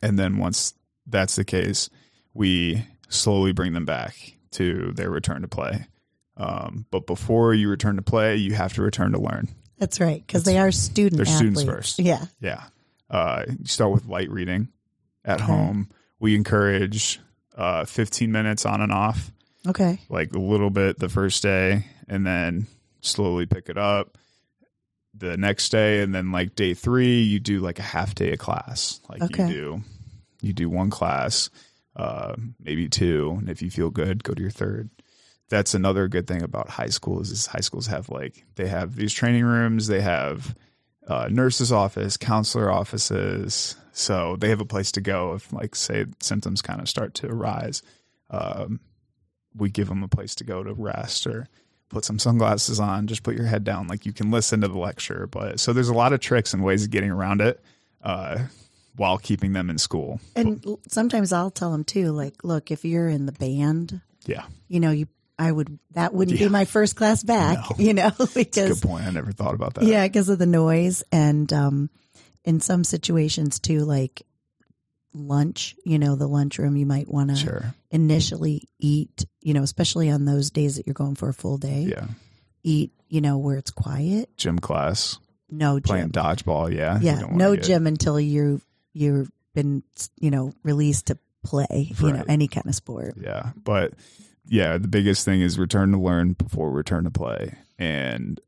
and 0.00 0.18
then 0.18 0.38
once 0.38 0.72
that's 1.06 1.36
the 1.36 1.44
case, 1.44 1.90
we 2.32 2.86
slowly 3.10 3.52
bring 3.52 3.74
them 3.74 3.84
back 3.84 4.38
to 4.52 4.92
their 4.92 5.10
return 5.10 5.42
to 5.42 5.48
play. 5.48 5.86
Um, 6.36 6.86
but 6.90 7.06
before 7.06 7.52
you 7.54 7.68
return 7.68 7.96
to 7.96 8.02
play, 8.02 8.36
you 8.36 8.54
have 8.54 8.72
to 8.74 8.82
return 8.82 9.12
to 9.12 9.18
learn. 9.20 9.48
That's 9.78 10.00
right, 10.00 10.24
because 10.26 10.44
they 10.44 10.58
are 10.58 10.70
student 10.72 11.16
They're 11.16 11.26
students 11.26 11.62
first. 11.62 11.98
Yeah. 11.98 12.24
Yeah. 12.40 12.64
Uh, 13.08 13.44
you 13.48 13.66
start 13.66 13.92
with 13.92 14.06
light 14.06 14.30
reading 14.30 14.68
at 15.24 15.36
Okay. 15.40 15.44
home. 15.46 15.88
We 16.18 16.34
encourage 16.34 17.18
uh, 17.56 17.84
15 17.84 18.30
minutes 18.32 18.64
on 18.66 18.80
and 18.80 18.92
off, 18.92 19.30
Okay. 19.66 19.98
like 20.08 20.32
a 20.34 20.38
little 20.38 20.70
bit 20.70 20.98
the 20.98 21.08
first 21.08 21.42
day, 21.42 21.86
and 22.08 22.26
then 22.26 22.66
slowly 23.00 23.46
pick 23.46 23.68
it 23.68 23.76
up 23.78 24.16
the 25.14 25.36
next 25.36 25.70
day. 25.70 26.02
And 26.02 26.14
then, 26.14 26.30
like 26.32 26.54
day 26.54 26.72
three, 26.74 27.22
you 27.22 27.40
do 27.40 27.60
like 27.60 27.78
a 27.78 27.82
half 27.82 28.14
day 28.14 28.32
of 28.32 28.38
class. 28.38 29.00
Like 29.08 29.22
Okay. 29.22 29.48
you 29.48 29.52
do, 29.52 29.82
you 30.42 30.52
do 30.52 30.70
one 30.70 30.90
class, 30.90 31.50
uh, 31.96 32.34
maybe 32.58 32.88
two. 32.88 33.36
And 33.38 33.48
if 33.48 33.62
you 33.62 33.70
feel 33.70 33.90
good, 33.90 34.24
go 34.24 34.34
to 34.34 34.40
your 34.42 34.50
third. 34.50 34.90
That's 35.48 35.74
another 35.74 36.06
good 36.08 36.26
thing 36.26 36.42
about 36.42 36.70
high 36.70 36.88
schools 36.88 37.30
is 37.30 37.46
high 37.46 37.60
schools 37.60 37.88
have 37.88 38.08
like 38.08 38.44
they 38.54 38.68
have 38.68 38.94
these 38.94 39.12
training 39.12 39.44
rooms, 39.44 39.88
they 39.88 40.00
have 40.00 40.54
uh, 41.06 41.28
nurse's 41.30 41.72
office, 41.72 42.16
counselor 42.16 42.70
offices. 42.70 43.76
So 43.92 44.36
they 44.36 44.50
have 44.50 44.60
a 44.60 44.66
place 44.66 44.92
to 44.92 45.00
go 45.00 45.34
if, 45.34 45.52
like, 45.52 45.74
say, 45.74 46.06
symptoms 46.20 46.62
kind 46.62 46.80
of 46.80 46.88
start 46.88 47.14
to 47.14 47.26
arise. 47.26 47.82
Um, 48.30 48.78
we 49.56 49.70
give 49.70 49.88
them 49.88 50.04
a 50.04 50.08
place 50.08 50.36
to 50.36 50.44
go 50.44 50.62
to 50.62 50.72
rest 50.72 51.26
or 51.26 51.48
put 51.88 52.04
some 52.04 52.20
sunglasses 52.20 52.78
on, 52.78 53.08
just 53.08 53.24
put 53.24 53.34
your 53.34 53.46
head 53.46 53.64
down. 53.64 53.88
Like 53.88 54.06
you 54.06 54.12
can 54.12 54.30
listen 54.30 54.60
to 54.60 54.68
the 54.68 54.78
lecture. 54.78 55.26
But 55.26 55.58
so 55.58 55.72
there's 55.72 55.88
a 55.88 55.94
lot 55.94 56.12
of 56.12 56.20
tricks 56.20 56.54
and 56.54 56.62
ways 56.62 56.84
of 56.84 56.90
getting 56.90 57.10
around 57.10 57.40
it 57.40 57.60
uh, 58.02 58.38
while 58.96 59.18
keeping 59.18 59.52
them 59.52 59.70
in 59.70 59.78
school. 59.78 60.20
And 60.36 60.64
sometimes 60.88 61.32
I'll 61.32 61.50
tell 61.50 61.72
them 61.72 61.84
too, 61.84 62.12
like, 62.12 62.42
look, 62.44 62.70
if 62.70 62.84
you're 62.84 63.08
in 63.08 63.26
the 63.26 63.32
band, 63.32 64.00
Yeah. 64.26 64.44
you 64.68 64.80
know, 64.80 64.90
you 64.90 65.06
I 65.38 65.50
would 65.50 65.78
that 65.92 66.12
wouldn't 66.12 66.38
Yeah. 66.38 66.46
be 66.48 66.52
my 66.52 66.66
first 66.66 66.96
class 66.96 67.22
back, 67.22 67.58
No. 67.70 67.76
you 67.84 67.94
know, 67.94 68.10
because 68.34 68.80
Good 68.80 68.82
point. 68.88 69.04
I 69.06 69.10
never 69.10 69.32
thought 69.32 69.54
about 69.54 69.72
that. 69.74 69.84
yeah, 69.84 70.06
because 70.06 70.28
of 70.28 70.38
the 70.38 70.44
noise 70.46 71.02
and 71.10 71.50
um, 71.52 71.88
in 72.44 72.60
some 72.60 72.84
situations 72.84 73.58
too, 73.58 73.80
like 73.86 74.22
lunch, 75.14 75.74
you 75.84 75.98
know, 75.98 76.14
the 76.14 76.26
lunchroom, 76.28 76.76
you 76.76 76.86
might 76.86 77.08
want 77.08 77.30
to 77.30 77.36
Sure. 77.36 77.74
initially 77.90 78.68
eat, 78.78 79.24
you 79.40 79.54
know, 79.54 79.62
especially 79.62 80.10
on 80.10 80.24
those 80.24 80.50
days 80.50 80.76
that 80.76 80.86
you're 80.86 80.94
going 80.94 81.14
for 81.16 81.28
a 81.28 81.34
full 81.34 81.58
day, 81.58 81.86
Yeah. 81.90 82.06
eat, 82.62 82.92
you 83.08 83.20
know, 83.20 83.38
where 83.38 83.56
it's 83.56 83.70
quiet. 83.70 84.36
Gym 84.36 84.58
class, 84.58 85.18
No 85.50 85.80
playing 85.80 86.12
gym. 86.12 86.22
dodgeball. 86.22 86.72
Yeah. 86.72 86.98
Yeah, 87.00 87.22
no 87.32 87.54
get- 87.56 87.64
gym 87.64 87.86
until 87.86 88.20
you 88.20 88.60
you've 88.92 89.30
been, 89.54 89.82
you 90.18 90.30
know, 90.30 90.52
released 90.62 91.06
to 91.06 91.18
play, 91.42 91.92
you 92.00 92.12
know, 92.12 92.24
any 92.28 92.48
kind 92.48 92.66
of 92.66 92.74
sport. 92.74 93.14
Yeah. 93.20 93.50
But 93.62 93.94
yeah, 94.46 94.78
the 94.78 94.88
biggest 94.88 95.24
thing 95.24 95.40
is 95.40 95.58
return 95.58 95.92
to 95.92 95.98
learn 95.98 96.32
before 96.34 96.70
return 96.70 97.04
to 97.04 97.10
play. 97.10 97.54
And 97.78 98.40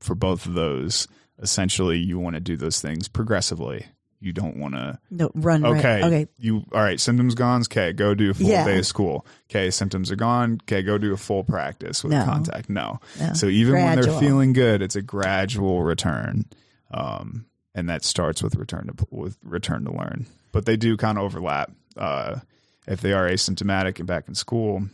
for 0.00 0.14
both 0.14 0.46
of 0.46 0.54
those, 0.54 1.08
essentially, 1.38 1.98
you 1.98 2.18
want 2.18 2.34
to 2.34 2.40
do 2.40 2.56
those 2.56 2.80
things 2.80 3.08
progressively. 3.08 3.86
You 4.18 4.32
don't 4.32 4.56
want 4.56 4.74
to 4.74 4.98
No, 5.10 5.30
run 5.34 5.62
right. 5.62 5.78
Okay. 5.78 6.02
Okay. 6.04 6.26
You 6.38 6.64
all 6.72 6.80
right? 6.82 6.98
Symptoms 6.98 7.34
gone. 7.34 7.60
Okay, 7.62 7.92
go 7.92 8.14
do 8.14 8.30
a 8.30 8.34
full 8.34 8.46
Yeah. 8.46 8.64
day 8.64 8.78
of 8.78 8.86
school. 8.86 9.26
Okay, 9.50 9.70
symptoms 9.70 10.10
are 10.10 10.16
gone. 10.16 10.58
Okay, 10.64 10.82
go 10.82 10.96
do 10.98 11.12
a 11.12 11.16
full 11.18 11.44
practice 11.44 12.02
with 12.02 12.12
No. 12.12 12.24
contact. 12.24 12.70
No. 12.70 12.98
No. 13.20 13.34
So 13.34 13.46
even 13.46 13.74
when 13.74 14.00
they're 14.00 14.18
feeling 14.18 14.52
good, 14.54 14.80
it's 14.82 14.96
a 14.96 15.02
gradual 15.02 15.82
return, 15.82 16.46
um, 16.90 17.44
and 17.76 17.88
that 17.88 18.02
starts 18.02 18.42
with 18.42 18.56
return 18.56 18.86
to 18.88 19.06
with 19.10 19.38
return 19.44 19.84
to 19.84 19.92
learn. 19.92 20.26
But 20.50 20.66
they 20.66 20.76
do 20.76 20.96
kind 20.96 21.18
of 21.18 21.24
overlap. 21.24 21.70
Uh, 21.96 22.40
if 22.88 23.00
they 23.00 23.12
are 23.12 23.28
asymptomatic 23.28 23.98
and 23.98 24.06
back 24.08 24.26
in 24.28 24.34
school, 24.34 24.86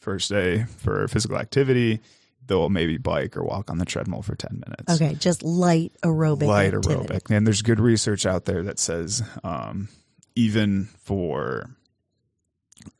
first 0.00 0.30
day 0.30 0.64
for 0.78 1.06
physical 1.08 1.36
activity, 1.36 2.00
they'll 2.46 2.68
maybe 2.70 2.96
bike 2.96 3.36
or 3.36 3.42
walk 3.44 3.70
on 3.70 3.78
the 3.78 3.84
treadmill 3.84 4.22
for 4.22 4.34
ten 4.34 4.62
minutes 4.66 5.00
Okay, 5.00 5.14
just 5.14 5.42
light 5.42 5.92
aerobic. 6.02 6.46
light 6.46 6.74
activity. 6.74 7.14
aerobic. 7.14 7.34
And 7.36 7.46
there's 7.46 7.62
good 7.62 7.80
research 7.80 8.24
out 8.26 8.44
there 8.46 8.62
that 8.64 8.78
says 8.78 9.22
um, 9.44 9.88
even 10.34 10.84
for 11.04 11.70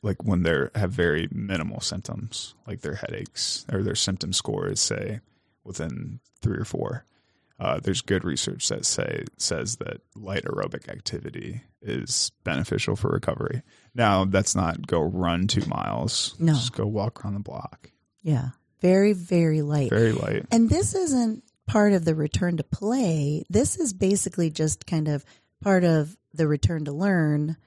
like 0.01 0.23
when 0.23 0.43
they 0.43 0.67
have 0.75 0.91
very 0.91 1.29
minimal 1.31 1.79
symptoms, 1.79 2.55
like 2.67 2.81
their 2.81 2.95
headaches 2.95 3.65
or 3.71 3.83
their 3.83 3.95
symptom 3.95 4.33
score 4.33 4.67
is 4.67 4.81
say 4.81 5.21
within 5.63 6.19
three 6.41 6.57
or 6.57 6.65
four. 6.65 7.05
Uh, 7.59 7.79
there's 7.79 8.01
good 8.01 8.23
research 8.23 8.67
that 8.67 8.85
say 8.85 9.23
says 9.37 9.77
that 9.77 10.01
light 10.15 10.43
aerobic 10.43 10.89
activity 10.89 11.61
is 11.81 12.31
beneficial 12.43 12.95
for 12.95 13.09
recovery. 13.09 13.63
Now, 13.95 14.25
that's 14.25 14.55
not 14.55 14.85
go 14.85 15.01
run 15.01 15.47
two 15.47 15.65
miles. 15.65 16.35
No. 16.39 16.53
just 16.53 16.73
go 16.73 16.85
walk 16.85 17.23
around 17.23 17.33
the 17.33 17.39
block. 17.39 17.91
Yeah, 18.21 18.49
very 18.79 19.13
very 19.13 19.61
light. 19.63 19.89
Very 19.89 20.11
light. 20.11 20.45
And 20.51 20.69
this 20.69 20.93
isn't 20.93 21.43
part 21.65 21.93
of 21.93 22.05
the 22.05 22.15
return 22.15 22.57
to 22.57 22.63
play. 22.63 23.43
This 23.49 23.77
is 23.77 23.93
basically 23.93 24.49
just 24.51 24.85
kind 24.85 25.07
of 25.07 25.25
part 25.61 25.83
of 25.83 26.15
the 26.33 26.47
return 26.47 26.85
to 26.85 26.91
learn 26.91 27.57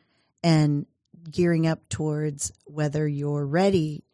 and 0.42 0.86
gearing 1.28 1.66
up 1.66 1.88
towards 1.88 2.52
whether 2.64 3.06
you're 3.06 3.44
ready 3.44 4.04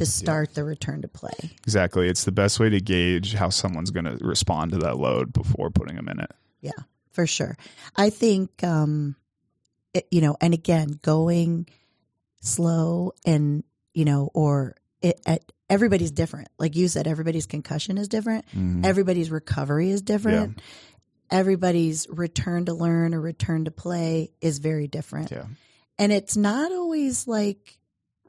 to 0.00 0.06
start 0.06 0.54
the 0.54 0.64
return 0.64 1.02
to 1.02 1.08
play. 1.08 1.50
Exactly. 1.62 2.08
It's 2.08 2.24
the 2.24 2.32
best 2.32 2.58
way 2.58 2.68
to 2.70 2.80
gauge 2.80 3.34
how 3.34 3.50
someone's 3.50 3.90
going 3.90 4.06
to 4.06 4.16
respond 4.24 4.72
to 4.72 4.78
that 4.78 4.96
load 4.96 5.32
before 5.32 5.70
putting 5.70 5.96
them 5.96 6.08
in 6.08 6.20
it. 6.20 6.30
Yeah, 6.60 6.72
for 7.12 7.26
sure. 7.26 7.56
I 7.96 8.10
think, 8.10 8.64
um, 8.64 9.16
it, 9.94 10.06
you 10.10 10.20
know, 10.20 10.36
and 10.40 10.54
again, 10.54 10.98
going 11.02 11.66
slow 12.40 13.12
and, 13.26 13.64
you 13.92 14.04
know, 14.04 14.30
or 14.34 14.76
it, 15.02 15.20
at, 15.26 15.52
everybody's 15.68 16.10
different. 16.10 16.48
Like 16.58 16.76
you 16.76 16.88
said, 16.88 17.06
everybody's 17.06 17.46
concussion 17.46 17.98
is 17.98 18.08
different. 18.08 18.44
Mhm. 18.56 18.84
Everybody's 18.84 19.30
recovery 19.30 19.90
is 19.90 20.02
different. 20.02 20.60
Everybody's 21.30 22.08
return 22.08 22.64
to 22.64 22.74
learn 22.74 23.14
or 23.14 23.20
return 23.20 23.66
to 23.66 23.70
play 23.70 24.32
is 24.40 24.58
very 24.58 24.88
different. 24.88 25.30
Yeah, 25.30 25.44
And 25.98 26.12
it's 26.12 26.36
not 26.36 26.72
always 26.72 27.28
like 27.28 27.78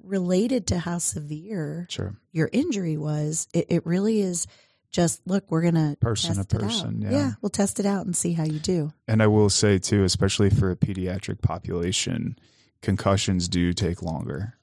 related 0.03 0.67
to 0.67 0.79
how 0.79 0.97
severe 0.97 1.87
sure. 1.89 2.15
your 2.31 2.49
injury 2.51 2.97
was. 2.97 3.47
It, 3.53 3.67
it 3.69 3.85
really 3.85 4.21
is 4.21 4.47
just 4.91 5.25
look, 5.25 5.45
we're 5.49 5.61
gonna 5.61 5.95
Person 5.99 6.35
test 6.35 6.49
to 6.49 6.57
it 6.57 6.63
out. 6.63 6.67
person, 6.67 7.01
yeah. 7.01 7.31
we'll 7.41 7.49
test 7.49 7.79
it 7.79 7.85
out 7.85 8.05
and 8.05 8.15
see 8.15 8.33
how 8.33 8.43
you 8.43 8.59
do. 8.59 8.91
And 9.07 9.23
I 9.23 9.27
will 9.27 9.49
say 9.49 9.79
too, 9.79 10.03
especially 10.03 10.49
for 10.49 10.69
a 10.69 10.75
pediatric 10.75 11.41
population, 11.41 12.37
concussions 12.81 13.47
do 13.47 13.73
take 13.73 14.01
longer. 14.01 14.55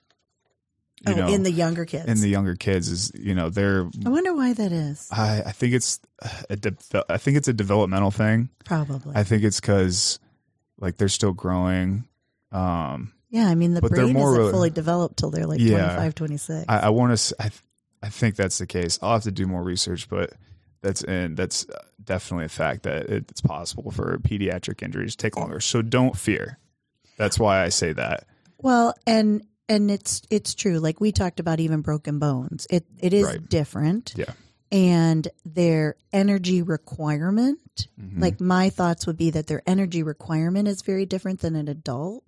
You 1.07 1.15
oh, 1.15 1.17
know, 1.17 1.29
in 1.29 1.45
the 1.45 1.53
younger 1.53 1.85
kids. 1.85 2.07
in 2.07 2.21
the 2.21 2.29
younger 2.29 2.57
kids 2.57 2.89
is 2.89 3.13
you 3.15 3.35
know 3.35 3.51
they're 3.51 3.89
I 4.05 4.09
wonder 4.09 4.35
why 4.35 4.53
that 4.53 4.73
is. 4.73 5.09
I 5.13 5.43
I 5.47 5.53
think 5.53 5.73
it's 5.75 6.01
a 6.51 6.57
de- 6.57 7.05
I 7.09 7.19
think 7.19 7.37
it's 7.37 7.49
a 7.49 7.53
developmental 7.53 8.11
thing. 8.11 8.51
Probably. 8.65 9.15
I 9.15 9.23
think 9.23 9.45
it's 9.45 9.61
because 9.61 10.19
like 10.79 10.97
they're 10.97 11.09
still 11.09 11.33
growing. 11.33 12.09
Um, 12.51 13.13
yeah, 13.31 13.49
I 13.49 13.55
mean 13.55 13.75
the 13.75 13.81
but 13.81 13.91
brain 13.91 14.13
more 14.13 14.39
isn't 14.41 14.53
fully 14.53 14.71
developed 14.71 15.19
till 15.19 15.31
they're 15.31 15.47
like 15.47 15.61
Yeah. 15.61 15.79
twenty 15.79 15.97
five, 15.97 16.15
twenty 16.15 16.37
six. 16.37 16.65
25, 16.65 16.67
26. 16.67 16.69
I, 16.69 16.87
I 16.87 16.89
want 16.91 17.19
to. 17.19 17.37
I, 17.41 17.51
I 18.07 18.09
think 18.11 18.37
that's 18.37 18.59
the 18.59 18.67
case. 18.67 18.99
I'll 19.03 19.15
have 19.15 19.23
to 19.25 19.33
do 19.33 19.47
more 19.47 19.63
research, 19.63 20.09
but 20.09 20.33
that's 20.83 21.03
and 21.03 21.37
that's 21.37 21.67
definitely 22.03 22.45
a 22.47 22.49
fact 22.51 22.85
that 22.85 23.07
it's 23.11 23.41
possible 23.41 23.91
for 23.91 24.19
pediatric 24.19 24.83
injuries 24.83 25.17
to 25.17 25.23
take 25.23 25.37
longer. 25.37 25.61
So 25.61 25.83
don't 25.83 26.17
fear. 26.17 26.59
That's 27.17 27.39
why 27.39 27.63
I 27.65 27.69
say 27.71 27.93
that. 27.95 28.25
Well, 28.59 28.95
and 29.07 29.43
and 29.69 29.91
it's 29.91 30.23
it's 30.31 30.55
true. 30.55 30.79
Like 30.79 31.01
we 31.01 31.11
talked 31.13 31.41
about 31.41 31.59
even 31.61 31.81
broken 31.83 32.19
bones. 32.21 32.67
It 32.71 32.87
it 33.01 33.13
is 33.13 33.27
Right. 33.27 33.49
different. 33.49 34.15
Yeah. 34.17 34.33
And 34.71 35.27
their 35.45 35.97
energy 36.13 36.61
requirement, 36.63 37.89
Mhm. 38.01 38.21
like 38.21 38.41
my 38.41 38.71
thoughts 38.71 39.07
would 39.07 39.17
be 39.17 39.31
that 39.31 39.47
their 39.47 39.63
energy 39.67 40.03
requirement 40.03 40.69
is 40.69 40.83
very 40.83 41.07
different 41.07 41.41
than 41.41 41.57
an 41.57 41.69
adult. 41.69 42.23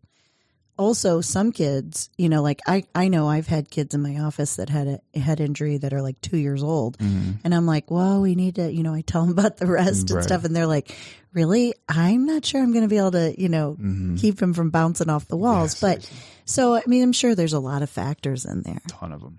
Also, 0.81 1.21
some 1.21 1.53
kids, 1.53 2.09
you 2.16 2.31
know, 2.31 2.40
like 2.43 2.61
I, 2.66 2.85
I 2.95 3.09
know 3.09 3.29
I've 3.29 3.47
had 3.47 3.71
kids 3.71 3.95
in 3.95 4.01
my 4.01 4.19
office 4.21 4.57
that 4.57 4.71
had 4.71 5.01
a 5.14 5.19
head 5.19 5.38
injury 5.38 5.77
that 5.77 5.93
are 5.93 6.01
like 6.01 6.19
two 6.23 6.38
years 6.38 6.62
old. 6.62 6.97
Mhm. 6.97 7.38
And 7.45 7.55
I'm 7.55 7.66
like, 7.66 7.90
well, 7.90 8.23
we 8.23 8.35
need 8.35 8.55
to, 8.55 8.73
you 8.73 8.83
know, 8.83 8.95
I 8.95 9.03
tell 9.03 9.21
them 9.21 9.31
about 9.31 9.59
the 9.59 9.66
rest 9.66 10.11
and 10.11 10.23
stuff. 10.25 10.45
And 10.45 10.57
they're 10.57 10.66
like, 10.66 10.97
really? 11.35 11.75
I'm 11.87 12.25
not 12.25 12.47
sure 12.47 12.62
I'm 12.62 12.73
going 12.73 12.85
to 12.85 12.88
be 12.88 12.97
able 12.97 13.11
to, 13.11 13.38
you 13.38 13.51
know, 13.51 13.77
Mhm. 13.79 14.19
keep 14.19 14.40
him 14.40 14.55
from 14.55 14.71
bouncing 14.71 15.11
off 15.11 15.29
the 15.29 15.37
walls. 15.37 15.75
Yes, 15.75 15.81
but 15.83 16.01
there's 16.01 16.11
so, 16.47 16.75
I 16.75 16.83
mean, 16.87 17.03
I'm 17.03 17.12
sure 17.12 17.35
there's 17.35 17.53
a 17.53 17.61
lot 17.61 17.83
of 17.83 17.90
factors 17.90 18.47
in 18.47 18.62
there. 18.62 18.81
a 18.83 18.88
ton 18.88 19.12
of 19.12 19.21
them. 19.21 19.38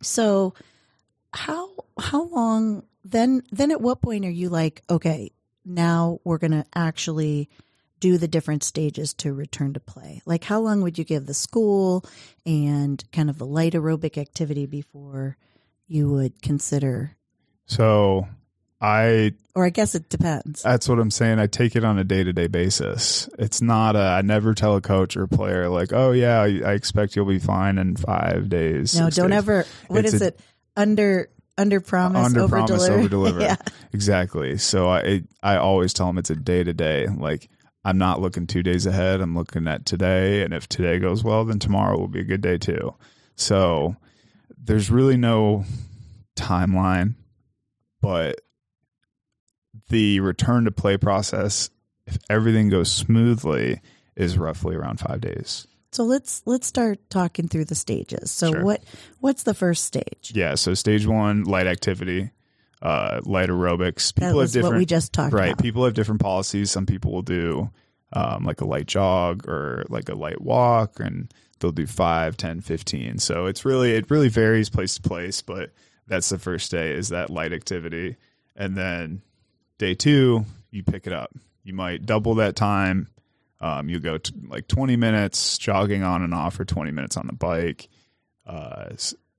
So 0.00 0.54
how, 1.34 1.68
how 1.98 2.24
long 2.28 2.84
then, 3.04 3.42
then 3.52 3.70
at 3.70 3.82
what 3.82 4.00
point 4.00 4.24
are 4.24 4.30
you 4.30 4.48
like, 4.48 4.82
okay, 4.88 5.30
now 5.66 6.20
we're 6.24 6.38
going 6.38 6.52
to 6.52 6.64
actually 6.74 7.50
do 8.04 8.18
the 8.18 8.28
different 8.28 8.62
stages 8.62 9.14
to 9.14 9.32
return 9.32 9.72
to 9.72 9.80
play? 9.80 10.20
Like 10.26 10.44
how 10.44 10.60
long 10.60 10.82
would 10.82 10.98
you 10.98 11.04
give 11.04 11.24
the 11.24 11.32
school 11.32 12.04
and 12.44 13.02
kind 13.12 13.30
of 13.30 13.38
the 13.38 13.46
light 13.46 13.72
aerobic 13.72 14.18
activity 14.18 14.66
before 14.66 15.38
you 15.88 16.10
would 16.10 16.42
consider, 16.42 17.16
So 17.64 18.26
I 18.80 19.32
or 19.54 19.64
I 19.64 19.70
guess 19.70 19.94
it 19.94 20.10
depends. 20.10 20.62
That's 20.62 20.86
what 20.86 20.98
I'm 20.98 21.10
saying. 21.10 21.38
I 21.38 21.46
take 21.46 21.76
it 21.76 21.84
on 21.84 21.98
a 21.98 22.04
day 22.04 22.22
to 22.24 22.32
day 22.34 22.46
basis. 22.48 23.26
It's 23.38 23.62
not 23.62 23.96
a, 23.96 24.00
I 24.00 24.20
never 24.20 24.52
tell 24.52 24.76
a 24.76 24.82
coach 24.82 25.16
or 25.16 25.26
player 25.26 25.70
like, 25.70 25.92
oh 25.94 26.10
yeah, 26.12 26.40
I, 26.42 26.60
I 26.66 26.72
expect 26.74 27.16
you'll 27.16 27.24
be 27.24 27.38
fine 27.38 27.78
in 27.78 27.96
five 27.96 28.50
days. 28.50 28.94
No, 28.98 29.08
don't 29.08 29.30
days." 29.30 29.38
ever. 29.38 29.64
What 29.88 30.04
It's 30.04 30.14
is 30.14 30.20
a- 30.22 30.26
it? 30.28 30.40
Under 30.76 31.30
under 31.56 31.80
promise, 31.80 32.26
under 32.26 32.40
over 32.40 32.56
promise, 32.56 32.68
deliver. 32.84 32.98
over 32.98 33.08
deliver. 33.16 33.40
yeah, 33.40 33.56
Exactly. 33.94 34.58
So 34.58 34.88
I, 34.90 35.22
I 35.42 35.56
always 35.56 35.94
tell 35.94 36.06
them 36.08 36.18
it's 36.18 36.30
a 36.30 36.36
day 36.36 36.64
to 36.64 36.74
day. 36.74 37.06
Like 37.06 37.48
I'm 37.84 37.98
not 37.98 38.20
looking 38.20 38.46
two 38.46 38.62
days 38.62 38.86
ahead. 38.86 39.20
I'm 39.20 39.36
looking 39.36 39.68
at 39.68 39.84
today. 39.84 40.42
And 40.42 40.54
if 40.54 40.68
today 40.68 40.98
goes 40.98 41.22
well, 41.22 41.44
then 41.44 41.58
tomorrow 41.58 41.98
will 41.98 42.08
be 42.08 42.20
a 42.20 42.24
good 42.24 42.40
day 42.40 42.56
too. 42.58 42.94
So 43.36 43.96
there's 44.56 44.90
really 44.90 45.16
no 45.16 45.64
timeline, 46.36 47.14
but 48.00 48.40
the 49.90 50.20
return 50.20 50.64
to 50.64 50.70
play 50.70 50.96
process, 50.96 51.68
if 52.06 52.16
everything 52.30 52.68
goes 52.70 52.90
smoothly, 52.90 53.80
is 54.16 54.38
roughly 54.38 54.76
around 54.76 55.00
five 55.00 55.20
days. 55.20 55.66
So 55.92 56.04
let's 56.04 56.42
let's 56.46 56.66
start 56.66 56.98
talking 57.10 57.46
through 57.48 57.66
the 57.66 57.74
stages. 57.74 58.30
So 58.30 58.50
Sure. 58.52 58.64
what 58.64 58.82
what's 59.20 59.42
the 59.44 59.54
first 59.54 59.84
stage? 59.84 60.32
Yeah. 60.34 60.54
So 60.56 60.74
stage 60.74 61.06
one, 61.06 61.44
light 61.44 61.66
activity. 61.66 62.30
Uh, 62.84 63.20
light 63.24 63.48
aerobics. 63.48 64.14
People 64.14 64.40
have 64.40 64.52
different 64.52 64.74
what 64.74 64.78
we 64.78 64.86
just 64.86 65.12
talked 65.12 65.32
right. 65.32 65.52
about. 65.52 65.62
People 65.62 65.84
have 65.84 65.94
different 65.94 66.20
policies. 66.20 66.70
Some 66.70 66.84
people 66.84 67.12
will 67.12 67.22
do 67.22 67.70
um, 68.12 68.44
like 68.44 68.60
a 68.60 68.66
light 68.66 68.86
jog 68.86 69.48
or 69.48 69.84
like 69.88 70.08
a 70.10 70.14
light 70.14 70.40
walk, 70.40 71.00
and 71.00 71.32
they'll 71.58 71.72
do 71.72 71.86
5, 71.86 72.36
10, 72.36 72.60
15. 72.60 73.18
So 73.18 73.46
it's 73.46 73.64
really 73.64 73.92
it 73.94 74.10
really 74.10 74.28
varies 74.28 74.68
place 74.68 74.96
to 74.96 75.02
place, 75.02 75.40
but 75.40 75.70
that's 76.06 76.28
the 76.28 76.38
first 76.38 76.70
day 76.70 76.92
is 76.92 77.08
that 77.08 77.30
light 77.30 77.54
activity, 77.54 78.16
and 78.54 78.76
then 78.76 79.22
day 79.78 79.94
two 79.94 80.44
you 80.70 80.82
pick 80.82 81.06
it 81.06 81.12
up. 81.12 81.32
You 81.62 81.72
might 81.72 82.04
double 82.04 82.34
that 82.36 82.54
time. 82.54 83.08
Um, 83.60 83.88
you 83.88 83.98
go 83.98 84.18
to 84.18 84.32
like 84.48 84.68
20 84.68 84.96
minutes 84.96 85.56
jogging 85.56 86.02
on 86.02 86.22
and 86.22 86.34
off, 86.34 86.60
or 86.60 86.66
20 86.66 86.90
minutes 86.90 87.16
on 87.16 87.26
the 87.26 87.32
bike. 87.32 87.88
Uh, 88.46 88.90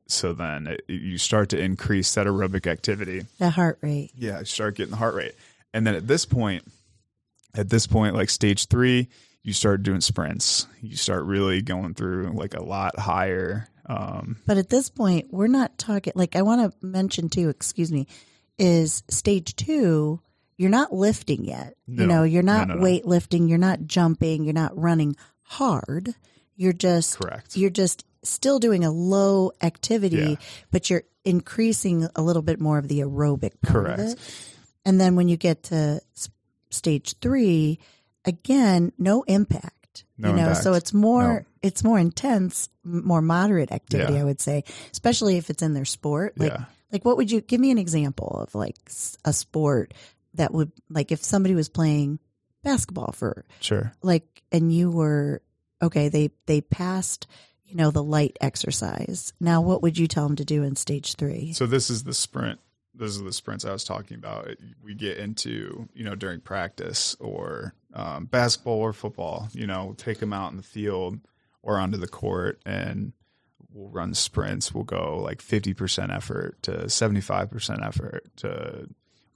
so 0.07 0.33
then 0.33 0.67
it, 0.67 0.81
you 0.87 1.17
start 1.17 1.49
to 1.49 1.59
increase 1.59 2.13
that 2.15 2.27
aerobic 2.27 2.67
activity. 2.67 3.25
the 3.39 3.49
heart 3.49 3.77
rate. 3.81 4.11
Yeah, 4.15 4.39
you 4.39 4.45
start 4.45 4.75
getting 4.75 4.91
the 4.91 4.97
heart 4.97 5.15
rate. 5.15 5.33
And 5.73 5.85
then 5.85 5.95
at 5.95 6.07
this 6.07 6.25
point, 6.25 6.63
at 7.53 7.69
this 7.69 7.87
point, 7.87 8.15
like 8.15 8.29
stage 8.29 8.67
three, 8.67 9.07
you 9.43 9.53
start 9.53 9.83
doing 9.83 10.01
sprints. 10.01 10.67
You 10.81 10.95
start 10.95 11.23
really 11.25 11.61
going 11.61 11.93
through 11.93 12.31
like 12.33 12.53
a 12.55 12.63
lot 12.63 12.97
higher. 12.99 13.67
Um, 13.87 14.37
But 14.45 14.57
at 14.57 14.69
this 14.69 14.89
point, 14.89 15.27
we're 15.31 15.47
not 15.47 15.77
talking 15.77 16.13
like 16.15 16.35
I 16.35 16.41
want 16.41 16.71
to 16.71 16.85
mention 16.85 17.29
too, 17.29 17.49
excuse 17.49 17.91
me, 17.91 18.07
is 18.57 19.03
stage 19.09 19.55
2, 19.55 20.19
you're 20.57 20.69
not 20.69 20.93
lifting 20.93 21.43
yet. 21.45 21.75
No. 21.85 22.01
You 22.03 22.07
know, 22.07 22.23
you're 22.23 22.41
not 22.43 22.67
No, 22.69 22.75
no, 22.75 22.79
no. 22.79 22.85
weightlifting, 22.87 23.47
you're 23.49 23.57
not 23.57 23.85
jumping, 23.85 24.43
you're 24.45 24.53
not 24.53 24.77
running 24.77 25.15
hard. 25.41 26.15
You're 26.55 26.73
just 26.73 27.19
Correct. 27.19 27.55
You're 27.57 27.69
just 27.69 28.05
still 28.25 28.59
doing 28.59 28.83
a 28.83 28.91
low 28.91 29.51
activity, 29.61 30.15
Yeah. 30.17 30.35
but 30.71 30.89
you're 30.89 31.03
increasing 31.23 32.07
a 32.15 32.21
little 32.21 32.41
bit 32.41 32.59
more 32.59 32.77
of 32.77 32.87
the 32.87 32.99
aerobic 32.99 33.53
Correct. 33.65 34.15
And 34.85 34.99
then 35.01 35.15
when 35.15 35.27
you 35.27 35.37
get 35.37 35.63
to 35.63 36.01
stage 36.69 37.15
3, 37.21 37.79
again, 38.25 38.91
no 38.97 39.23
impact. 39.23 40.05
No 40.17 40.29
you 40.29 40.35
know, 40.35 40.41
impact. 40.49 40.63
so 40.63 40.73
it's 40.73 40.93
more 40.93 41.33
No. 41.39 41.45
it's 41.61 41.83
more 41.83 41.97
intense, 41.97 42.69
more 42.83 43.21
moderate 43.21 43.71
activity, 43.71 44.13
Yeah. 44.13 44.21
I 44.21 44.23
would 44.23 44.41
say, 44.41 44.63
especially 44.91 45.37
if 45.37 45.49
it's 45.49 45.63
in 45.63 45.73
their 45.73 45.85
sport. 45.85 46.37
Like, 46.37 46.51
Yeah. 46.51 46.65
like 46.91 47.05
what 47.05 47.17
would 47.17 47.31
you 47.31 47.41
give 47.41 47.59
me 47.59 47.71
an 47.71 47.77
example 47.77 48.27
of 48.41 48.53
like 48.55 48.75
a 49.23 49.33
sport 49.33 49.93
that 50.35 50.53
would 50.53 50.71
like 50.89 51.11
if 51.11 51.23
somebody 51.23 51.55
was 51.55 51.69
playing 51.69 52.19
basketball 52.63 53.13
for 53.13 53.45
Sure. 53.61 53.93
like 54.03 54.43
and 54.51 54.71
you 54.71 54.91
were 54.91 55.41
okay, 55.81 56.09
they 56.09 56.29
they 56.45 56.61
passed, 56.61 57.25
you 57.65 57.75
know, 57.75 57.91
the 57.91 58.03
light 58.03 58.37
exercise. 58.41 59.33
Now 59.39 59.61
what 59.61 59.81
would 59.81 59.97
you 59.97 60.07
tell 60.07 60.27
them 60.27 60.35
to 60.37 60.45
do 60.45 60.63
in 60.63 60.75
stage 60.75 61.15
3? 61.15 61.53
So 61.53 61.65
this 61.65 61.89
is 61.89 62.03
the 62.03 62.13
sprint. 62.13 62.59
This 62.93 63.11
is 63.11 63.21
the 63.21 63.33
sprints 63.33 63.65
I 63.65 63.73
was 63.73 63.83
talking 63.83 64.17
about. 64.17 64.49
We 64.83 64.93
get 64.93 65.17
into 65.17 65.89
you 65.93 66.05
know 66.05 66.15
during 66.15 66.39
practice 66.39 67.15
or 67.19 67.73
um, 67.93 68.25
basketball 68.25 68.79
or 68.79 68.93
football. 68.93 69.49
You 69.51 69.67
know, 69.67 69.85
we'll 69.85 69.95
take 69.95 70.19
them 70.19 70.31
out 70.31 70.51
in 70.51 70.57
the 70.57 70.63
field 70.63 71.19
or 71.61 71.77
onto 71.77 71.97
the 71.97 72.07
court 72.07 72.61
and 72.65 73.11
we'll 73.73 73.89
run 73.89 74.13
sprints. 74.13 74.73
We'll 74.73 74.85
go 74.85 75.19
like 75.21 75.41
fifty 75.41 75.73
percent 75.73 76.11
effort 76.11 76.61
to 76.63 76.89
seventy 76.89 77.21
five 77.21 77.51
percent 77.51 77.81
effort 77.83 78.23
to 78.37 78.87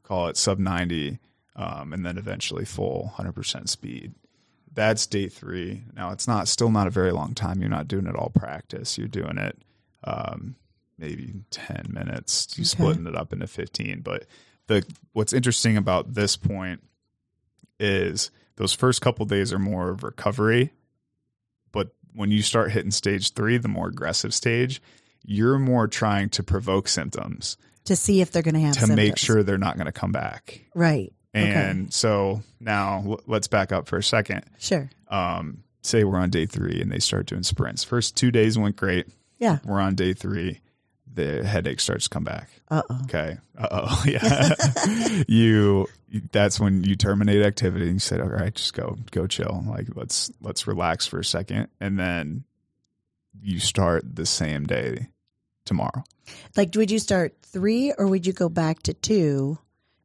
call 0.03 0.27
it 0.27 0.37
sub 0.37 0.57
ninety, 0.57 1.19
um, 1.55 1.91
and 1.91 2.05
then 2.05 2.17
eventually 2.17 2.65
full 2.65 3.09
hundred 3.15 3.33
percent 3.33 3.69
speed. 3.69 4.13
That's 4.73 5.07
day 5.07 5.27
three. 5.27 5.83
Now 5.95 6.11
it's 6.11 6.27
not 6.27 6.47
still 6.47 6.71
not 6.71 6.87
a 6.87 6.91
very 6.91 7.11
long 7.11 7.33
time. 7.33 7.59
You're 7.59 7.69
not 7.69 7.87
doing 7.87 8.05
it 8.07 8.15
all 8.15 8.29
practice. 8.29 8.97
You're 8.97 9.07
doing 9.07 9.37
it 9.37 9.57
um, 10.03 10.55
maybe 10.97 11.33
10 11.51 11.87
minutes 11.89 12.47
you 12.57 12.61
Okay. 12.61 12.67
splitting 12.67 13.07
it 13.07 13.15
up 13.15 13.31
into 13.33 13.47
15 13.47 14.01
but 14.01 14.25
the 14.67 14.85
what's 15.13 15.33
interesting 15.33 15.75
about 15.77 16.13
this 16.13 16.35
point 16.37 16.81
is 17.79 18.31
those 18.57 18.73
first 18.73 19.01
couple 19.01 19.25
days 19.25 19.51
are 19.53 19.59
more 19.59 19.89
of 19.89 20.03
recovery 20.03 20.71
but 21.71 21.93
when 22.13 22.31
you 22.31 22.41
start 22.41 22.71
hitting 22.71 22.91
stage 22.91 23.33
three 23.33 23.57
the 23.57 23.67
more 23.67 23.87
aggressive 23.87 24.33
stage 24.33 24.81
you're 25.25 25.59
more 25.59 25.87
trying 25.87 26.29
to 26.29 26.43
provoke 26.43 26.87
symptoms 26.87 27.57
To 27.85 27.95
see 27.95 28.21
if 28.21 28.31
they're 28.31 28.41
going 28.43 28.55
to 28.55 28.61
have 28.61 28.77
to 28.77 28.87
make 28.95 29.17
sure 29.17 29.43
they're 29.43 29.57
not 29.57 29.75
going 29.75 29.85
to 29.85 29.91
come 29.91 30.11
back 30.11 30.61
Right. 30.75 31.13
And 31.33 31.93
so 31.93 32.41
now 32.59 33.03
l- 33.05 33.19
let's 33.27 33.47
back 33.47 33.71
up 33.71 33.87
for 33.87 33.97
a 33.97 34.03
second 34.03 34.43
Sure. 34.57 34.89
um, 35.09 35.63
say 35.81 36.03
we're 36.03 36.17
on 36.19 36.29
day 36.29 36.45
three 36.45 36.81
and 36.81 36.91
they 36.91 36.99
start 36.99 37.25
doing 37.27 37.43
sprints 37.43 37.83
first 37.83 38.15
two 38.17 38.31
days 38.31 38.57
went 38.57 38.75
great 38.75 39.07
Yeah. 39.37 39.59
we're 39.65 39.79
on 39.79 39.95
day 39.95 40.13
three 40.13 40.59
the 41.11 41.43
headache 41.43 41.79
starts 41.79 42.05
to 42.05 42.09
come 42.09 42.23
back 42.23 42.49
Uh-oh. 42.71 42.99
Okay. 43.05 43.37
Uh 43.57 43.67
oh. 43.71 44.03
Yeah. 44.07 45.23
you. 45.27 45.87
That's 46.31 46.59
when 46.59 46.83
you 46.83 46.95
terminate 46.95 47.43
activity. 47.43 47.85
and 47.85 47.95
You 47.95 47.99
said, 47.99 48.21
"All 48.21 48.27
right, 48.29 48.53
just 48.53 48.73
go, 48.75 48.95
go 49.09 49.25
chill. 49.25 49.63
Like 49.67 49.87
let's 49.95 50.31
let's 50.39 50.67
relax 50.67 51.07
for 51.07 51.17
a 51.19 51.25
second, 51.25 51.69
and 51.79 51.97
then 51.99 52.43
you 53.41 53.59
start 53.59 54.03
the 54.15 54.27
same 54.27 54.65
day 54.67 55.07
tomorrow. 55.65 56.03
Like 56.55 56.69
would 56.75 56.91
you 56.91 56.99
start 56.99 57.35
3 57.41 57.93
or 57.97 58.05
would 58.07 58.27
you 58.27 58.33
go 58.33 58.49
back 58.49 58.83
to 58.83 58.93
2 58.93 59.57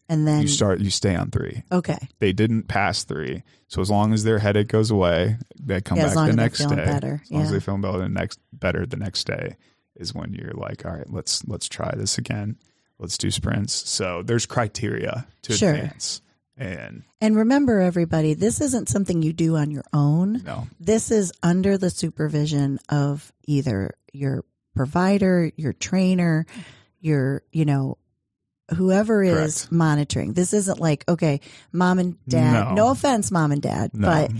and 0.09 0.26
then 0.26 0.42
You 0.42 0.48
start. 0.48 0.80
You 0.80 0.90
stay 0.90 1.14
on 1.16 1.30
three. 1.30 1.62
Okay. 1.72 1.98
They 2.18 2.32
didn't 2.32 2.68
pass 2.68 3.05
three, 3.05 3.42
so 3.68 3.80
as 3.80 3.90
long 3.90 4.12
as 4.12 4.24
their 4.24 4.38
headache 4.38 4.68
goes 4.68 4.90
away, 4.90 5.36
they 5.61 5.80
come 5.80 5.98
Yeah, 5.98 6.14
back 6.14 6.26
the 6.28 6.36
next 6.36 6.59
day. 6.66 6.74
better, 6.76 7.20
As 7.24 7.30
long 7.30 7.42
as 7.42 7.50
they 7.50 7.61
feel 7.61 7.78
better 7.78 7.98
the 7.98 8.09
next 8.09 8.38
better 8.52 8.86
the 8.86 8.96
next 8.96 9.24
day 9.26 9.57
is 9.96 10.12
when 10.14 10.32
you're 10.34 10.52
like, 10.52 10.84
all 10.84 10.92
right, 10.92 11.09
let's 11.11 11.44
let's 11.46 11.68
try 11.68 11.92
this 11.96 12.18
again. 12.18 12.57
Let's 12.98 13.16
do 13.18 13.30
sprints. 13.30 13.72
So 13.88 14.22
there's 14.22 14.46
criteria 14.46 15.26
to 15.42 15.52
Sure. 15.52 15.72
advance, 15.74 16.20
and 16.57 17.02
And 17.20 17.36
remember, 17.36 17.80
everybody, 17.80 18.34
this 18.34 18.61
isn't 18.61 18.88
something 18.88 19.22
you 19.22 19.32
do 19.32 19.57
on 19.57 19.70
your 19.70 19.84
own. 19.92 20.42
no, 20.44 20.68
This 20.78 21.11
is 21.11 21.32
under 21.42 21.76
the 21.78 21.90
supervision 21.90 22.78
of 22.88 23.32
either 23.46 23.94
your 24.12 24.44
provider, 24.76 25.50
your 25.57 25.72
trainer, 25.72 26.46
your, 27.00 27.42
you 27.52 27.64
know, 27.64 27.98
whoever 28.74 29.22
is 29.22 29.62
Correct. 29.62 29.72
monitoring. 29.72 30.32
This 30.32 30.52
isn't 30.54 30.80
like, 30.80 31.04
okay, 31.08 31.40
mom 31.72 31.98
and 31.98 32.16
dad, 32.26 32.70
No. 32.70 32.74
no, 32.74 32.90
offense, 32.90 33.30
mom 33.30 33.52
and 33.52 33.60
dad, 33.62 33.90
No. 33.94 34.06
but 34.08 34.32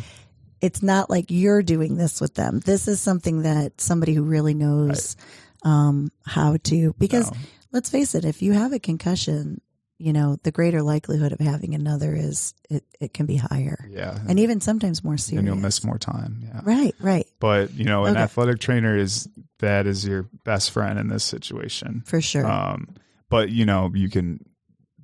it's 0.61 0.83
not 0.83 1.11
like 1.11 1.27
you're 1.29 1.63
doing 1.63 1.97
this 1.97 2.21
with 2.21 2.35
them. 2.35 2.61
This 2.61 2.89
is 2.89 3.01
something 3.01 3.43
that 3.43 3.81
somebody 3.81 4.15
who 4.15 4.23
really 4.23 4.55
knows 4.55 5.17
um, 5.63 6.11
how 6.27 6.57
to, 6.65 6.95
because 6.99 7.31
No. 7.31 7.37
let's 7.73 7.91
face 7.91 8.15
it, 8.15 8.25
if 8.25 8.43
you 8.43 8.53
have 8.53 8.73
a 8.73 8.79
concussion, 8.79 9.61
you 9.99 10.13
know, 10.13 10.37
the 10.43 10.51
greater 10.51 10.83
likelihood 10.83 11.33
of 11.33 11.39
having 11.39 11.75
another 11.75 12.15
is 12.15 12.53
it, 12.69 12.85
it 13.01 13.15
can 13.15 13.27
be 13.27 13.37
higher 13.37 13.79
yeah, 13.89 14.19
and 14.29 14.39
even 14.41 14.61
sometimes 14.61 15.05
more 15.05 15.17
serious. 15.17 15.39
and 15.39 15.47
you'll 15.47 15.57
miss 15.57 15.85
more 15.85 15.99
time. 15.99 16.43
Yeah, 16.45 16.61
Right, 16.65 16.95
right, 17.01 17.27
but 17.41 17.73
you 17.75 17.85
know, 17.85 18.05
an 18.05 18.13
Okay. 18.17 18.23
athletic 18.23 18.59
trainer 18.59 18.97
is 18.97 19.29
that 19.61 19.87
is 19.87 20.05
your 20.07 20.25
best 20.45 20.71
friend 20.73 20.99
in 20.99 21.09
this 21.09 21.25
situation. 21.25 22.03
for 22.07 22.21
sure. 22.21 22.45
Um, 22.45 22.89
but 23.35 23.51
you 23.51 23.67
know, 23.67 23.91
you 23.93 24.09
can 24.09 24.39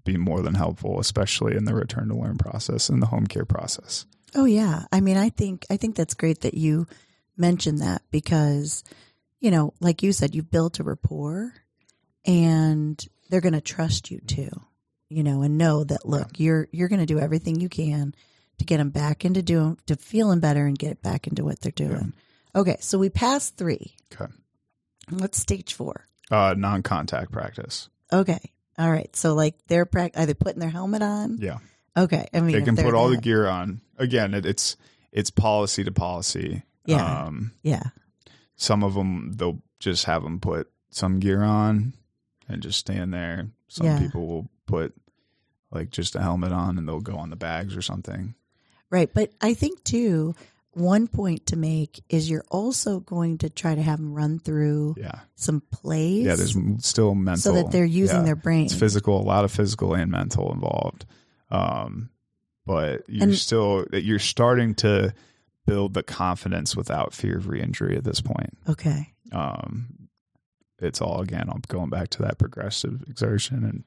be 0.04 0.16
more 0.16 0.40
than 0.40 0.54
helpful, 0.54 1.00
especially 1.00 1.56
in 1.56 1.64
the 1.64 1.74
return 1.74 2.06
to 2.10 2.14
learn 2.14 2.38
process 2.38 2.88
and 2.88 3.02
the 3.02 3.06
home 3.06 3.26
care 3.26 3.44
process. 3.44 4.06
oh 4.36 4.44
yeah, 4.44 4.84
I 4.92 5.00
mean, 5.00 5.16
I 5.16 5.30
think 5.30 5.66
I 5.68 5.76
think 5.76 5.96
that's 5.96 6.14
great 6.14 6.42
that 6.42 6.54
you 6.54 6.86
mentioned 7.36 7.80
that 7.80 8.02
because, 8.12 8.84
you 9.40 9.50
know, 9.50 9.74
like 9.80 10.04
you 10.04 10.12
said, 10.12 10.36
you've 10.36 10.48
built 10.48 10.78
a 10.78 10.84
rapport, 10.84 11.52
and 12.24 13.04
they're 13.28 13.40
going 13.40 13.54
to 13.54 13.60
trust 13.60 14.12
you 14.12 14.20
too, 14.20 14.50
you 15.08 15.24
know, 15.24 15.42
and 15.42 15.58
know 15.58 15.82
that 15.82 16.06
look, 16.06 16.38
you're 16.38 16.68
you're 16.70 16.88
going 16.88 17.00
to 17.00 17.06
do 17.06 17.18
everything 17.18 17.60
you 17.60 17.68
can 17.68 18.14
to 18.58 18.64
get 18.64 18.76
them 18.76 18.90
back 18.90 19.24
into 19.24 19.42
doing 19.42 19.76
to 19.86 19.96
feeling 19.96 20.38
better 20.38 20.66
and 20.66 20.78
get 20.78 21.02
back 21.02 21.26
into 21.26 21.42
what 21.42 21.60
they're 21.60 21.72
doing. 21.72 22.12
Okay, 22.54 22.76
so 22.78 22.96
we 22.96 23.10
passed 23.10 23.56
three. 23.56 23.96
Okay. 24.14 24.32
What's 25.08 25.38
stage 25.38 25.74
four? 25.74 26.06
Uh, 26.30 26.54
non-contact 26.56 27.32
practice. 27.32 27.88
Okay. 28.12 28.38
All 28.78 28.90
right. 28.90 29.14
So 29.16 29.34
like 29.34 29.54
they're 29.66 29.86
prac- 29.86 30.16
either 30.16 30.34
putting 30.34 30.60
their 30.60 30.70
helmet 30.70 31.02
on. 31.02 31.38
Yeah, 31.38 31.58
Okay. 31.96 32.28
I 32.32 32.40
mean, 32.40 32.52
they 32.58 32.62
can 32.62 32.76
put 32.76 32.94
all 32.94 33.08
the 33.08 33.16
gear 33.16 33.46
on. 33.46 33.80
Again, 33.98 34.34
it, 34.34 34.46
it's 34.46 34.76
it's 35.12 35.30
policy 35.30 35.84
to 35.84 35.92
policy. 35.92 36.62
Yeah. 36.86 37.24
Um, 37.24 37.52
Yeah. 37.62 37.82
some 38.56 38.82
of 38.82 38.94
them 38.94 39.32
they'll 39.36 39.60
just 39.78 40.04
have 40.06 40.22
them 40.22 40.40
put 40.40 40.70
some 40.90 41.18
gear 41.20 41.42
on 41.42 41.92
and 42.48 42.62
just 42.62 42.78
stand 42.78 43.12
there. 43.14 43.48
Some 43.68 43.86
Yeah. 43.86 43.98
people 43.98 44.26
will 44.26 44.48
put 44.66 44.94
like 45.70 45.90
just 45.90 46.16
a 46.16 46.20
helmet 46.22 46.52
on 46.52 46.78
and 46.78 46.88
they'll 46.88 47.00
go 47.00 47.16
on 47.16 47.30
the 47.30 47.36
bags 47.36 47.76
or 47.76 47.82
something. 47.82 48.34
Right. 48.90 49.12
But 49.12 49.32
I 49.40 49.54
think 49.54 49.84
too, 49.84 50.34
one 50.72 51.08
point 51.08 51.46
to 51.46 51.56
make 51.56 52.02
is 52.08 52.30
you're 52.30 52.44
also 52.48 53.00
going 53.00 53.38
to 53.38 53.50
try 53.50 53.74
to 53.74 53.82
have 53.82 53.98
them 53.98 54.14
run 54.14 54.38
through 54.38 54.94
Yeah, 54.98 55.20
some 55.34 55.62
plays. 55.72 56.26
yeah. 56.26 56.36
There's 56.36 56.56
still 56.84 57.14
mental, 57.14 57.42
so 57.42 57.52
that 57.54 57.72
they're 57.72 57.84
using 57.84 58.18
yeah. 58.18 58.24
their 58.24 58.36
brain. 58.36 58.66
It's 58.66 58.74
physical, 58.74 59.20
a 59.20 59.22
lot 59.22 59.44
of 59.44 59.50
physical 59.50 59.94
and 59.94 60.10
mental 60.10 60.52
involved. 60.52 61.06
Um, 61.50 62.10
but 62.66 63.02
you're 63.08 63.24
And- 63.24 63.34
still 63.36 63.84
you're 63.92 64.18
starting 64.20 64.74
to 64.76 65.12
build 65.66 65.94
the 65.94 66.02
confidence 66.02 66.76
without 66.76 67.12
fear 67.14 67.38
of 67.38 67.48
re-injury 67.48 67.96
at 67.96 68.04
this 68.04 68.20
point. 68.20 68.56
Okay. 68.68 69.12
Um, 69.32 70.08
it's 70.80 71.00
all 71.00 71.20
again. 71.20 71.48
I'm 71.50 71.62
going 71.68 71.90
back 71.90 72.08
to 72.10 72.22
that 72.22 72.38
progressive 72.38 73.02
exertion 73.08 73.64
and 73.64 73.84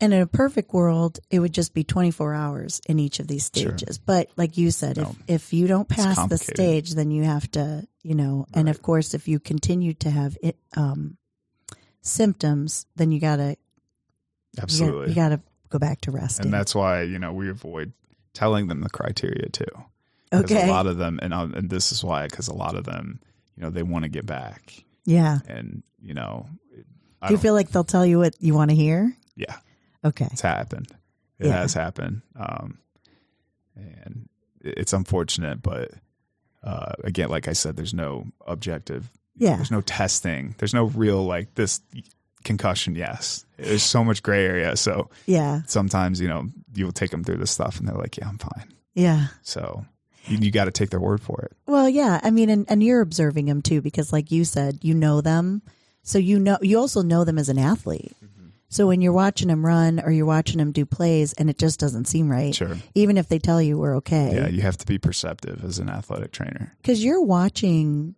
And 0.00 0.12
in 0.12 0.20
a 0.20 0.26
perfect 0.26 0.72
world, 0.72 1.20
it 1.30 1.38
would 1.38 1.52
just 1.52 1.72
be 1.74 1.84
24 1.84 2.34
hours 2.34 2.80
in 2.86 2.98
each 2.98 3.20
of 3.20 3.26
these 3.26 3.50
Sure. 3.54 3.76
stages. 3.76 3.98
But 3.98 4.28
like 4.36 4.56
you 4.58 4.70
said, 4.70 4.96
No. 4.96 5.02
if, 5.26 5.46
if 5.46 5.52
you 5.52 5.66
don't 5.66 5.88
pass 5.88 6.28
the 6.28 6.38
stage, 6.38 6.92
then 6.94 7.10
you 7.10 7.24
have 7.24 7.50
to, 7.52 7.86
you 8.02 8.14
know, 8.14 8.46
and 8.54 8.68
of 8.68 8.82
course, 8.82 9.14
if 9.14 9.28
you 9.28 9.38
continue 9.38 9.94
to 9.94 10.10
have 10.10 10.36
it, 10.42 10.56
um, 10.76 11.16
symptoms, 12.02 12.86
then 12.96 13.12
you 13.12 13.20
gotta, 13.20 13.56
you 14.56 14.62
absolutely. 14.62 15.08
you 15.10 15.14
gotta 15.14 15.40
go 15.70 15.78
back 15.78 16.00
to 16.02 16.10
rest. 16.10 16.40
and 16.40 16.52
that's 16.52 16.74
why 16.74 17.02
you 17.02 17.18
know 17.18 17.32
we 17.32 17.48
avoid 17.48 17.92
telling 18.34 18.66
them 18.68 18.82
the 18.82 18.90
criteria 18.90 19.48
too. 19.48 19.64
okay. 20.32 20.68
a 20.68 20.70
lot 20.70 20.86
of 20.86 20.96
them, 20.98 21.18
and 21.22 21.32
uh, 21.32 21.48
and 21.54 21.70
this 21.70 21.92
is 21.92 22.04
why, 22.04 22.26
because 22.26 22.48
a 22.48 22.54
lot 22.54 22.74
of 22.76 22.84
them, 22.84 23.20
you 23.56 23.62
know, 23.62 23.70
they 23.70 23.82
want 23.82 24.02
to 24.04 24.08
get 24.08 24.26
back, 24.26 24.84
yeah. 25.04 25.38
and 25.48 25.82
you 26.02 26.12
know, 26.14 26.46
Do 27.26 27.32
you 27.32 27.38
feel 27.38 27.54
like 27.54 27.70
they'll 27.70 27.84
tell 27.84 28.04
you 28.04 28.18
what 28.18 28.34
you 28.40 28.52
want 28.54 28.70
to 28.70 28.76
hear? 28.76 29.16
Yeah, 29.36 29.56
Okay. 30.04 30.28
it's 30.32 30.40
happened. 30.42 30.88
It 31.38 31.46
Yeah. 31.46 31.52
has 31.62 31.74
happened, 31.74 32.22
um, 32.36 32.78
and 33.76 34.28
it's 34.60 34.92
unfortunate, 34.92 35.62
but 35.62 35.90
uh, 36.62 36.92
again, 37.04 37.28
like 37.28 37.48
I 37.48 37.52
said, 37.52 37.76
there's 37.76 37.92
no 37.94 38.26
objective. 38.46 39.10
Yeah. 39.36 39.56
There's 39.56 39.70
no 39.70 39.80
testing. 39.82 40.54
There's 40.58 40.72
no 40.72 40.84
real 40.84 41.24
like 41.24 41.54
this 41.56 41.80
concussion. 42.44 42.94
Yes, 42.94 43.44
there's 43.58 43.82
so 43.82 44.04
much 44.04 44.22
gray 44.22 44.44
area. 44.46 44.76
So 44.76 45.10
Yeah. 45.26 45.62
sometimes 45.66 46.20
you 46.20 46.28
know 46.28 46.48
you'll 46.74 46.92
take 46.92 47.10
them 47.10 47.24
through 47.24 47.38
this 47.38 47.50
stuff, 47.50 47.78
and 47.78 47.88
they're 47.88 47.96
like, 47.96 48.16
"Yeah, 48.16 48.28
I'm 48.28 48.38
fine." 48.38 48.72
Yeah. 48.94 49.26
So 49.42 49.84
you, 50.26 50.38
you 50.38 50.50
got 50.50 50.66
to 50.66 50.70
take 50.70 50.90
their 50.90 51.00
word 51.00 51.20
for 51.20 51.40
it. 51.42 51.52
Well, 51.66 51.88
yeah. 51.88 52.20
I 52.22 52.30
mean, 52.30 52.48
and, 52.48 52.64
and 52.70 52.82
you're 52.82 53.00
observing 53.00 53.46
them 53.46 53.60
too, 53.60 53.82
because 53.82 54.12
like 54.12 54.30
you 54.30 54.44
said, 54.44 54.78
you 54.82 54.94
know 54.94 55.20
them. 55.20 55.62
So 56.02 56.18
you 56.18 56.38
know, 56.38 56.58
you 56.62 56.78
also 56.78 57.02
know 57.02 57.24
them 57.24 57.38
as 57.38 57.48
an 57.48 57.58
athlete. 57.58 58.14
Mm-hmm. 58.24 58.33
So 58.74 58.88
when 58.88 59.00
you're 59.00 59.12
watching 59.12 59.46
them 59.46 59.64
run 59.64 60.00
or 60.00 60.10
you're 60.10 60.26
watching 60.26 60.58
them 60.58 60.72
do 60.72 60.84
plays 60.84 61.32
and 61.34 61.48
it 61.48 61.58
just 61.58 61.78
doesn't 61.78 62.06
seem 62.06 62.28
right, 62.28 62.52
Sure. 62.52 62.76
even 62.96 63.16
if 63.16 63.28
they 63.28 63.38
tell 63.38 63.62
you 63.62 63.78
we're 63.78 63.98
okay. 63.98 64.32
Yeah, 64.34 64.48
you 64.48 64.62
have 64.62 64.76
to 64.78 64.86
be 64.86 64.98
perceptive 64.98 65.64
as 65.64 65.78
an 65.78 65.88
athletic 65.88 66.32
trainer. 66.32 66.72
because 66.82 67.04
you're 67.04 67.22
watching 67.22 68.16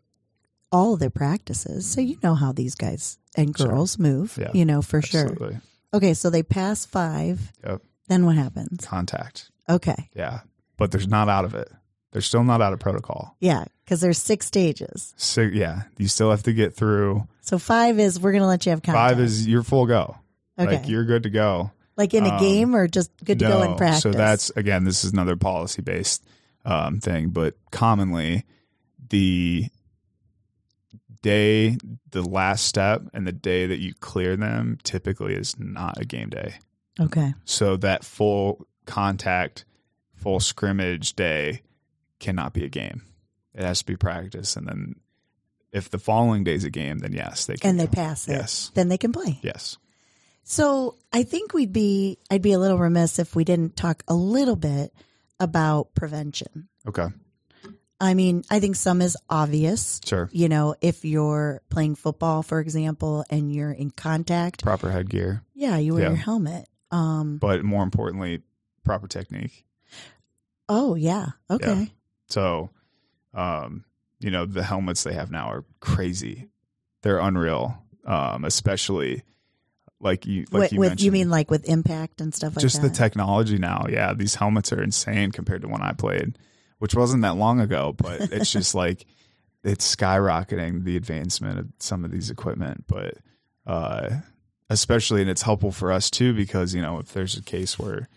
all 0.73 0.97
their 0.97 1.11
practices. 1.11 1.85
So 1.87 2.01
you 2.01 2.17
know 2.23 2.35
how 2.35 2.53
these 2.53 2.75
guys 2.75 3.19
and 3.37 3.55
Sure. 3.55 3.69
girls 3.69 3.99
move, 3.99 4.39
Yeah. 4.41 4.51
you 4.55 4.65
know, 4.65 4.81
for 4.81 5.03
sure. 5.03 5.61
Okay. 5.93 6.15
So 6.15 6.31
they 6.31 6.43
pass 6.43 6.87
five. 6.87 7.53
Yep. 7.63 7.83
Then 8.09 8.25
what 8.25 8.37
happens? 8.37 8.83
Contact. 8.87 9.51
Okay. 9.69 10.09
Yeah. 10.15 10.41
But 10.79 10.91
there's 10.91 11.07
not 11.09 11.29
out 11.29 11.45
of 11.45 11.55
it. 11.55 11.69
They're 12.13 12.23
still 12.23 12.45
not 12.45 12.63
out 12.63 12.73
of 12.73 12.79
protocol. 12.79 13.37
Yeah. 13.41 13.65
Because 13.85 14.01
there's 14.01 14.17
six 14.19 14.47
stages. 14.47 15.13
So 15.19 15.43
yeah, 15.43 15.83
you 15.99 16.09
still 16.09 16.31
have 16.31 16.45
to 16.45 16.55
get 16.55 16.75
through. 16.75 17.29
So 17.43 17.59
five 17.59 17.99
is 17.99 18.19
we're 18.19 18.33
going 18.33 18.41
to 18.43 18.49
let 18.49 18.65
you 18.65 18.71
have 18.71 18.83
contact. 18.83 19.11
Five 19.11 19.21
is 19.21 19.47
you're 19.47 19.63
full 19.63 19.85
go. 19.87 20.17
Okay. 20.59 20.77
Like 20.77 20.89
you're 20.89 21.05
good 21.05 21.25
to 21.25 21.31
go. 21.31 21.71
Like 21.97 22.13
in 22.13 22.27
a 22.27 22.35
Um, 22.35 22.41
game 22.41 22.77
or 22.77 22.87
just 22.89 23.11
good 23.25 23.39
to 23.39 23.47
go 23.49 23.63
in 23.63 23.77
practice? 23.77 24.03
So 24.03 24.11
that's 24.13 24.51
again, 24.51 24.85
this 24.85 25.05
is 25.05 25.13
another 25.13 25.37
policy 25.37 25.81
based 25.83 26.25
um, 26.65 27.01
thing, 27.01 27.31
but 27.31 27.55
commonly 27.71 28.45
the 29.09 29.69
day, 31.23 31.77
the 32.11 32.23
last 32.23 32.67
step, 32.67 33.03
and 33.13 33.27
the 33.27 33.33
day 33.33 33.67
that 33.67 33.79
you 33.79 33.95
clear 33.95 34.37
them 34.37 34.79
typically 34.85 35.35
is 35.35 35.59
not 35.59 36.01
a 36.01 36.05
game 36.05 36.29
day. 36.29 36.55
okay. 37.01 37.35
So 37.45 37.77
that 37.79 38.05
full 38.05 38.67
contact, 38.85 39.65
full 40.15 40.41
scrimmage 40.41 41.15
day 41.15 41.63
cannot 42.21 42.53
be 42.53 42.65
a 42.65 42.69
game. 42.69 43.03
It 43.55 43.63
has 43.65 43.79
to 43.81 43.87
be 43.87 43.97
practice, 43.97 44.57
and 44.57 44.67
then 44.69 44.97
if 45.73 45.91
the 45.91 45.99
following 45.99 46.45
day's 46.45 46.65
a 46.65 46.71
game, 46.71 46.99
then 46.99 47.13
yes, 47.13 47.47
they 47.47 47.57
can. 47.57 47.71
And 47.71 47.81
they 47.81 47.87
pass 47.87 48.29
it. 48.29 48.33
Yes. 48.33 48.71
Then 48.75 48.89
they 48.89 48.99
can 48.99 49.13
play. 49.13 49.39
Yes. 49.43 49.79
So 50.49 50.97
I 51.13 51.25
think 51.25 51.53
we'd 51.55 51.73
be, 51.73 52.19
I'd 52.31 52.41
be 52.41 52.53
a 52.53 52.59
little 52.61 52.79
remiss 52.79 53.19
if 53.19 53.35
we 53.35 53.43
didn't 53.43 53.75
talk 53.77 54.05
a 54.07 54.15
little 54.15 54.55
bit 54.55 54.93
about 55.41 55.93
prevention. 55.95 56.69
Okay. 56.87 57.09
I 58.01 58.15
mean, 58.15 58.45
I 58.49 58.61
think 58.61 58.77
some 58.77 59.03
is 59.03 59.17
obvious. 59.29 60.01
Sure. 60.05 60.29
You 60.33 60.49
know, 60.49 60.77
if 60.81 61.05
you're 61.05 61.63
playing 61.69 61.97
football, 61.97 62.45
for 62.45 62.61
example, 62.61 63.25
and 63.29 63.53
you're 63.53 63.73
in 63.73 63.91
contact, 63.91 64.63
Proper 64.63 64.91
headgear, 64.93 65.43
yeah, 65.53 65.79
you 65.79 65.95
wear 65.95 66.03
Yeah. 66.05 66.09
your 66.11 66.17
helmet. 66.19 66.69
Um, 66.93 67.39
but 67.39 67.65
more 67.65 67.83
importantly, 67.83 68.43
proper 68.85 69.09
technique. 69.09 69.65
oh 70.69 70.95
yeah, 70.95 71.31
okay, 71.51 71.91
So, 72.29 72.71
um, 73.35 73.85
you 74.21 74.31
know, 74.31 74.47
the 74.47 74.63
helmets 74.63 75.03
they 75.03 75.15
have 75.15 75.33
now 75.33 75.49
are 75.49 75.65
crazy. 75.81 76.49
They're 77.03 77.19
unreal. 77.19 77.83
Um, 78.05 78.45
especially 78.45 79.25
like 80.01 80.27
you, 80.27 80.45
like 80.51 80.61
with, 80.61 80.73
you 80.73 80.81
with 80.81 81.01
you 81.01 81.13
mean 81.13 81.31
like 81.31 81.51
with 81.51 81.69
impact 81.69 82.21
and 82.21 82.35
stuff 82.35 82.57
like 82.57 82.63
just 82.63 82.83
that? 82.83 82.89
Just 82.89 82.99
the 82.99 83.05
technology 83.05 83.59
now. 83.59 83.87
Yeah, 83.89 84.13
these 84.15 84.35
helmets 84.35 84.73
are 84.73 84.83
insane 84.83 85.33
compared 85.33 85.63
to 85.63 85.69
when 85.69 85.83
I 85.83 85.93
played, 85.93 86.39
which 86.79 86.95
wasn't 86.95 87.23
that 87.23 87.37
long 87.37 87.61
ago. 87.61 87.95
But 87.97 88.21
it's 88.33 88.53
just 88.53 88.75
like 88.75 89.07
it's 89.65 89.97
skyrocketing 89.97 90.85
the 90.85 90.97
advancement 90.97 91.59
of 91.59 91.67
some 91.79 92.05
of 92.05 92.11
these 92.11 92.31
equipment. 92.31 92.85
But 92.87 93.15
uh, 93.67 94.11
especially, 94.69 95.23
and 95.23 95.31
it's 95.31 95.43
helpful 95.43 95.73
for 95.73 95.91
us 95.91 96.11
too 96.11 96.35
because 96.35 96.75
you 96.75 96.83
know 96.83 96.99
if 96.99 97.13
there's 97.13 97.37
a 97.37 97.43
case 97.43 97.79
where 97.79 98.09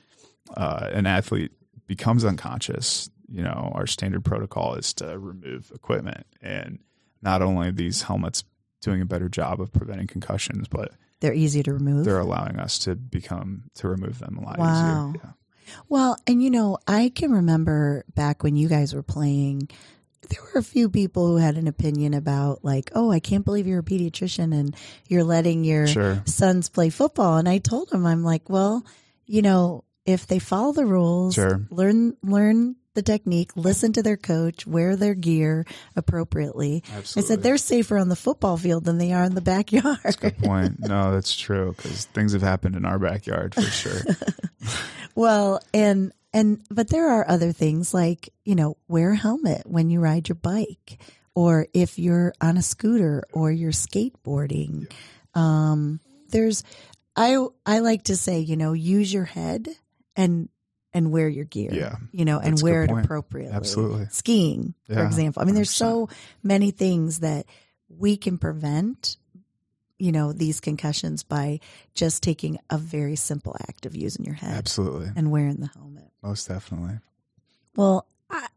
uh, 0.55 0.89
an 0.91 1.05
athlete 1.05 1.51
becomes 1.87 2.25
unconscious, 2.25 3.09
you 3.31 3.41
know, 3.41 3.71
our 3.73 3.87
standard 3.87 4.25
protocol 4.25 4.75
is 4.75 4.93
to 4.95 5.17
remove 5.17 5.71
equipment, 5.73 6.25
and 6.41 6.79
not 7.21 7.41
only 7.41 7.69
are 7.69 7.71
these 7.71 8.03
helmets 8.03 8.43
doing 8.81 9.01
a 9.01 9.05
better 9.05 9.29
job 9.29 9.59
of 9.61 9.71
preventing 9.71 10.07
concussions, 10.07 10.67
but 10.67 10.91
They're 11.21 11.33
easy 11.33 11.63
to 11.63 11.73
remove. 11.73 12.05
they're 12.05 12.19
allowing 12.19 12.59
us 12.59 12.79
to 12.79 12.95
become 12.95 13.63
to 13.75 13.87
remove 13.89 14.19
them 14.19 14.37
a 14.37 14.41
lot 14.41 14.57
Wow. 14.59 15.11
easier. 15.13 15.21
Yeah. 15.23 15.31
Well, 15.89 16.17
and 16.25 16.41
you 16.41 16.49
know, 16.49 16.77
I 16.87 17.09
can 17.13 17.31
remember 17.31 18.05
back 18.15 18.41
when 18.43 18.55
you 18.55 18.67
guys 18.69 18.93
were 18.95 19.03
playing, 19.03 19.69
there 20.29 20.39
were 20.53 20.59
a 20.59 20.63
few 20.63 20.89
people 20.89 21.27
who 21.27 21.37
had 21.37 21.57
an 21.57 21.67
opinion 21.67 22.13
about, 22.13 22.63
like, 22.63 22.91
oh, 22.95 23.11
I 23.11 23.19
can't 23.19 23.45
believe 23.45 23.67
you're 23.67 23.79
a 23.79 23.83
pediatrician 23.83 24.53
and 24.57 24.75
you're 25.07 25.23
letting 25.23 25.63
your 25.63 25.87
Sure. 25.87 26.21
sons 26.25 26.69
play 26.69 26.89
football. 26.89 27.37
And 27.37 27.47
I 27.49 27.57
told 27.59 27.89
them, 27.89 28.05
I'm 28.05 28.23
like, 28.23 28.49
well, 28.49 28.83
you 29.25 29.41
know, 29.41 29.83
if 30.05 30.25
they 30.25 30.39
follow 30.39 30.71
the 30.73 30.85
rules, 30.85 31.35
Sure. 31.35 31.61
learn 31.69 32.15
learn 32.23 32.75
the 32.99 33.11
technique, 33.11 33.51
listen 33.55 33.93
to 33.93 34.03
their 34.03 34.17
coach, 34.17 34.67
wear 34.67 34.97
their 34.97 35.15
gear 35.15 35.65
appropriately. 35.95 36.83
I 36.93 37.01
said 37.01 37.43
they're 37.43 37.57
safer 37.57 37.97
on 37.97 38.09
the 38.09 38.15
football 38.17 38.57
field 38.57 38.83
than 38.83 38.97
they 38.97 39.13
are 39.13 39.23
in 39.23 39.35
the 39.35 39.41
backyard. 39.41 40.17
Good 40.19 40.37
point. 40.37 40.79
No, 40.89 41.13
that's 41.13 41.35
true 41.35 41.73
because 41.77 42.05
things 42.05 42.33
have 42.33 42.41
happened 42.41 42.75
in 42.75 42.83
our 42.83 42.97
backyard 42.99 43.53
for 43.55 43.61
sure. 43.61 44.01
Well, 45.15 45.59
and 45.73 46.13
and 46.33 46.61
but 46.69 46.89
there 46.89 47.09
are 47.09 47.27
other 47.27 47.51
things 47.51 47.93
like, 47.93 48.29
you 48.45 48.55
know, 48.55 48.77
wear 48.87 49.11
a 49.11 49.17
helmet 49.17 49.63
when 49.65 49.89
you 49.89 49.99
ride 49.99 50.29
your 50.29 50.35
bike 50.35 51.01
or 51.35 51.67
if 51.73 51.99
you're 51.99 52.33
on 52.39 52.55
a 52.55 52.61
scooter 52.61 53.23
or 53.33 53.51
you're 53.51 53.71
skateboarding. 53.71 54.89
Um 55.33 55.99
there's 56.29 56.63
I 57.17 57.45
I 57.65 57.79
like 57.79 58.03
to 58.03 58.15
say, 58.15 58.39
you 58.39 58.55
know, 58.55 58.71
use 58.73 59.11
your 59.11 59.25
head 59.25 59.67
and 60.15 60.47
and 60.93 61.11
wear 61.11 61.27
your 61.27 61.45
gear. 61.45 61.71
Yeah. 61.73 61.95
You 62.11 62.25
know, 62.25 62.39
and 62.39 62.59
wear 62.61 62.83
it 62.83 62.91
appropriately. 62.91 63.55
Absolutely. 63.55 64.07
Skiing, 64.11 64.73
for 64.87 65.03
example. 65.03 65.41
I 65.41 65.45
mean, 65.45 65.55
there's 65.55 65.71
100%. 65.71 65.77
so 65.77 66.09
many 66.43 66.71
things 66.71 67.19
that 67.19 67.45
we 67.89 68.17
can 68.17 68.37
prevent 68.37 69.17
you 69.99 70.13
know 70.13 70.31
these 70.31 70.61
concussions 70.61 71.23
by 71.23 71.59
just 71.93 72.23
taking 72.23 72.57
a 72.69 72.77
very 72.77 73.15
simple 73.15 73.55
act 73.67 73.85
of 73.85 73.95
using 73.95 74.25
your 74.25 74.33
head 74.33 74.53
Absolutely. 74.57 75.09
and 75.15 75.29
wearing 75.29 75.57
the 75.57 75.69
helmet. 75.75 76.09
Most 76.23 76.47
definitely. 76.47 76.99
Well, 77.75 78.07
I, 78.29 78.47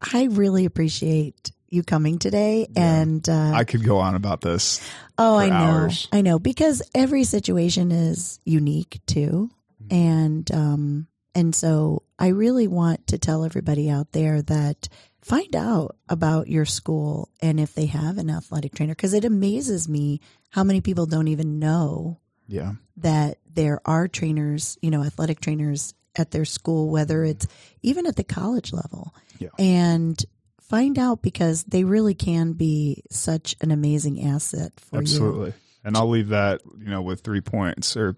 I 0.00 0.24
really 0.24 0.64
appreciate 0.64 1.52
you 1.68 1.82
coming 1.82 2.18
today. 2.18 2.66
Yeah. 2.74 3.00
And, 3.00 3.28
uh, 3.28 3.52
I 3.54 3.64
could 3.64 3.84
go 3.84 3.98
on 3.98 4.14
about 4.14 4.40
this. 4.40 4.80
oh, 5.18 5.36
I 5.36 5.48
know, 5.48 5.54
hours. 5.54 6.08
I 6.12 6.22
know, 6.22 6.38
because 6.38 6.82
every 6.94 7.24
situation 7.24 7.92
is 7.92 8.40
unique 8.44 9.00
too. 9.06 9.50
Mm-hmm. 9.82 9.94
And, 9.94 10.52
um, 10.52 11.06
and 11.36 11.54
so 11.54 12.02
I 12.18 12.28
really 12.28 12.66
want 12.66 13.08
to 13.08 13.18
tell 13.18 13.44
everybody 13.44 13.90
out 13.90 14.12
there 14.12 14.40
that 14.40 14.88
find 15.20 15.54
out 15.54 15.96
about 16.08 16.48
your 16.48 16.64
school 16.64 17.28
and 17.42 17.60
if 17.60 17.74
they 17.74 17.86
have 17.86 18.16
an 18.16 18.30
athletic 18.30 18.74
trainer, 18.74 18.94
because 18.94 19.12
it 19.12 19.26
amazes 19.26 19.86
me 19.86 20.22
how 20.48 20.64
many 20.64 20.80
people 20.80 21.04
don't 21.04 21.28
even 21.28 21.58
know 21.58 22.20
Yeah. 22.48 22.72
that 22.96 23.36
there 23.52 23.82
are 23.84 24.08
trainers, 24.08 24.78
you 24.80 24.90
know, 24.90 25.02
athletic 25.04 25.40
trainers 25.40 25.92
at 26.16 26.30
their 26.30 26.46
school, 26.46 26.88
whether 26.88 27.18
mm-hmm. 27.18 27.32
it's 27.32 27.46
even 27.82 28.06
at 28.06 28.16
the 28.16 28.24
college 28.24 28.72
level. 28.72 29.14
Yeah. 29.38 29.50
And 29.58 30.18
find 30.62 30.98
out 30.98 31.20
because 31.20 31.64
they 31.64 31.84
really 31.84 32.14
can 32.14 32.54
be 32.54 33.02
such 33.10 33.56
an 33.60 33.72
amazing 33.72 34.24
asset 34.24 34.72
for 34.80 34.96
you. 34.96 35.02
Absolutely. 35.02 35.52
And 35.84 35.98
I'll 35.98 36.08
leave 36.08 36.28
that, 36.28 36.62
you 36.78 36.88
know, 36.88 37.02
with 37.02 37.20
three 37.20 37.42
points 37.42 37.94
or 37.94 38.16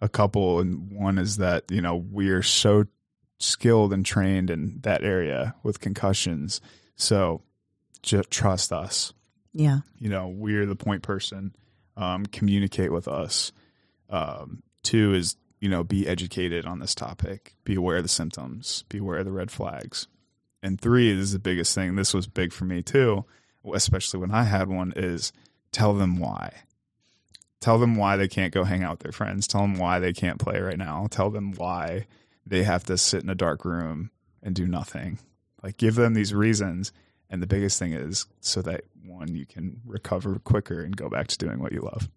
a 0.00 0.08
couple. 0.08 0.60
And 0.60 0.90
one 0.92 1.18
is 1.18 1.36
that, 1.36 1.64
you 1.70 1.80
know, 1.80 1.96
we're 1.96 2.42
so 2.42 2.84
skilled 3.38 3.92
and 3.92 4.04
trained 4.04 4.50
in 4.50 4.80
that 4.82 5.04
area 5.04 5.54
with 5.62 5.80
concussions. 5.80 6.60
So 6.96 7.42
just 8.02 8.30
trust 8.30 8.72
us. 8.72 9.12
Yeah. 9.52 9.80
You 9.98 10.08
know, 10.08 10.28
we're 10.28 10.66
the 10.66 10.76
point 10.76 11.02
person. 11.02 11.54
Um, 11.96 12.26
communicate 12.26 12.92
with 12.92 13.08
us. 13.08 13.52
Um, 14.10 14.62
Two 14.82 15.14
is, 15.14 15.36
you 15.58 15.68
know, 15.68 15.82
be 15.82 16.06
educated 16.06 16.64
on 16.64 16.78
this 16.78 16.94
topic, 16.94 17.56
be 17.64 17.74
aware 17.74 17.96
of 17.96 18.04
the 18.04 18.08
symptoms, 18.08 18.84
be 18.88 18.98
aware 18.98 19.18
of 19.18 19.24
the 19.24 19.32
red 19.32 19.50
flags. 19.50 20.06
And 20.62 20.80
three 20.80 21.10
is 21.10 21.32
the 21.32 21.40
biggest 21.40 21.74
thing. 21.74 21.96
This 21.96 22.14
was 22.14 22.28
big 22.28 22.52
for 22.52 22.66
me 22.66 22.82
too, 22.82 23.24
especially 23.74 24.20
when 24.20 24.30
I 24.30 24.44
had 24.44 24.68
one, 24.68 24.92
is 24.94 25.32
tell 25.72 25.92
them 25.92 26.20
why. 26.20 26.52
Tell 27.60 27.78
them 27.78 27.96
why 27.96 28.16
they 28.16 28.28
can't 28.28 28.52
go 28.52 28.64
hang 28.64 28.82
out 28.82 28.92
with 28.92 29.00
their 29.00 29.12
friends. 29.12 29.46
Tell 29.46 29.62
them 29.62 29.78
why 29.78 29.98
they 29.98 30.12
can't 30.12 30.38
play 30.38 30.60
right 30.60 30.78
now. 30.78 31.06
Tell 31.10 31.30
them 31.30 31.52
why 31.52 32.06
they 32.44 32.62
have 32.62 32.84
to 32.84 32.98
sit 32.98 33.22
in 33.22 33.30
a 33.30 33.34
dark 33.34 33.64
room 33.64 34.10
and 34.42 34.54
do 34.54 34.66
nothing. 34.66 35.18
Like 35.62 35.76
give 35.76 35.94
them 35.94 36.14
these 36.14 36.34
reasons. 36.34 36.92
And 37.28 37.42
the 37.42 37.46
biggest 37.46 37.78
thing 37.78 37.92
is 37.92 38.26
so 38.40 38.62
that 38.62 38.84
one, 39.04 39.34
you 39.34 39.46
can 39.46 39.80
recover 39.84 40.38
quicker 40.38 40.82
and 40.82 40.96
go 40.96 41.08
back 41.08 41.28
to 41.28 41.38
doing 41.38 41.60
what 41.60 41.72
you 41.72 41.80
love. 41.80 42.08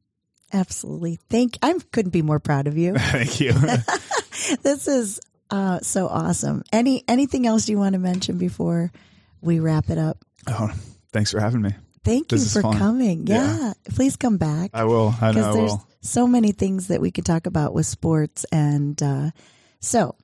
Absolutely. 0.52 1.20
Thank 1.30 1.58
I 1.62 1.78
couldn't 1.92 2.12
be 2.12 2.22
more 2.22 2.40
proud 2.40 2.68
of 2.68 2.78
you. 2.78 2.94
Thank 2.98 3.40
you. 3.40 3.54
this 4.62 4.88
is 4.88 5.20
uh, 5.50 5.80
so 5.82 6.08
awesome. 6.08 6.64
Any 6.72 7.04
anything 7.08 7.48
else 7.48 7.70
you 7.70 7.78
want 7.78 7.94
to 7.94 8.00
mention 8.00 8.38
before 8.38 8.92
we 9.42 9.60
wrap 9.60 9.90
it 9.90 9.98
up? 9.98 10.24
oh, 10.48 10.72
thanks 11.12 11.32
for 11.32 11.40
having 11.40 11.62
me. 11.62 11.72
Thank 12.04 12.30
This 12.30 12.44
you 12.56 12.62
for 12.62 12.68
fun. 12.70 12.78
coming. 12.78 13.28
Yeah. 13.28 13.58
Yeah. 13.58 13.74
Please 13.96 14.16
come 14.16 14.38
back. 14.38 14.72
I 14.74 14.84
will. 14.86 15.14
I 15.22 15.32
know 15.32 15.34
because 15.34 15.46
I 15.46 15.54
there's 15.60 15.72
will. 15.72 15.88
so 16.02 16.28
many 16.28 16.52
things 16.52 16.88
that 16.88 17.02
we 17.02 17.12
could 17.12 17.26
talk 17.26 17.46
about 17.46 17.74
with 17.74 17.86
sports 17.86 18.46
and 18.52 19.02
uh, 19.04 19.32
so 19.80 20.16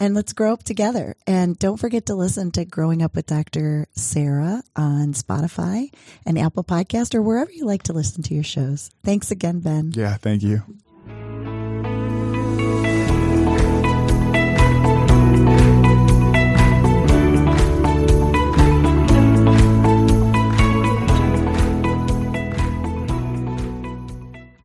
and 0.00 0.14
let's 0.14 0.32
grow 0.32 0.52
up 0.52 0.62
together 0.62 1.16
and 1.26 1.58
don't 1.58 1.76
forget 1.76 2.06
to 2.06 2.14
listen 2.14 2.50
to 2.52 2.64
growing 2.64 3.02
up 3.02 3.16
with 3.16 3.26
dr 3.26 3.86
sarah 3.96 4.62
on 4.76 5.12
spotify 5.12 5.90
and 6.24 6.38
apple 6.38 6.62
podcast 6.62 7.14
or 7.16 7.20
wherever 7.22 7.50
you 7.50 7.64
like 7.66 7.82
to 7.82 7.92
listen 7.92 8.22
to 8.22 8.32
your 8.32 8.44
shows 8.44 8.90
thanks 9.02 9.30
again 9.32 9.58
ben 9.60 9.90
Yeah, 9.94 10.14
thank 10.14 10.42
you. 10.42 10.62